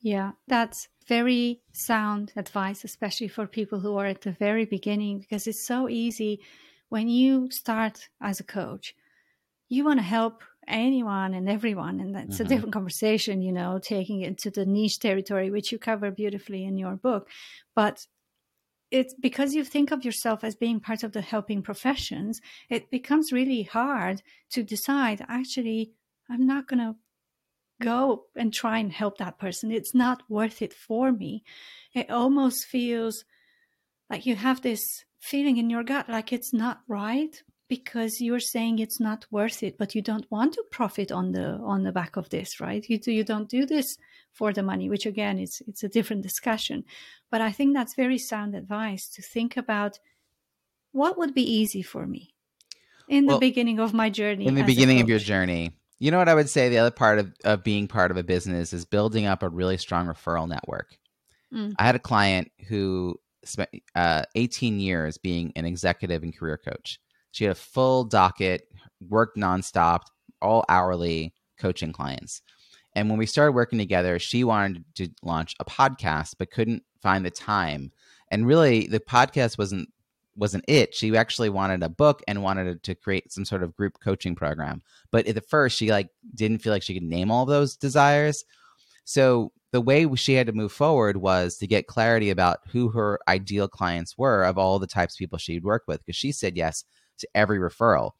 Yeah, 0.00 0.32
that's 0.46 0.88
very 1.08 1.62
sound 1.72 2.32
advice, 2.36 2.84
especially 2.84 3.28
for 3.28 3.46
people 3.46 3.80
who 3.80 3.96
are 3.96 4.06
at 4.06 4.20
the 4.20 4.32
very 4.32 4.66
beginning, 4.66 5.20
because 5.20 5.46
it's 5.46 5.66
so 5.66 5.88
easy 5.88 6.40
when 6.88 7.08
you 7.08 7.50
start 7.50 8.08
as 8.20 8.40
a 8.40 8.44
coach. 8.44 8.94
You 9.68 9.84
want 9.84 9.98
to 9.98 10.04
help 10.04 10.42
anyone 10.68 11.34
and 11.34 11.48
everyone, 11.48 12.00
and 12.00 12.14
that's 12.14 12.34
mm-hmm. 12.34 12.46
a 12.46 12.48
different 12.48 12.72
conversation, 12.72 13.42
you 13.42 13.52
know, 13.52 13.78
taking 13.78 14.20
it 14.20 14.38
to 14.38 14.50
the 14.50 14.66
niche 14.66 14.98
territory, 14.98 15.50
which 15.50 15.72
you 15.72 15.78
cover 15.78 16.10
beautifully 16.10 16.64
in 16.64 16.78
your 16.78 16.96
book. 16.96 17.28
But 17.74 18.06
it's 18.90 19.14
because 19.14 19.54
you 19.54 19.64
think 19.64 19.90
of 19.90 20.04
yourself 20.04 20.44
as 20.44 20.54
being 20.54 20.80
part 20.80 21.02
of 21.02 21.12
the 21.12 21.20
helping 21.20 21.62
professions, 21.62 22.40
it 22.70 22.90
becomes 22.90 23.32
really 23.32 23.62
hard 23.62 24.22
to 24.50 24.62
decide 24.62 25.24
actually, 25.28 25.92
I'm 26.30 26.46
not 26.46 26.68
going 26.68 26.78
to 26.78 26.96
go 27.80 28.24
and 28.34 28.52
try 28.52 28.78
and 28.78 28.92
help 28.92 29.18
that 29.18 29.38
person. 29.38 29.70
It's 29.70 29.94
not 29.94 30.22
worth 30.28 30.62
it 30.62 30.72
for 30.72 31.12
me. 31.12 31.42
It 31.94 32.10
almost 32.10 32.66
feels 32.66 33.24
like 34.08 34.24
you 34.24 34.36
have 34.36 34.62
this 34.62 35.04
feeling 35.18 35.56
in 35.56 35.70
your 35.70 35.82
gut 35.82 36.08
like 36.08 36.32
it's 36.32 36.52
not 36.52 36.80
right 36.88 37.42
because 37.68 38.20
you're 38.20 38.40
saying 38.40 38.78
it's 38.78 39.00
not 39.00 39.26
worth 39.30 39.62
it 39.62 39.76
but 39.76 39.94
you 39.94 40.02
don't 40.02 40.30
want 40.30 40.54
to 40.54 40.62
profit 40.70 41.10
on 41.10 41.32
the 41.32 41.58
on 41.64 41.82
the 41.82 41.92
back 41.92 42.16
of 42.16 42.28
this 42.30 42.60
right? 42.60 42.84
You 42.88 42.98
do 42.98 43.12
you 43.12 43.24
don't 43.24 43.48
do 43.48 43.66
this 43.66 43.96
for 44.32 44.52
the 44.52 44.62
money 44.62 44.88
which 44.88 45.06
again 45.06 45.38
it's 45.38 45.60
it's 45.66 45.82
a 45.82 45.88
different 45.88 46.22
discussion. 46.22 46.84
But 47.30 47.40
i 47.40 47.50
think 47.52 47.74
that's 47.74 47.94
very 47.94 48.18
sound 48.18 48.54
advice 48.54 49.08
to 49.10 49.22
think 49.22 49.56
about 49.56 49.98
what 50.92 51.18
would 51.18 51.34
be 51.34 51.42
easy 51.42 51.82
for 51.82 52.06
me 52.06 52.34
in 53.08 53.26
well, 53.26 53.36
the 53.36 53.40
beginning 53.48 53.80
of 53.80 53.92
my 53.92 54.10
journey 54.10 54.46
in 54.46 54.54
the 54.54 54.62
beginning 54.62 55.00
of 55.00 55.08
your 55.08 55.18
journey 55.18 55.72
you 55.98 56.10
know 56.10 56.18
what 56.18 56.28
i 56.28 56.34
would 56.34 56.50
say? 56.50 56.68
The 56.68 56.78
other 56.78 56.90
part 56.90 57.18
of, 57.18 57.32
of 57.44 57.64
being 57.64 57.88
part 57.88 58.10
of 58.10 58.16
a 58.16 58.22
business 58.22 58.72
is 58.72 58.84
building 58.84 59.26
up 59.26 59.42
a 59.42 59.48
really 59.48 59.78
strong 59.78 60.06
referral 60.06 60.48
network. 60.48 60.98
Mm. 61.52 61.74
i 61.78 61.84
had 61.84 61.94
a 61.94 62.00
client 62.00 62.50
who 62.68 63.18
spent 63.48 63.70
uh, 63.94 64.24
18 64.34 64.80
years 64.80 65.18
being 65.18 65.52
an 65.56 65.64
executive 65.64 66.22
and 66.22 66.36
career 66.36 66.58
coach 66.58 66.98
she 67.36 67.44
had 67.44 67.52
a 67.52 67.54
full 67.54 68.04
docket, 68.04 68.66
worked 69.06 69.36
nonstop, 69.36 70.04
all 70.40 70.64
hourly 70.70 71.34
coaching 71.58 71.92
clients. 71.92 72.40
And 72.94 73.10
when 73.10 73.18
we 73.18 73.26
started 73.26 73.52
working 73.52 73.78
together, 73.78 74.18
she 74.18 74.42
wanted 74.42 74.86
to 74.94 75.10
launch 75.22 75.54
a 75.60 75.64
podcast 75.66 76.36
but 76.38 76.50
couldn't 76.50 76.82
find 77.02 77.26
the 77.26 77.30
time. 77.30 77.92
And 78.30 78.46
really, 78.46 78.86
the 78.86 79.00
podcast 79.00 79.58
wasn't 79.58 79.90
wasn't 80.34 80.64
it. 80.66 80.94
She 80.94 81.14
actually 81.14 81.50
wanted 81.50 81.82
a 81.82 81.90
book 81.90 82.22
and 82.26 82.42
wanted 82.42 82.82
to 82.82 82.94
create 82.94 83.30
some 83.30 83.44
sort 83.44 83.62
of 83.62 83.76
group 83.76 84.00
coaching 84.00 84.34
program. 84.34 84.80
But 85.10 85.26
at 85.26 85.34
the 85.34 85.42
first, 85.42 85.76
she 85.76 85.90
like 85.90 86.08
didn't 86.34 86.62
feel 86.62 86.72
like 86.72 86.82
she 86.82 86.94
could 86.94 87.02
name 87.02 87.30
all 87.30 87.44
those 87.44 87.76
desires. 87.76 88.46
So 89.04 89.52
the 89.72 89.80
way 89.80 90.06
she 90.14 90.34
had 90.34 90.46
to 90.46 90.52
move 90.52 90.72
forward 90.72 91.16
was 91.16 91.56
to 91.58 91.66
get 91.66 91.86
clarity 91.86 92.30
about 92.30 92.60
who 92.70 92.90
her 92.90 93.18
ideal 93.28 93.68
clients 93.68 94.16
were 94.16 94.44
of 94.44 94.58
all 94.58 94.78
the 94.78 94.86
types 94.86 95.14
of 95.14 95.18
people 95.18 95.38
she'd 95.38 95.64
work 95.64 95.84
with. 95.86 96.04
Because 96.04 96.16
she 96.16 96.32
said 96.32 96.56
yes 96.56 96.84
to 97.18 97.28
every 97.34 97.58
referral. 97.58 98.12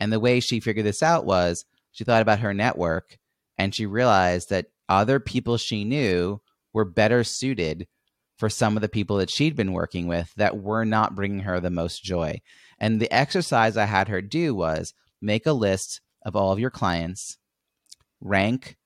And 0.00 0.12
the 0.12 0.20
way 0.20 0.40
she 0.40 0.60
figured 0.60 0.86
this 0.86 1.02
out 1.02 1.24
was 1.24 1.64
she 1.92 2.04
thought 2.04 2.22
about 2.22 2.40
her 2.40 2.54
network 2.54 3.18
and 3.56 3.74
she 3.74 3.86
realized 3.86 4.50
that 4.50 4.66
other 4.88 5.20
people 5.20 5.56
she 5.56 5.84
knew 5.84 6.40
were 6.72 6.84
better 6.84 7.24
suited 7.24 7.86
for 8.36 8.48
some 8.48 8.76
of 8.76 8.82
the 8.82 8.88
people 8.88 9.16
that 9.16 9.30
she'd 9.30 9.56
been 9.56 9.72
working 9.72 10.06
with 10.06 10.32
that 10.36 10.56
were 10.56 10.84
not 10.84 11.16
bringing 11.16 11.40
her 11.40 11.58
the 11.58 11.70
most 11.70 12.02
joy. 12.02 12.40
And 12.78 13.00
the 13.00 13.12
exercise 13.12 13.76
I 13.76 13.84
had 13.84 14.08
her 14.08 14.22
do 14.22 14.54
was 14.54 14.94
make 15.20 15.44
a 15.46 15.52
list 15.52 16.00
of 16.22 16.36
all 16.36 16.52
of 16.52 16.60
your 16.60 16.70
clients, 16.70 17.36
rank 18.20 18.76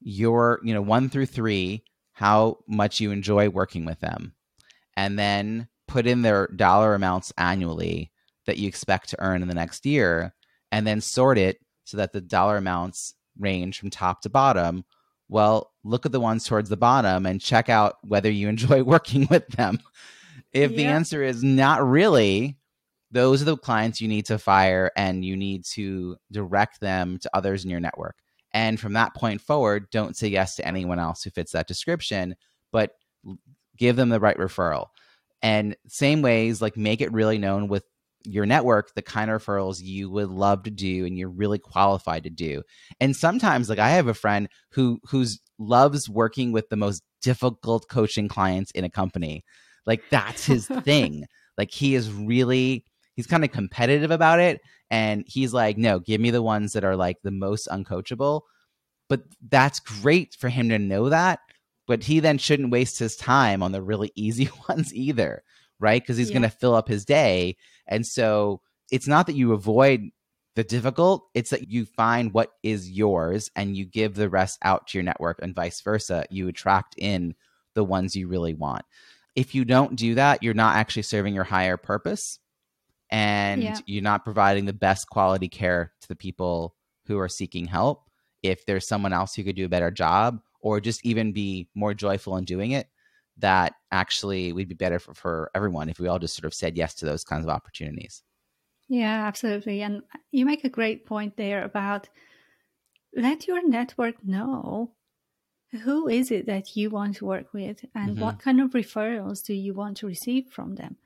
your, 0.00 0.60
you 0.62 0.74
know, 0.74 0.82
one 0.82 1.08
through 1.08 1.26
three, 1.26 1.84
how 2.12 2.58
much 2.66 3.00
you 3.00 3.10
enjoy 3.10 3.48
working 3.48 3.84
with 3.84 4.00
them, 4.00 4.34
and 4.96 5.18
then 5.18 5.68
put 5.88 6.06
in 6.06 6.22
their 6.22 6.46
dollar 6.48 6.94
amounts 6.94 7.32
annually 7.36 8.12
that 8.46 8.58
you 8.58 8.68
expect 8.68 9.08
to 9.10 9.20
earn 9.20 9.42
in 9.42 9.48
the 9.48 9.54
next 9.54 9.84
year 9.84 10.32
and 10.72 10.86
then 10.86 11.00
sort 11.00 11.36
it 11.36 11.58
so 11.84 11.96
that 11.96 12.12
the 12.12 12.20
dollar 12.20 12.56
amounts 12.56 13.14
range 13.38 13.78
from 13.78 13.90
top 13.90 14.22
to 14.22 14.30
bottom. 14.30 14.84
Well 15.28 15.72
look 15.82 16.06
at 16.06 16.12
the 16.12 16.20
ones 16.20 16.44
towards 16.44 16.68
the 16.68 16.76
bottom 16.76 17.26
and 17.26 17.40
check 17.40 17.68
out 17.68 17.96
whether 18.02 18.30
you 18.30 18.48
enjoy 18.50 18.82
working 18.82 19.26
with 19.30 19.46
them. 19.48 19.80
If 20.52 20.72
yeah. 20.72 20.76
the 20.76 20.84
answer 20.86 21.22
is 21.22 21.42
not 21.42 21.84
really 21.84 22.56
those 23.12 23.42
are 23.42 23.46
the 23.46 23.56
clients 23.56 24.00
you 24.00 24.06
need 24.06 24.26
to 24.26 24.38
fire 24.38 24.92
and 24.96 25.24
you 25.24 25.36
need 25.36 25.64
to 25.64 26.16
direct 26.30 26.80
them 26.80 27.18
to 27.18 27.30
others 27.34 27.64
in 27.64 27.70
your 27.70 27.80
network 27.80 28.16
and 28.52 28.78
from 28.80 28.94
that 28.94 29.14
point 29.14 29.40
forward 29.40 29.86
don't 29.90 30.16
say 30.16 30.28
yes 30.28 30.56
to 30.56 30.66
anyone 30.66 30.98
else 30.98 31.22
who 31.22 31.30
fits 31.30 31.52
that 31.52 31.68
description 31.68 32.34
but 32.72 32.92
give 33.76 33.96
them 33.96 34.08
the 34.08 34.20
right 34.20 34.38
referral 34.38 34.86
and 35.42 35.76
same 35.88 36.22
ways 36.22 36.60
like 36.60 36.76
make 36.76 37.00
it 37.00 37.12
really 37.12 37.38
known 37.38 37.68
with 37.68 37.84
your 38.24 38.46
network 38.46 38.94
the 38.94 39.02
kind 39.02 39.30
of 39.30 39.42
referrals 39.42 39.80
you 39.80 40.10
would 40.10 40.28
love 40.28 40.62
to 40.64 40.70
do 40.70 41.06
and 41.06 41.18
you're 41.18 41.30
really 41.30 41.58
qualified 41.58 42.24
to 42.24 42.30
do. 42.30 42.62
And 43.00 43.16
sometimes 43.16 43.68
like 43.68 43.78
I 43.78 43.90
have 43.90 44.08
a 44.08 44.14
friend 44.14 44.48
who 44.72 45.00
who's 45.04 45.40
loves 45.58 46.08
working 46.08 46.52
with 46.52 46.68
the 46.68 46.76
most 46.76 47.02
difficult 47.22 47.88
coaching 47.88 48.28
clients 48.28 48.70
in 48.72 48.84
a 48.84 48.90
company. 48.90 49.44
Like 49.86 50.02
that's 50.10 50.44
his 50.44 50.66
thing. 50.84 51.26
Like 51.56 51.70
he 51.70 51.94
is 51.94 52.12
really 52.12 52.84
he's 53.16 53.26
kind 53.26 53.44
of 53.44 53.52
competitive 53.52 54.10
about 54.10 54.40
it 54.40 54.60
and 54.90 55.24
he's 55.26 55.52
like 55.52 55.76
no, 55.76 55.98
give 55.98 56.20
me 56.20 56.30
the 56.30 56.42
ones 56.42 56.72
that 56.72 56.84
are 56.84 56.96
like 56.96 57.18
the 57.22 57.30
most 57.30 57.68
uncoachable. 57.68 58.42
But 59.08 59.22
that's 59.48 59.80
great 59.80 60.36
for 60.38 60.48
him 60.48 60.68
to 60.68 60.78
know 60.78 61.08
that, 61.08 61.40
but 61.86 62.04
he 62.04 62.20
then 62.20 62.38
shouldn't 62.38 62.70
waste 62.70 62.98
his 62.98 63.16
time 63.16 63.62
on 63.62 63.72
the 63.72 63.82
really 63.82 64.12
easy 64.16 64.48
ones 64.68 64.94
either 64.94 65.42
right? 65.80 66.00
Because 66.00 66.16
he's 66.16 66.28
yeah. 66.28 66.34
going 66.34 66.50
to 66.50 66.56
fill 66.56 66.74
up 66.74 66.86
his 66.86 67.04
day. 67.04 67.56
And 67.88 68.06
so 68.06 68.60
it's 68.92 69.08
not 69.08 69.26
that 69.26 69.34
you 69.34 69.52
avoid 69.52 70.10
the 70.54 70.62
difficult, 70.62 71.28
it's 71.34 71.50
that 71.50 71.68
you 71.68 71.86
find 71.86 72.32
what 72.32 72.52
is 72.62 72.90
yours 72.90 73.50
and 73.56 73.76
you 73.76 73.84
give 73.84 74.14
the 74.14 74.28
rest 74.28 74.58
out 74.62 74.88
to 74.88 74.98
your 74.98 75.02
network 75.02 75.38
and 75.42 75.54
vice 75.54 75.80
versa. 75.80 76.24
You 76.30 76.48
attract 76.48 76.94
in 76.98 77.34
the 77.74 77.84
ones 77.84 78.14
you 78.14 78.28
really 78.28 78.54
want. 78.54 78.84
If 79.34 79.54
you 79.54 79.64
don't 79.64 79.96
do 79.96 80.16
that, 80.16 80.42
you're 80.42 80.54
not 80.54 80.76
actually 80.76 81.02
serving 81.02 81.34
your 81.34 81.44
higher 81.44 81.76
purpose 81.76 82.38
and 83.10 83.62
yeah. 83.62 83.78
you're 83.86 84.02
not 84.02 84.24
providing 84.24 84.66
the 84.66 84.72
best 84.72 85.08
quality 85.10 85.48
care 85.48 85.92
to 86.00 86.08
the 86.08 86.16
people 86.16 86.74
who 87.06 87.18
are 87.18 87.28
seeking 87.28 87.66
help. 87.66 88.08
If 88.42 88.64
there's 88.66 88.88
someone 88.88 89.12
else 89.12 89.34
who 89.34 89.44
could 89.44 89.56
do 89.56 89.66
a 89.66 89.70
better 89.70 89.90
job 89.90 90.40
or 90.60 90.80
just 90.80 91.04
even 91.04 91.32
be 91.32 91.68
more 91.74 91.94
joyful 91.94 92.36
in 92.36 92.44
doing 92.44 92.70
it, 92.70 92.88
that 93.38 93.74
actually 93.90 94.52
we'd 94.52 94.68
be 94.68 94.74
better 94.74 94.98
for, 94.98 95.14
for 95.14 95.50
everyone 95.54 95.88
if 95.88 95.98
we 95.98 96.08
all 96.08 96.18
just 96.18 96.36
sort 96.36 96.44
of 96.44 96.54
said 96.54 96.76
yes 96.76 96.94
to 96.94 97.06
those 97.06 97.24
kinds 97.24 97.44
of 97.44 97.50
opportunities. 97.50 98.22
Yeah, 98.88 99.26
absolutely. 99.26 99.82
And 99.82 100.02
you 100.30 100.44
make 100.44 100.64
a 100.64 100.68
great 100.68 101.06
point 101.06 101.36
there 101.36 101.64
about 101.64 102.08
let 103.14 103.46
your 103.46 103.66
network 103.66 104.24
know 104.24 104.92
who 105.84 106.08
is 106.08 106.30
it 106.30 106.46
that 106.46 106.76
you 106.76 106.90
want 106.90 107.16
to 107.16 107.24
work 107.24 107.52
with 107.52 107.84
and 107.94 108.12
mm-hmm. 108.12 108.20
what 108.20 108.40
kind 108.40 108.60
of 108.60 108.70
referrals 108.70 109.44
do 109.44 109.54
you 109.54 109.72
want 109.72 109.96
to 109.98 110.06
receive 110.06 110.46
from 110.50 110.74
them. 110.74 110.96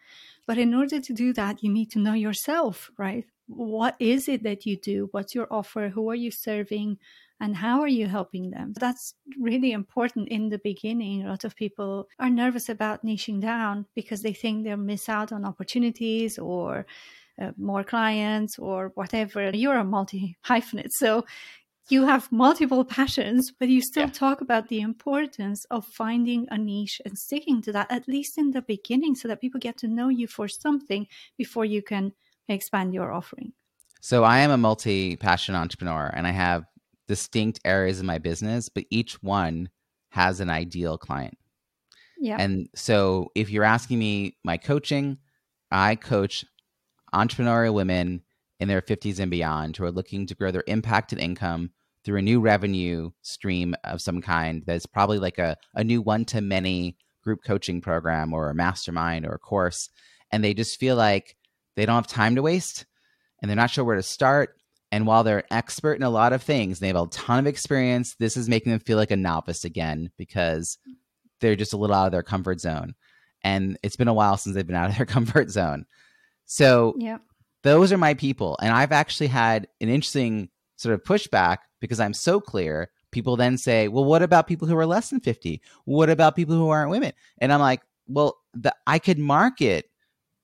But 0.47 0.59
in 0.59 0.75
order 0.75 1.01
to 1.01 1.13
do 1.13 1.33
that, 1.33 1.63
you 1.63 1.73
need 1.73 1.91
to 1.93 1.99
know 1.99 2.13
yourself, 2.13 2.91
right? 2.99 3.25
What 3.47 3.97
is 3.99 4.29
it 4.29 4.43
that 4.43 4.67
you 4.67 4.77
do? 4.77 5.09
What's 5.13 5.35
your 5.35 5.47
offer? 5.51 5.89
Who 5.89 6.11
are 6.11 6.15
you 6.15 6.31
serving? 6.31 6.99
and 7.41 7.57
how 7.57 7.81
are 7.81 7.89
you 7.89 8.07
helping 8.07 8.51
them? 8.51 8.73
That's 8.79 9.15
really 9.39 9.73
important 9.73 10.29
in 10.29 10.49
the 10.49 10.59
beginning. 10.59 11.25
A 11.25 11.29
lot 11.29 11.45
of 11.45 11.57
people 11.57 12.09
are 12.19 12.31
nervous 12.31 12.69
about 12.69 13.05
niching 13.05 13.41
down 13.41 13.87
because 13.95 14.23
they 14.23 14.33
think 14.33 14.65
they'll 14.65 14.77
miss 14.77 15.09
out 15.09 15.33
on 15.33 15.45
opportunities 15.45 16.39
or 16.39 16.87
uh, 17.41 17.51
more 17.57 17.83
clients 17.83 18.59
or 18.59 18.93
whatever. 18.95 19.51
You're 19.51 19.79
a 19.79 19.85
multi 19.85 20.37
hyphenate, 20.47 20.91
so 20.91 21.25
you 21.89 22.07
have 22.07 22.33
multiple 22.33 22.85
passions, 22.85 23.53
but 23.59 23.69
you 23.69 23.83
still 23.83 24.07
yeah. 24.07 24.13
talk 24.13 24.41
about 24.41 24.69
the 24.69 24.81
importance 24.81 25.65
of 25.71 25.87
finding 25.87 26.47
a 26.51 26.59
niche 26.59 27.01
and 27.05 27.19
sticking 27.19 27.61
to 27.63 27.73
that, 27.73 27.91
at 27.91 28.09
least 28.09 28.39
in 28.39 28.53
the 28.53 28.63
beginning, 28.63 29.15
so 29.15 29.29
that 29.29 29.41
people 29.41 29.61
get 29.61 29.77
to 29.79 29.89
know 29.89 30.09
you 30.09 30.27
for 30.27 30.49
something 30.49 31.07
before 31.37 31.65
you 31.65 31.83
can 31.83 32.13
expand 32.49 32.95
your 32.95 33.13
offering. 33.13 33.53
So 34.01 34.25
I 34.25 34.39
am 34.39 34.51
a 34.51 34.57
multi 34.57 35.17
passion 35.17 35.55
entrepreneur 35.55 36.11
and 36.15 36.27
I 36.27 36.31
have 36.31 36.65
distinct 37.07 37.61
areas 37.65 38.01
of 38.01 38.07
my 38.07 38.19
business, 38.19 38.69
but 38.69 38.85
each 38.91 39.23
one 39.23 39.69
has 40.11 40.41
an 40.41 40.51
ideal 40.51 40.97
client. 40.97 41.37
Yeah. 42.19 42.37
And 42.39 42.69
so 42.75 43.31
if 43.35 43.51
you're 43.51 43.65
asking 43.65 43.99
me 43.99 44.37
my 44.45 44.57
coaching, 44.57 45.19
I 45.71 45.97
coach 45.97 46.45
entrepreneurial 47.13 47.75
women 47.75 48.23
in 48.61 48.69
their 48.69 48.83
50s 48.83 49.19
and 49.19 49.31
beyond 49.31 49.77
who 49.77 49.85
are 49.85 49.93
looking 49.93 50.27
to 50.27 50.35
grow 50.35 50.51
their 50.51 50.65
impact 50.67 51.13
and 51.13 51.21
income 51.21 51.71
through 52.05 52.19
a 52.19 52.23
new 52.23 52.41
revenue 52.41 53.11
stream 53.23 53.75
of 53.85 54.01
some 54.01 54.21
kind 54.21 54.63
that's 54.67 54.87
probably 54.87 55.19
like 55.19 55.39
a, 55.39 55.57
a 55.75 55.83
new 55.83 56.03
one 56.03 56.25
to 56.27 56.41
many 56.41 56.97
group 57.23 57.41
coaching 57.45 57.81
program 57.81 58.33
or 58.33 58.51
a 58.51 58.55
mastermind 58.55 59.27
or 59.27 59.33
a 59.33 59.39
course. 59.39 59.89
And 60.31 60.45
they 60.45 60.55
just 60.55 60.79
feel 60.79 60.97
like 60.97 61.37
they 61.77 61.87
don't 61.87 61.97
have 61.97 62.07
time 62.07 62.35
to 62.37 62.43
waste 62.43 62.85
and 63.41 63.49
they're 63.49 63.57
not 63.57 63.71
sure 63.71 63.85
where 63.85 63.97
to 63.97 64.03
start 64.03 64.57
and 64.95 65.09
while 65.09 65.25
they're 65.25 65.39
an 65.39 65.45
expert 65.51 65.95
in 65.95 66.05
a 66.05 66.09
lot 66.09 66.33
of 66.33 66.41
things, 66.41 66.79
they 66.79 66.87
have 66.87 66.95
a 66.95 67.09
ton 67.09 67.41
of 67.41 67.49
experience. 67.49 68.15
This 68.21 68.37
is 68.37 68.49
making 68.49 68.71
them 68.71 68.79
feel 68.79 68.97
like 68.97 69.11
a 69.11 69.17
novice 69.17 69.65
again 69.65 70.13
because 70.17 70.79
they're 71.41 71.57
just 71.57 71.73
a 71.73 71.77
little 71.77 71.97
out 71.97 72.07
of 72.07 72.13
their 72.13 72.23
comfort 72.23 72.61
zone. 72.61 72.95
And 73.43 73.77
it's 73.83 73.97
been 73.97 74.07
a 74.07 74.15
while 74.15 74.37
since 74.37 74.55
they've 74.55 74.65
been 74.65 74.77
out 74.77 74.91
of 74.91 74.97
their 74.97 75.07
comfort 75.17 75.51
zone. 75.51 75.87
So 76.45 76.95
yeah. 76.97 77.19
Those 77.65 77.93
are 77.93 77.99
my 77.99 78.15
people. 78.15 78.57
And 78.63 78.73
I've 78.73 78.93
actually 78.93 79.27
had 79.27 79.67
an 79.81 79.89
interesting 79.89 80.51
sort 80.77 80.95
of 80.95 81.03
pushback 81.03 81.59
because 81.81 81.99
I'm 81.99 82.15
so 82.15 82.41
clear. 82.41 82.91
People 83.11 83.37
then 83.37 83.59
say, 83.59 83.89
well, 83.89 84.05
what 84.05 84.23
about 84.23 84.47
people 84.47 84.69
who 84.69 84.77
are 84.77 84.87
less 84.87 85.11
than 85.11 85.21
50? 85.21 85.61
What 85.85 86.11
about 86.11 86.37
people 86.37 86.55
who 86.55 86.69
aren't 86.69 86.91
women? 86.91 87.13
And 87.39 87.53
I'm 87.53 87.61
like, 87.61 87.81
well, 88.07 88.37
the, 88.53 88.75
I 88.87 88.99
could 88.99 89.19
market 89.19 89.89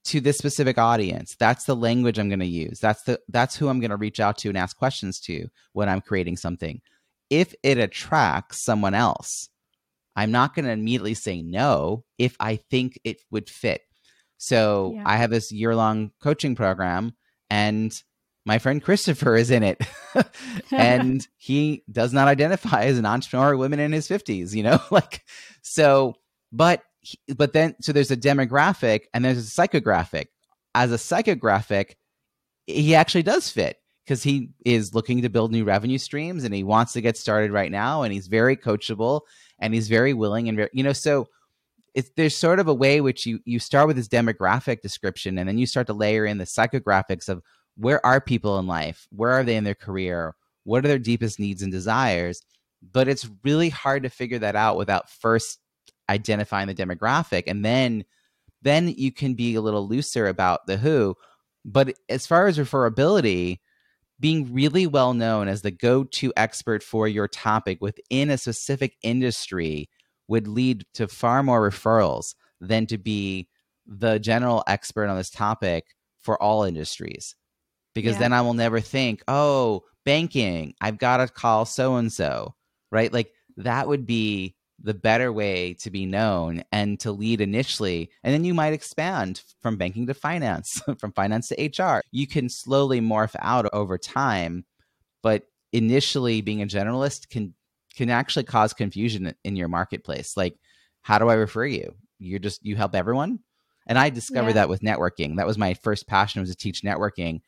to 0.04 0.20
this 0.20 0.38
specific 0.38 0.78
audience. 0.78 1.36
That's 1.38 1.64
the 1.64 1.76
language 1.76 2.18
I'm 2.18 2.30
going 2.30 2.40
to 2.40 2.46
use. 2.46 2.80
That's 2.80 3.02
the 3.02 3.20
that's 3.28 3.54
who 3.54 3.68
I'm 3.68 3.80
going 3.80 3.90
to 3.90 3.96
reach 3.96 4.18
out 4.18 4.38
to 4.38 4.48
and 4.48 4.56
ask 4.56 4.76
questions 4.76 5.20
to 5.20 5.48
when 5.72 5.88
I'm 5.88 6.00
creating 6.00 6.38
something. 6.38 6.80
If 7.28 7.54
it 7.62 7.76
attracts 7.76 8.64
someone 8.64 8.94
else, 8.94 9.50
I'm 10.16 10.30
not 10.30 10.54
going 10.54 10.64
to 10.64 10.72
immediately 10.72 11.14
say 11.14 11.42
no 11.42 12.04
if 12.18 12.34
I 12.40 12.56
think 12.56 12.98
it 13.04 13.20
would 13.30 13.50
fit. 13.50 13.82
So 14.40 14.94
yeah. 14.96 15.02
I 15.04 15.16
have 15.18 15.28
this 15.28 15.52
year 15.52 15.76
long 15.76 16.12
coaching 16.22 16.56
program, 16.56 17.14
and 17.50 17.92
my 18.46 18.58
friend 18.58 18.82
Christopher 18.82 19.36
is 19.36 19.50
in 19.50 19.62
it. 19.62 19.78
and 20.70 21.26
he 21.36 21.84
does 21.92 22.14
not 22.14 22.26
identify 22.26 22.84
as 22.84 22.96
an 22.98 23.04
entrepreneur 23.04 23.54
woman 23.54 23.80
in 23.80 23.92
his 23.92 24.08
50s, 24.08 24.54
you 24.54 24.62
know, 24.62 24.80
like 24.90 25.24
so, 25.60 26.14
but 26.50 26.82
but 27.36 27.52
then 27.52 27.76
so 27.82 27.92
there's 27.92 28.10
a 28.10 28.16
demographic 28.16 29.02
and 29.12 29.22
there's 29.22 29.38
a 29.38 29.42
psychographic. 29.42 30.28
As 30.74 30.90
a 30.90 30.96
psychographic, 30.96 31.96
he 32.66 32.94
actually 32.94 33.24
does 33.24 33.50
fit 33.50 33.76
because 34.06 34.22
he 34.22 34.52
is 34.64 34.94
looking 34.94 35.20
to 35.20 35.28
build 35.28 35.52
new 35.52 35.64
revenue 35.64 35.98
streams 35.98 36.44
and 36.44 36.54
he 36.54 36.64
wants 36.64 36.94
to 36.94 37.02
get 37.02 37.18
started 37.18 37.52
right 37.52 37.70
now 37.70 38.02
and 38.02 38.12
he's 38.12 38.26
very 38.26 38.56
coachable 38.56 39.20
and 39.58 39.74
he's 39.74 39.88
very 39.88 40.14
willing 40.14 40.48
and 40.48 40.56
very, 40.56 40.70
you 40.72 40.82
know 40.82 40.94
so 40.94 41.28
it's 41.94 42.10
there's 42.16 42.36
sort 42.36 42.60
of 42.60 42.68
a 42.68 42.74
way 42.74 43.00
which 43.00 43.26
you 43.26 43.40
you 43.44 43.58
start 43.58 43.86
with 43.86 43.96
this 43.96 44.08
demographic 44.08 44.80
description 44.80 45.38
and 45.38 45.48
then 45.48 45.58
you 45.58 45.66
start 45.66 45.86
to 45.86 45.92
layer 45.92 46.24
in 46.24 46.38
the 46.38 46.44
psychographics 46.44 47.28
of 47.28 47.42
where 47.76 48.04
are 48.04 48.20
people 48.20 48.58
in 48.58 48.66
life 48.66 49.06
where 49.10 49.30
are 49.30 49.44
they 49.44 49.56
in 49.56 49.64
their 49.64 49.74
career 49.74 50.34
what 50.64 50.84
are 50.84 50.88
their 50.88 50.98
deepest 50.98 51.38
needs 51.38 51.62
and 51.62 51.72
desires 51.72 52.42
but 52.92 53.08
it's 53.08 53.28
really 53.44 53.68
hard 53.68 54.02
to 54.02 54.08
figure 54.08 54.38
that 54.38 54.56
out 54.56 54.76
without 54.76 55.10
first 55.10 55.58
identifying 56.08 56.66
the 56.66 56.74
demographic 56.74 57.44
and 57.46 57.64
then 57.64 58.04
then 58.62 58.88
you 58.88 59.12
can 59.12 59.34
be 59.34 59.54
a 59.54 59.60
little 59.60 59.86
looser 59.86 60.26
about 60.26 60.66
the 60.66 60.76
who. 60.76 61.16
But 61.64 61.94
as 62.08 62.26
far 62.26 62.46
as 62.46 62.58
referability 62.58 63.58
being 64.18 64.52
really 64.52 64.86
well 64.86 65.14
known 65.14 65.48
as 65.48 65.62
the 65.62 65.70
go-to 65.70 66.32
expert 66.36 66.82
for 66.82 67.08
your 67.08 67.26
topic 67.26 67.78
within 67.80 68.30
a 68.30 68.36
specific 68.36 68.96
industry 69.02 69.88
would 70.30 70.46
lead 70.46 70.86
to 70.94 71.08
far 71.08 71.42
more 71.42 71.60
referrals 71.68 72.34
than 72.60 72.86
to 72.86 72.96
be 72.96 73.48
the 73.84 74.20
general 74.20 74.62
expert 74.68 75.08
on 75.08 75.16
this 75.16 75.28
topic 75.28 75.84
for 76.20 76.40
all 76.40 76.62
industries 76.62 77.34
because 77.94 78.14
yeah. 78.14 78.20
then 78.20 78.32
I 78.32 78.42
will 78.42 78.54
never 78.54 78.78
think, 78.78 79.24
oh, 79.26 79.82
banking, 80.04 80.74
I've 80.80 80.98
got 80.98 81.16
to 81.16 81.26
call 81.26 81.64
so 81.64 81.96
and 81.96 82.12
so, 82.12 82.54
right? 82.92 83.12
Like 83.12 83.32
that 83.56 83.88
would 83.88 84.06
be 84.06 84.54
the 84.80 84.94
better 84.94 85.32
way 85.32 85.74
to 85.74 85.90
be 85.90 86.06
known 86.06 86.62
and 86.70 87.00
to 87.00 87.10
lead 87.10 87.40
initially. 87.40 88.08
And 88.22 88.32
then 88.32 88.44
you 88.44 88.54
might 88.54 88.72
expand 88.72 89.42
from 89.60 89.78
banking 89.78 90.06
to 90.06 90.14
finance, 90.14 90.80
from 90.98 91.12
finance 91.12 91.48
to 91.48 91.82
HR. 91.82 92.02
You 92.12 92.28
can 92.28 92.48
slowly 92.48 93.00
morph 93.00 93.34
out 93.40 93.68
over 93.72 93.98
time, 93.98 94.64
but 95.24 95.42
initially 95.72 96.40
being 96.40 96.62
a 96.62 96.66
generalist 96.66 97.30
can 97.30 97.54
can 97.94 98.10
actually 98.10 98.44
cause 98.44 98.72
confusion 98.72 99.34
in 99.44 99.56
your 99.56 99.68
marketplace. 99.68 100.36
Like, 100.36 100.56
how 101.02 101.18
do 101.18 101.28
I 101.28 101.34
refer 101.34 101.66
you? 101.66 101.94
You're 102.18 102.38
just 102.38 102.64
you 102.64 102.76
help 102.76 102.94
everyone. 102.94 103.40
And 103.86 103.98
I 103.98 104.10
discovered 104.10 104.50
yeah. 104.50 104.54
that 104.54 104.68
with 104.68 104.82
networking. 104.82 105.36
That 105.36 105.46
was 105.46 105.58
my 105.58 105.74
first 105.74 106.06
passion 106.06 106.40
was 106.40 106.50
to 106.50 106.56
teach 106.56 106.82
networking. 106.82 107.40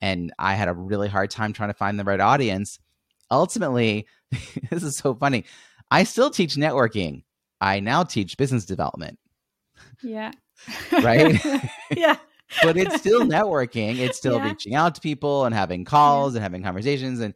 And 0.00 0.32
I 0.38 0.54
had 0.54 0.68
a 0.68 0.74
really 0.74 1.08
hard 1.08 1.30
time 1.30 1.52
trying 1.52 1.70
to 1.70 1.74
find 1.74 1.98
the 1.98 2.04
right 2.04 2.20
audience. 2.20 2.78
Ultimately, 3.30 4.06
this 4.70 4.82
is 4.82 4.96
so 4.96 5.14
funny. 5.14 5.44
I 5.90 6.04
still 6.04 6.30
teach 6.30 6.54
networking. 6.54 7.24
I 7.60 7.80
now 7.80 8.04
teach 8.04 8.36
business 8.36 8.64
development. 8.64 9.18
Yeah. 10.02 10.32
right? 10.92 11.42
yeah. 11.96 12.16
but 12.62 12.76
it's 12.76 12.96
still 12.96 13.22
networking. 13.22 13.98
It's 13.98 14.18
still 14.18 14.36
yeah. 14.36 14.48
reaching 14.48 14.74
out 14.74 14.94
to 14.94 15.00
people 15.00 15.44
and 15.44 15.54
having 15.54 15.84
calls 15.84 16.34
yeah. 16.34 16.38
and 16.38 16.42
having 16.42 16.62
conversations 16.62 17.20
and 17.20 17.34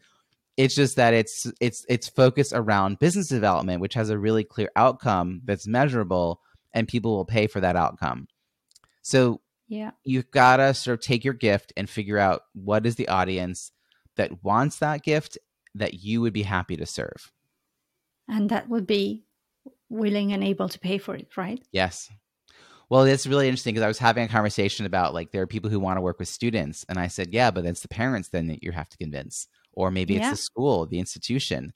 it's 0.56 0.74
just 0.74 0.96
that 0.96 1.14
it's 1.14 1.50
it's 1.60 1.84
it's 1.88 2.08
focused 2.08 2.52
around 2.54 2.98
business 2.98 3.28
development 3.28 3.80
which 3.80 3.94
has 3.94 4.10
a 4.10 4.18
really 4.18 4.44
clear 4.44 4.70
outcome 4.76 5.40
that's 5.44 5.66
measurable 5.66 6.40
and 6.74 6.88
people 6.88 7.16
will 7.16 7.24
pay 7.24 7.46
for 7.46 7.60
that 7.60 7.76
outcome. 7.76 8.26
So 9.02 9.40
yeah. 9.68 9.92
You've 10.04 10.30
got 10.30 10.58
to 10.58 10.74
sort 10.74 10.98
of 10.98 11.04
take 11.04 11.24
your 11.24 11.32
gift 11.32 11.72
and 11.78 11.88
figure 11.88 12.18
out 12.18 12.42
what 12.52 12.84
is 12.84 12.96
the 12.96 13.08
audience 13.08 13.72
that 14.16 14.44
wants 14.44 14.80
that 14.80 15.02
gift 15.02 15.38
that 15.76 15.94
you 15.94 16.20
would 16.20 16.34
be 16.34 16.42
happy 16.42 16.76
to 16.76 16.84
serve 16.84 17.32
and 18.28 18.50
that 18.50 18.68
would 18.68 18.86
be 18.86 19.24
willing 19.88 20.32
and 20.32 20.42
able 20.42 20.68
to 20.68 20.78
pay 20.78 20.98
for 20.98 21.14
it, 21.14 21.28
right? 21.36 21.62
Yes. 21.70 22.10
Well, 22.88 23.04
it's 23.04 23.26
really 23.26 23.48
interesting 23.48 23.74
because 23.74 23.84
I 23.84 23.88
was 23.88 23.98
having 23.98 24.24
a 24.24 24.28
conversation 24.28 24.84
about 24.86 25.14
like 25.14 25.32
there 25.32 25.42
are 25.42 25.46
people 25.46 25.70
who 25.70 25.80
want 25.80 25.96
to 25.96 26.02
work 26.02 26.18
with 26.18 26.28
students, 26.28 26.84
and 26.88 26.98
I 26.98 27.06
said, 27.06 27.32
yeah, 27.32 27.50
but 27.50 27.64
it's 27.64 27.80
the 27.80 27.88
parents 27.88 28.28
then 28.28 28.48
that 28.48 28.62
you 28.62 28.72
have 28.72 28.88
to 28.90 28.98
convince, 28.98 29.46
or 29.72 29.90
maybe 29.90 30.16
it's 30.16 30.30
the 30.30 30.36
school, 30.36 30.86
the 30.86 30.98
institution, 30.98 31.72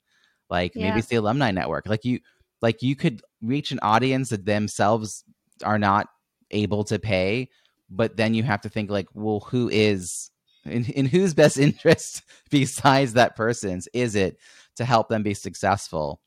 like 0.49 0.75
yeah. 0.75 0.87
maybe 0.87 0.99
it's 0.99 1.07
the 1.07 1.15
alumni 1.15 1.51
network. 1.51 1.87
Like 1.87 2.05
you, 2.05 2.19
like 2.61 2.81
you 2.81 2.95
could 2.95 3.21
reach 3.41 3.71
an 3.71 3.79
audience 3.81 4.29
that 4.29 4.45
themselves 4.45 5.23
are 5.63 5.79
not 5.79 6.07
able 6.51 6.83
to 6.85 6.99
pay, 6.99 7.49
but 7.89 8.17
then 8.17 8.33
you 8.33 8.43
have 8.43 8.61
to 8.61 8.69
think 8.69 8.89
like, 8.89 9.07
well, 9.13 9.39
who 9.39 9.69
is 9.69 10.31
in, 10.65 10.85
in 10.85 11.05
whose 11.05 11.33
best 11.33 11.57
interest 11.59 12.23
besides 12.49 13.13
that 13.13 13.35
person's 13.35 13.87
is 13.93 14.15
it 14.15 14.37
to 14.75 14.85
help 14.85 15.09
them 15.09 15.23
be 15.23 15.33
successful? 15.33 16.21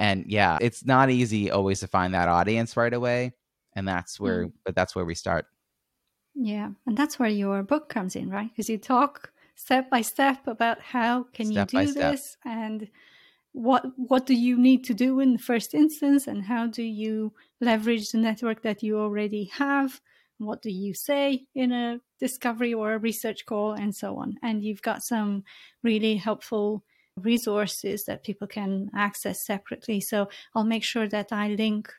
and 0.00 0.24
yeah 0.26 0.58
it's 0.60 0.84
not 0.84 1.10
easy 1.10 1.50
always 1.50 1.78
to 1.78 1.86
find 1.86 2.14
that 2.14 2.26
audience 2.26 2.76
right 2.76 2.94
away 2.94 3.32
and 3.76 3.86
that's 3.86 4.18
where 4.18 4.46
mm. 4.46 4.52
but 4.64 4.74
that's 4.74 4.96
where 4.96 5.04
we 5.04 5.14
start 5.14 5.46
yeah 6.34 6.70
and 6.86 6.96
that's 6.96 7.18
where 7.18 7.28
your 7.28 7.62
book 7.62 7.88
comes 7.88 8.16
in 8.16 8.28
right 8.30 8.48
because 8.50 8.68
you 8.68 8.78
talk 8.78 9.30
step 9.60 9.90
by 9.90 10.00
step 10.00 10.46
about 10.46 10.80
how 10.80 11.24
can 11.34 11.46
step 11.46 11.72
you 11.72 11.86
do 11.86 11.92
this 11.92 12.36
and 12.44 12.88
what 13.52 13.84
what 13.96 14.24
do 14.26 14.34
you 14.34 14.56
need 14.56 14.84
to 14.84 14.94
do 14.94 15.20
in 15.20 15.32
the 15.34 15.38
first 15.50 15.74
instance 15.74 16.26
and 16.26 16.44
how 16.44 16.66
do 16.66 16.82
you 16.82 17.32
leverage 17.60 18.10
the 18.10 18.18
network 18.18 18.62
that 18.62 18.82
you 18.82 18.98
already 18.98 19.44
have? 19.52 20.00
What 20.38 20.62
do 20.62 20.70
you 20.70 20.94
say 20.94 21.46
in 21.54 21.72
a 21.72 22.00
discovery 22.18 22.72
or 22.72 22.94
a 22.94 22.98
research 22.98 23.44
call 23.44 23.72
and 23.72 23.94
so 23.94 24.16
on? 24.16 24.36
And 24.42 24.64
you've 24.64 24.82
got 24.82 25.02
some 25.02 25.44
really 25.82 26.16
helpful 26.16 26.82
resources 27.16 28.04
that 28.04 28.22
people 28.22 28.46
can 28.46 28.90
access 28.94 29.44
separately. 29.44 30.00
So 30.00 30.28
I'll 30.54 30.64
make 30.74 30.84
sure 30.84 31.08
that 31.08 31.32
I 31.32 31.48
link 31.48 31.92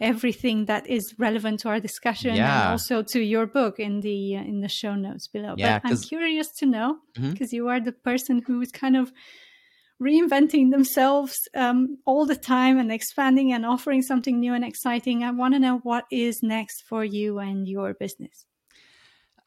everything 0.00 0.64
that 0.66 0.88
is 0.88 1.14
relevant 1.18 1.60
to 1.60 1.68
our 1.68 1.80
discussion 1.80 2.34
yeah. 2.34 2.62
and 2.62 2.70
also 2.72 3.02
to 3.02 3.20
your 3.20 3.46
book 3.46 3.78
in 3.78 4.00
the 4.00 4.36
uh, 4.36 4.40
in 4.40 4.60
the 4.60 4.68
show 4.68 4.94
notes 4.94 5.28
below. 5.28 5.54
Yeah, 5.56 5.78
but 5.78 5.92
I'm 5.92 5.98
curious 5.98 6.50
to 6.58 6.66
know 6.66 6.98
because 7.14 7.48
mm-hmm. 7.48 7.56
you 7.56 7.68
are 7.68 7.80
the 7.80 7.92
person 7.92 8.42
who 8.46 8.60
is 8.60 8.72
kind 8.72 8.96
of 8.96 9.12
reinventing 10.02 10.70
themselves 10.70 11.36
um, 11.54 11.98
all 12.06 12.24
the 12.24 12.36
time 12.36 12.78
and 12.78 12.90
expanding 12.90 13.52
and 13.52 13.66
offering 13.66 14.02
something 14.02 14.40
new 14.40 14.54
and 14.54 14.64
exciting. 14.64 15.22
I 15.22 15.30
want 15.30 15.54
to 15.54 15.60
know 15.60 15.78
what 15.82 16.04
is 16.10 16.42
next 16.42 16.84
for 16.88 17.04
you 17.04 17.38
and 17.38 17.68
your 17.68 17.92
business. 17.92 18.46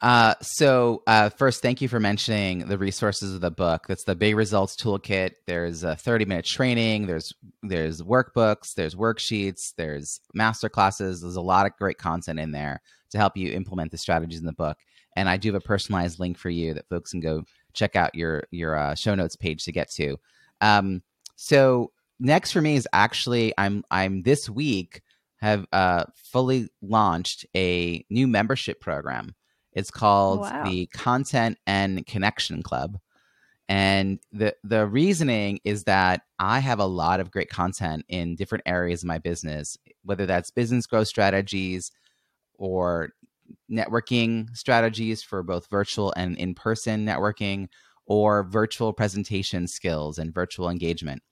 Uh, 0.03 0.35
so 0.41 1.01
uh, 1.07 1.29
first, 1.29 1.61
thank 1.61 1.79
you 1.79 1.87
for 1.87 1.97
mentioning 1.97 2.67
the 2.67 2.77
resources 2.77 3.33
of 3.33 3.39
the 3.39 3.49
book. 3.49 3.85
That's 3.87 4.03
the 4.03 4.15
Big 4.15 4.35
Results 4.35 4.75
Toolkit. 4.75 5.35
There's 5.47 5.85
a 5.85 5.95
30 5.95 6.25
minute 6.25 6.43
training. 6.43 7.07
There's 7.07 7.33
there's 7.61 8.01
workbooks. 8.01 8.73
There's 8.73 8.95
worksheets. 8.95 9.73
There's 9.77 10.19
master 10.33 10.67
classes. 10.67 11.21
There's 11.21 11.37
a 11.37 11.41
lot 11.41 11.65
of 11.65 11.77
great 11.77 11.97
content 11.97 12.37
in 12.37 12.51
there 12.51 12.81
to 13.11 13.17
help 13.17 13.37
you 13.37 13.53
implement 13.53 13.91
the 13.91 13.97
strategies 13.97 14.41
in 14.41 14.45
the 14.45 14.51
book. 14.51 14.77
And 15.15 15.29
I 15.29 15.37
do 15.37 15.53
have 15.53 15.61
a 15.63 15.65
personalized 15.65 16.19
link 16.19 16.37
for 16.37 16.49
you 16.49 16.73
that 16.73 16.89
folks 16.89 17.11
can 17.11 17.21
go 17.21 17.45
check 17.71 17.95
out 17.95 18.13
your 18.13 18.43
your 18.51 18.75
uh, 18.75 18.95
show 18.95 19.15
notes 19.15 19.37
page 19.37 19.63
to 19.63 19.71
get 19.71 19.89
to. 19.91 20.17
Um, 20.59 21.01
so 21.37 21.93
next 22.19 22.51
for 22.51 22.59
me 22.59 22.75
is 22.75 22.89
actually 22.91 23.53
I'm 23.57 23.85
I'm 23.89 24.23
this 24.23 24.49
week 24.49 25.01
have 25.37 25.65
uh, 25.71 26.03
fully 26.15 26.67
launched 26.81 27.45
a 27.55 28.05
new 28.09 28.27
membership 28.27 28.81
program 28.81 29.33
it's 29.75 29.91
called 29.91 30.41
wow. 30.41 30.63
the 30.65 30.87
Content 30.87 31.57
and 31.65 32.05
Connection 32.05 32.63
Club. 32.63 32.97
And 33.69 34.19
the 34.31 34.55
the 34.63 34.85
reasoning 34.85 35.59
is 35.63 35.85
that 35.85 36.21
I 36.37 36.59
have 36.59 36.79
a 36.79 36.85
lot 36.85 37.19
of 37.19 37.31
great 37.31 37.49
content 37.49 38.05
in 38.09 38.35
different 38.35 38.63
areas 38.65 39.03
of 39.03 39.07
my 39.07 39.19
business, 39.19 39.77
whether 40.03 40.25
that's 40.25 40.51
business 40.51 40.85
growth 40.85 41.07
strategies 41.07 41.91
or 42.55 43.11
networking 43.71 44.55
strategies 44.55 45.23
for 45.23 45.43
both 45.43 45.69
virtual 45.69 46.13
and 46.17 46.37
in-person 46.37 47.05
networking 47.05 47.67
or 48.05 48.43
virtual 48.43 48.91
presentation 48.93 49.67
skills 49.67 50.17
and 50.17 50.33
virtual 50.33 50.69
engagement. 50.69 51.23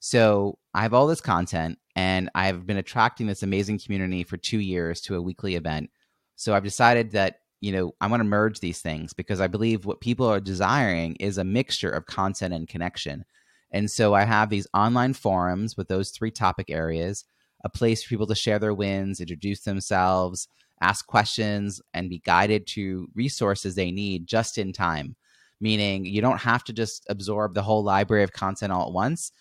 So 0.00 0.58
I 0.74 0.82
have 0.82 0.94
all 0.94 1.06
this 1.06 1.20
content 1.20 1.78
and 1.96 2.30
I've 2.34 2.66
been 2.66 2.76
attracting 2.76 3.26
this 3.26 3.42
amazing 3.42 3.80
community 3.80 4.24
for 4.24 4.36
two 4.36 4.60
years 4.60 5.00
to 5.02 5.16
a 5.16 5.22
weekly 5.22 5.56
event. 5.56 5.90
So 6.36 6.54
I've 6.54 6.64
decided 6.64 7.12
that, 7.12 7.40
you 7.60 7.72
know, 7.72 7.92
I 8.00 8.06
want 8.06 8.20
to 8.20 8.24
merge 8.24 8.60
these 8.60 8.80
things 8.80 9.12
because 9.12 9.40
I 9.40 9.46
believe 9.46 9.84
what 9.84 10.00
people 10.00 10.26
are 10.26 10.40
desiring 10.40 11.16
is 11.16 11.38
a 11.38 11.44
mixture 11.44 11.90
of 11.90 12.06
content 12.06 12.54
and 12.54 12.68
connection. 12.68 13.24
And 13.70 13.90
so 13.90 14.14
I 14.14 14.24
have 14.24 14.48
these 14.48 14.66
online 14.72 15.12
forums 15.12 15.76
with 15.76 15.88
those 15.88 16.10
three 16.10 16.30
topic 16.30 16.70
areas, 16.70 17.24
a 17.64 17.68
place 17.68 18.02
for 18.02 18.08
people 18.08 18.26
to 18.28 18.34
share 18.34 18.58
their 18.58 18.74
wins, 18.74 19.20
introduce 19.20 19.62
themselves, 19.62 20.48
ask 20.80 21.06
questions, 21.06 21.80
and 21.92 22.08
be 22.08 22.20
guided 22.24 22.66
to 22.68 23.08
resources 23.14 23.74
they 23.74 23.90
need 23.90 24.26
just 24.26 24.56
in 24.56 24.72
time. 24.72 25.16
Meaning 25.60 26.04
you 26.04 26.22
don't 26.22 26.40
have 26.40 26.62
to 26.64 26.72
just 26.72 27.04
absorb 27.10 27.54
the 27.54 27.62
whole 27.62 27.82
library 27.82 28.22
of 28.22 28.32
content 28.32 28.72
all 28.72 28.86
at 28.86 28.92
once 28.92 29.32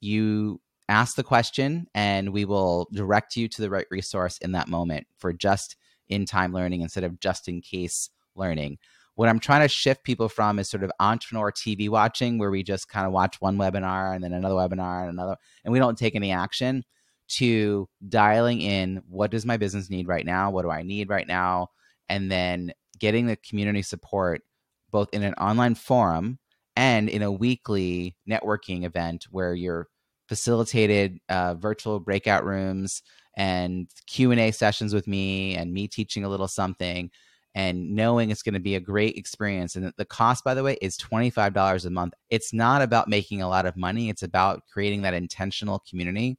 you 0.00 0.60
ask 0.88 1.16
the 1.16 1.24
question 1.24 1.86
and 1.94 2.32
we 2.32 2.44
will 2.44 2.88
direct 2.92 3.36
you 3.36 3.48
to 3.48 3.60
the 3.60 3.70
right 3.70 3.86
resource 3.90 4.38
in 4.38 4.52
that 4.52 4.68
moment 4.68 5.06
for 5.18 5.32
just 5.32 5.76
in 6.08 6.26
time 6.26 6.52
learning 6.52 6.82
instead 6.82 7.04
of 7.04 7.18
just 7.20 7.48
in 7.48 7.60
case 7.60 8.10
learning. 8.34 8.78
What 9.14 9.28
I'm 9.28 9.40
trying 9.40 9.62
to 9.62 9.68
shift 9.68 10.04
people 10.04 10.28
from 10.28 10.58
is 10.58 10.68
sort 10.68 10.84
of 10.84 10.92
entrepreneur 11.00 11.50
TV 11.50 11.88
watching, 11.88 12.38
where 12.38 12.50
we 12.50 12.62
just 12.62 12.88
kind 12.88 13.06
of 13.06 13.12
watch 13.12 13.40
one 13.40 13.56
webinar 13.56 14.14
and 14.14 14.22
then 14.22 14.34
another 14.34 14.54
webinar 14.54 15.02
and 15.02 15.10
another, 15.10 15.36
and 15.64 15.72
we 15.72 15.78
don't 15.78 15.96
take 15.96 16.14
any 16.14 16.32
action, 16.32 16.84
to 17.28 17.88
dialing 18.08 18.60
in 18.60 19.02
what 19.08 19.30
does 19.30 19.46
my 19.46 19.56
business 19.56 19.90
need 19.90 20.06
right 20.06 20.26
now? 20.26 20.50
What 20.50 20.62
do 20.62 20.70
I 20.70 20.82
need 20.82 21.08
right 21.08 21.26
now? 21.26 21.68
And 22.08 22.30
then 22.30 22.72
getting 22.98 23.26
the 23.26 23.36
community 23.36 23.82
support 23.82 24.42
both 24.90 25.08
in 25.12 25.22
an 25.22 25.34
online 25.34 25.74
forum 25.74 26.38
and 26.76 27.08
in 27.08 27.22
a 27.22 27.32
weekly 27.32 28.16
networking 28.28 28.84
event 28.84 29.26
where 29.30 29.54
you're 29.54 29.88
facilitated 30.28 31.18
uh, 31.28 31.54
virtual 31.54 32.00
breakout 32.00 32.44
rooms 32.44 33.02
and 33.36 33.88
q&a 34.06 34.50
sessions 34.50 34.94
with 34.94 35.06
me 35.06 35.54
and 35.56 35.72
me 35.72 35.86
teaching 35.86 36.24
a 36.24 36.28
little 36.28 36.48
something 36.48 37.10
and 37.54 37.94
knowing 37.94 38.30
it's 38.30 38.42
going 38.42 38.54
to 38.54 38.60
be 38.60 38.74
a 38.74 38.80
great 38.80 39.16
experience. 39.16 39.76
And 39.76 39.90
the 39.96 40.04
cost 40.04 40.44
by 40.44 40.52
the 40.52 40.62
way 40.62 40.76
is 40.82 40.98
$25 40.98 41.86
a 41.86 41.90
month. 41.90 42.12
It's 42.28 42.52
not 42.52 42.82
about 42.82 43.08
making 43.08 43.40
a 43.40 43.48
lot 43.48 43.64
of 43.64 43.78
money. 43.78 44.10
It's 44.10 44.22
about 44.22 44.62
creating 44.70 45.02
that 45.02 45.14
intentional 45.14 45.82
community. 45.88 46.38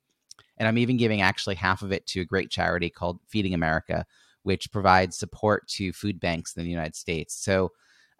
And 0.57 0.67
i'm 0.67 0.77
even 0.77 0.97
giving 0.97 1.21
actually 1.21 1.55
half 1.55 1.81
of 1.81 1.91
it 1.91 2.05
to 2.07 2.21
a 2.21 2.25
great 2.25 2.49
charity 2.49 2.89
called 2.89 3.19
feeding 3.27 3.53
america 3.53 4.05
which 4.47 4.71
provides 4.71 5.17
support 5.17 5.67
to 5.67 5.91
food 5.91 6.21
banks 6.21 6.55
in 6.55 6.63
the 6.63 6.69
united 6.69 6.95
states. 6.95 7.35
So 7.43 7.73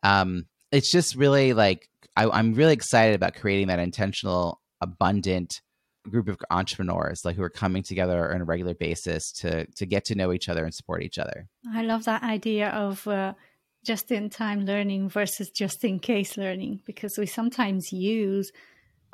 um, 0.03 0.45
it's 0.73 0.91
just 0.91 1.15
really 1.15 1.53
like 1.53 1.89
I, 2.15 2.29
i'm 2.29 2.53
really 2.53 2.73
excited 2.73 3.15
about 3.15 3.35
creating 3.35 3.67
that 3.67 3.79
intentional 3.79 4.59
abundant 4.81 5.61
group 6.09 6.29
of 6.29 6.39
entrepreneurs 6.49 7.25
like 7.25 7.35
who 7.35 7.43
are 7.43 7.49
coming 7.49 7.83
together 7.83 8.33
on 8.33 8.41
a 8.41 8.45
regular 8.45 8.73
basis 8.73 9.31
to 9.31 9.65
to 9.67 9.85
get 9.85 10.05
to 10.05 10.15
know 10.15 10.31
each 10.31 10.49
other 10.49 10.63
and 10.63 10.73
support 10.73 11.03
each 11.03 11.17
other. 11.17 11.47
I 11.73 11.83
love 11.83 12.05
that 12.05 12.23
idea 12.23 12.69
of 12.69 13.05
uh, 13.07 13.33
just 13.83 14.11
in 14.11 14.29
time 14.29 14.65
learning 14.65 15.09
versus 15.09 15.49
just 15.49 15.83
in 15.83 15.99
case 15.99 16.37
learning 16.37 16.81
because 16.85 17.17
we 17.17 17.25
sometimes 17.25 17.91
use 17.91 18.51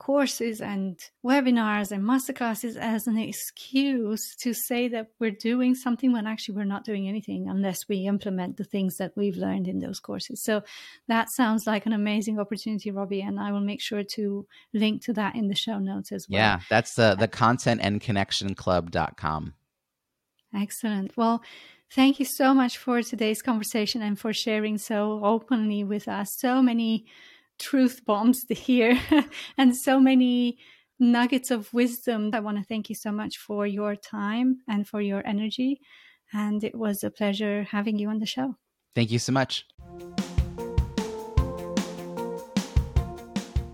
courses 0.04 0.60
and 0.60 0.99
webinars 1.26 1.93
and 1.93 2.04
masterclasses 2.04 2.76
as 2.76 3.08
an 3.08 3.18
excuse 3.18 4.36
to 4.36 4.54
say 4.54 4.89
that 4.89 5.08
we're 5.18 5.32
doing 5.32 5.74
something 5.74 6.12
when 6.12 6.28
actually 6.28 6.54
we're 6.54 6.66
not 6.66 6.84
doing 6.84 7.08
anything 7.08 7.47
unless 7.47 7.88
we 7.88 8.06
implement 8.06 8.58
the 8.58 8.66
things 8.66 8.97
that 8.97 9.14
we've 9.16 9.38
learned 9.38 9.66
in 9.66 9.80
those 9.80 10.01
courses. 10.01 10.43
So 10.43 10.62
that 11.08 11.30
sounds 11.30 11.66
like 11.66 11.86
an 11.86 11.93
amazing 11.93 12.38
opportunity, 12.38 12.91
Robbie, 12.91 13.22
and 13.22 13.39
I 13.39 13.54
will 13.54 13.62
make 13.62 13.80
sure 13.80 14.04
to 14.04 14.45
link 14.74 15.01
to 15.04 15.14
that 15.14 15.36
in 15.36 15.47
the 15.47 15.56
show 15.56 15.80
notes 15.80 16.12
as 16.12 16.28
well. 16.28 16.38
Yeah, 16.38 16.60
that's 16.70 16.95
the 16.95 17.16
the 17.16 17.30
content 17.30 17.80
and 17.82 18.01
connection 18.01 18.56
club.com. 18.56 19.54
Excellent. 20.54 21.16
Well, 21.16 21.41
thank 21.91 22.20
you 22.20 22.26
so 22.26 22.54
much 22.54 22.78
for 22.78 23.01
today's 23.01 23.41
conversation 23.41 24.01
and 24.01 24.20
for 24.20 24.34
sharing 24.34 24.78
so 24.78 25.24
openly 25.24 25.86
with 25.86 26.10
us 26.10 26.36
so 26.38 26.62
many 26.62 27.06
truth 27.60 28.01
bombs 28.06 28.45
to 28.47 28.54
hear 28.54 28.99
and 29.58 29.76
so 29.76 29.99
many 29.99 30.58
nuggets 30.99 31.51
of 31.51 31.74
wisdom. 31.74 32.32
I 32.34 32.39
want 32.39 32.58
to 32.58 32.64
thank 32.64 32.89
you 32.89 32.95
so 32.95 33.12
much 33.12 33.38
for 33.38 33.68
your 33.68 33.95
time 33.95 34.60
and 34.68 34.88
for 34.88 35.01
your 35.01 35.26
energy. 35.26 35.80
And 36.34 36.64
it 36.64 36.76
was 36.76 37.04
a 37.04 37.12
pleasure 37.12 37.64
having 37.64 37.99
you 37.99 38.10
on 38.10 38.20
the 38.20 38.26
show. 38.26 38.56
Thank 38.95 39.12
you 39.12 39.20
so 39.20 39.32
much. 39.32 39.66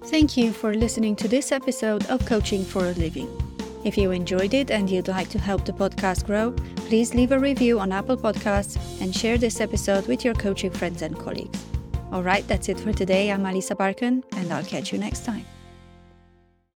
Thank 0.06 0.36
you 0.36 0.52
for 0.52 0.74
listening 0.74 1.16
to 1.18 1.28
this 1.28 1.52
episode 1.52 2.06
of 2.08 2.26
Coaching 2.26 2.66
for 2.66 2.84
a 2.86 2.94
Living. 2.94 3.30
If 3.86 3.98
you 3.98 4.12
enjoyed 4.12 4.54
it 4.54 4.72
and 4.72 4.90
you'd 4.90 5.08
like 5.08 5.30
to 5.30 5.40
help 5.40 5.66
the 5.66 5.72
podcast 5.72 6.26
grow, 6.26 6.52
please 6.88 7.14
leave 7.14 7.32
a 7.32 7.40
review 7.40 7.80
on 7.80 7.92
Apple 7.92 8.18
Podcasts 8.18 8.78
and 9.02 9.16
share 9.16 9.38
this 9.38 9.62
episode 9.62 10.08
with 10.08 10.26
your 10.26 10.34
coaching 10.34 10.72
friends 10.72 11.02
and 11.02 11.18
colleagues. 11.18 11.69
All 12.12 12.24
right, 12.24 12.48
that's 12.48 12.70
it 12.70 12.80
for 12.80 12.92
today. 12.92 13.32
I'm 13.32 13.44
Alisa 13.44 13.76
Barkan, 13.76 14.24
and 14.32 14.52
I'll 14.52 14.64
catch 14.64 14.92
you 14.92 14.98
next 14.98 15.26
time. 15.26 15.46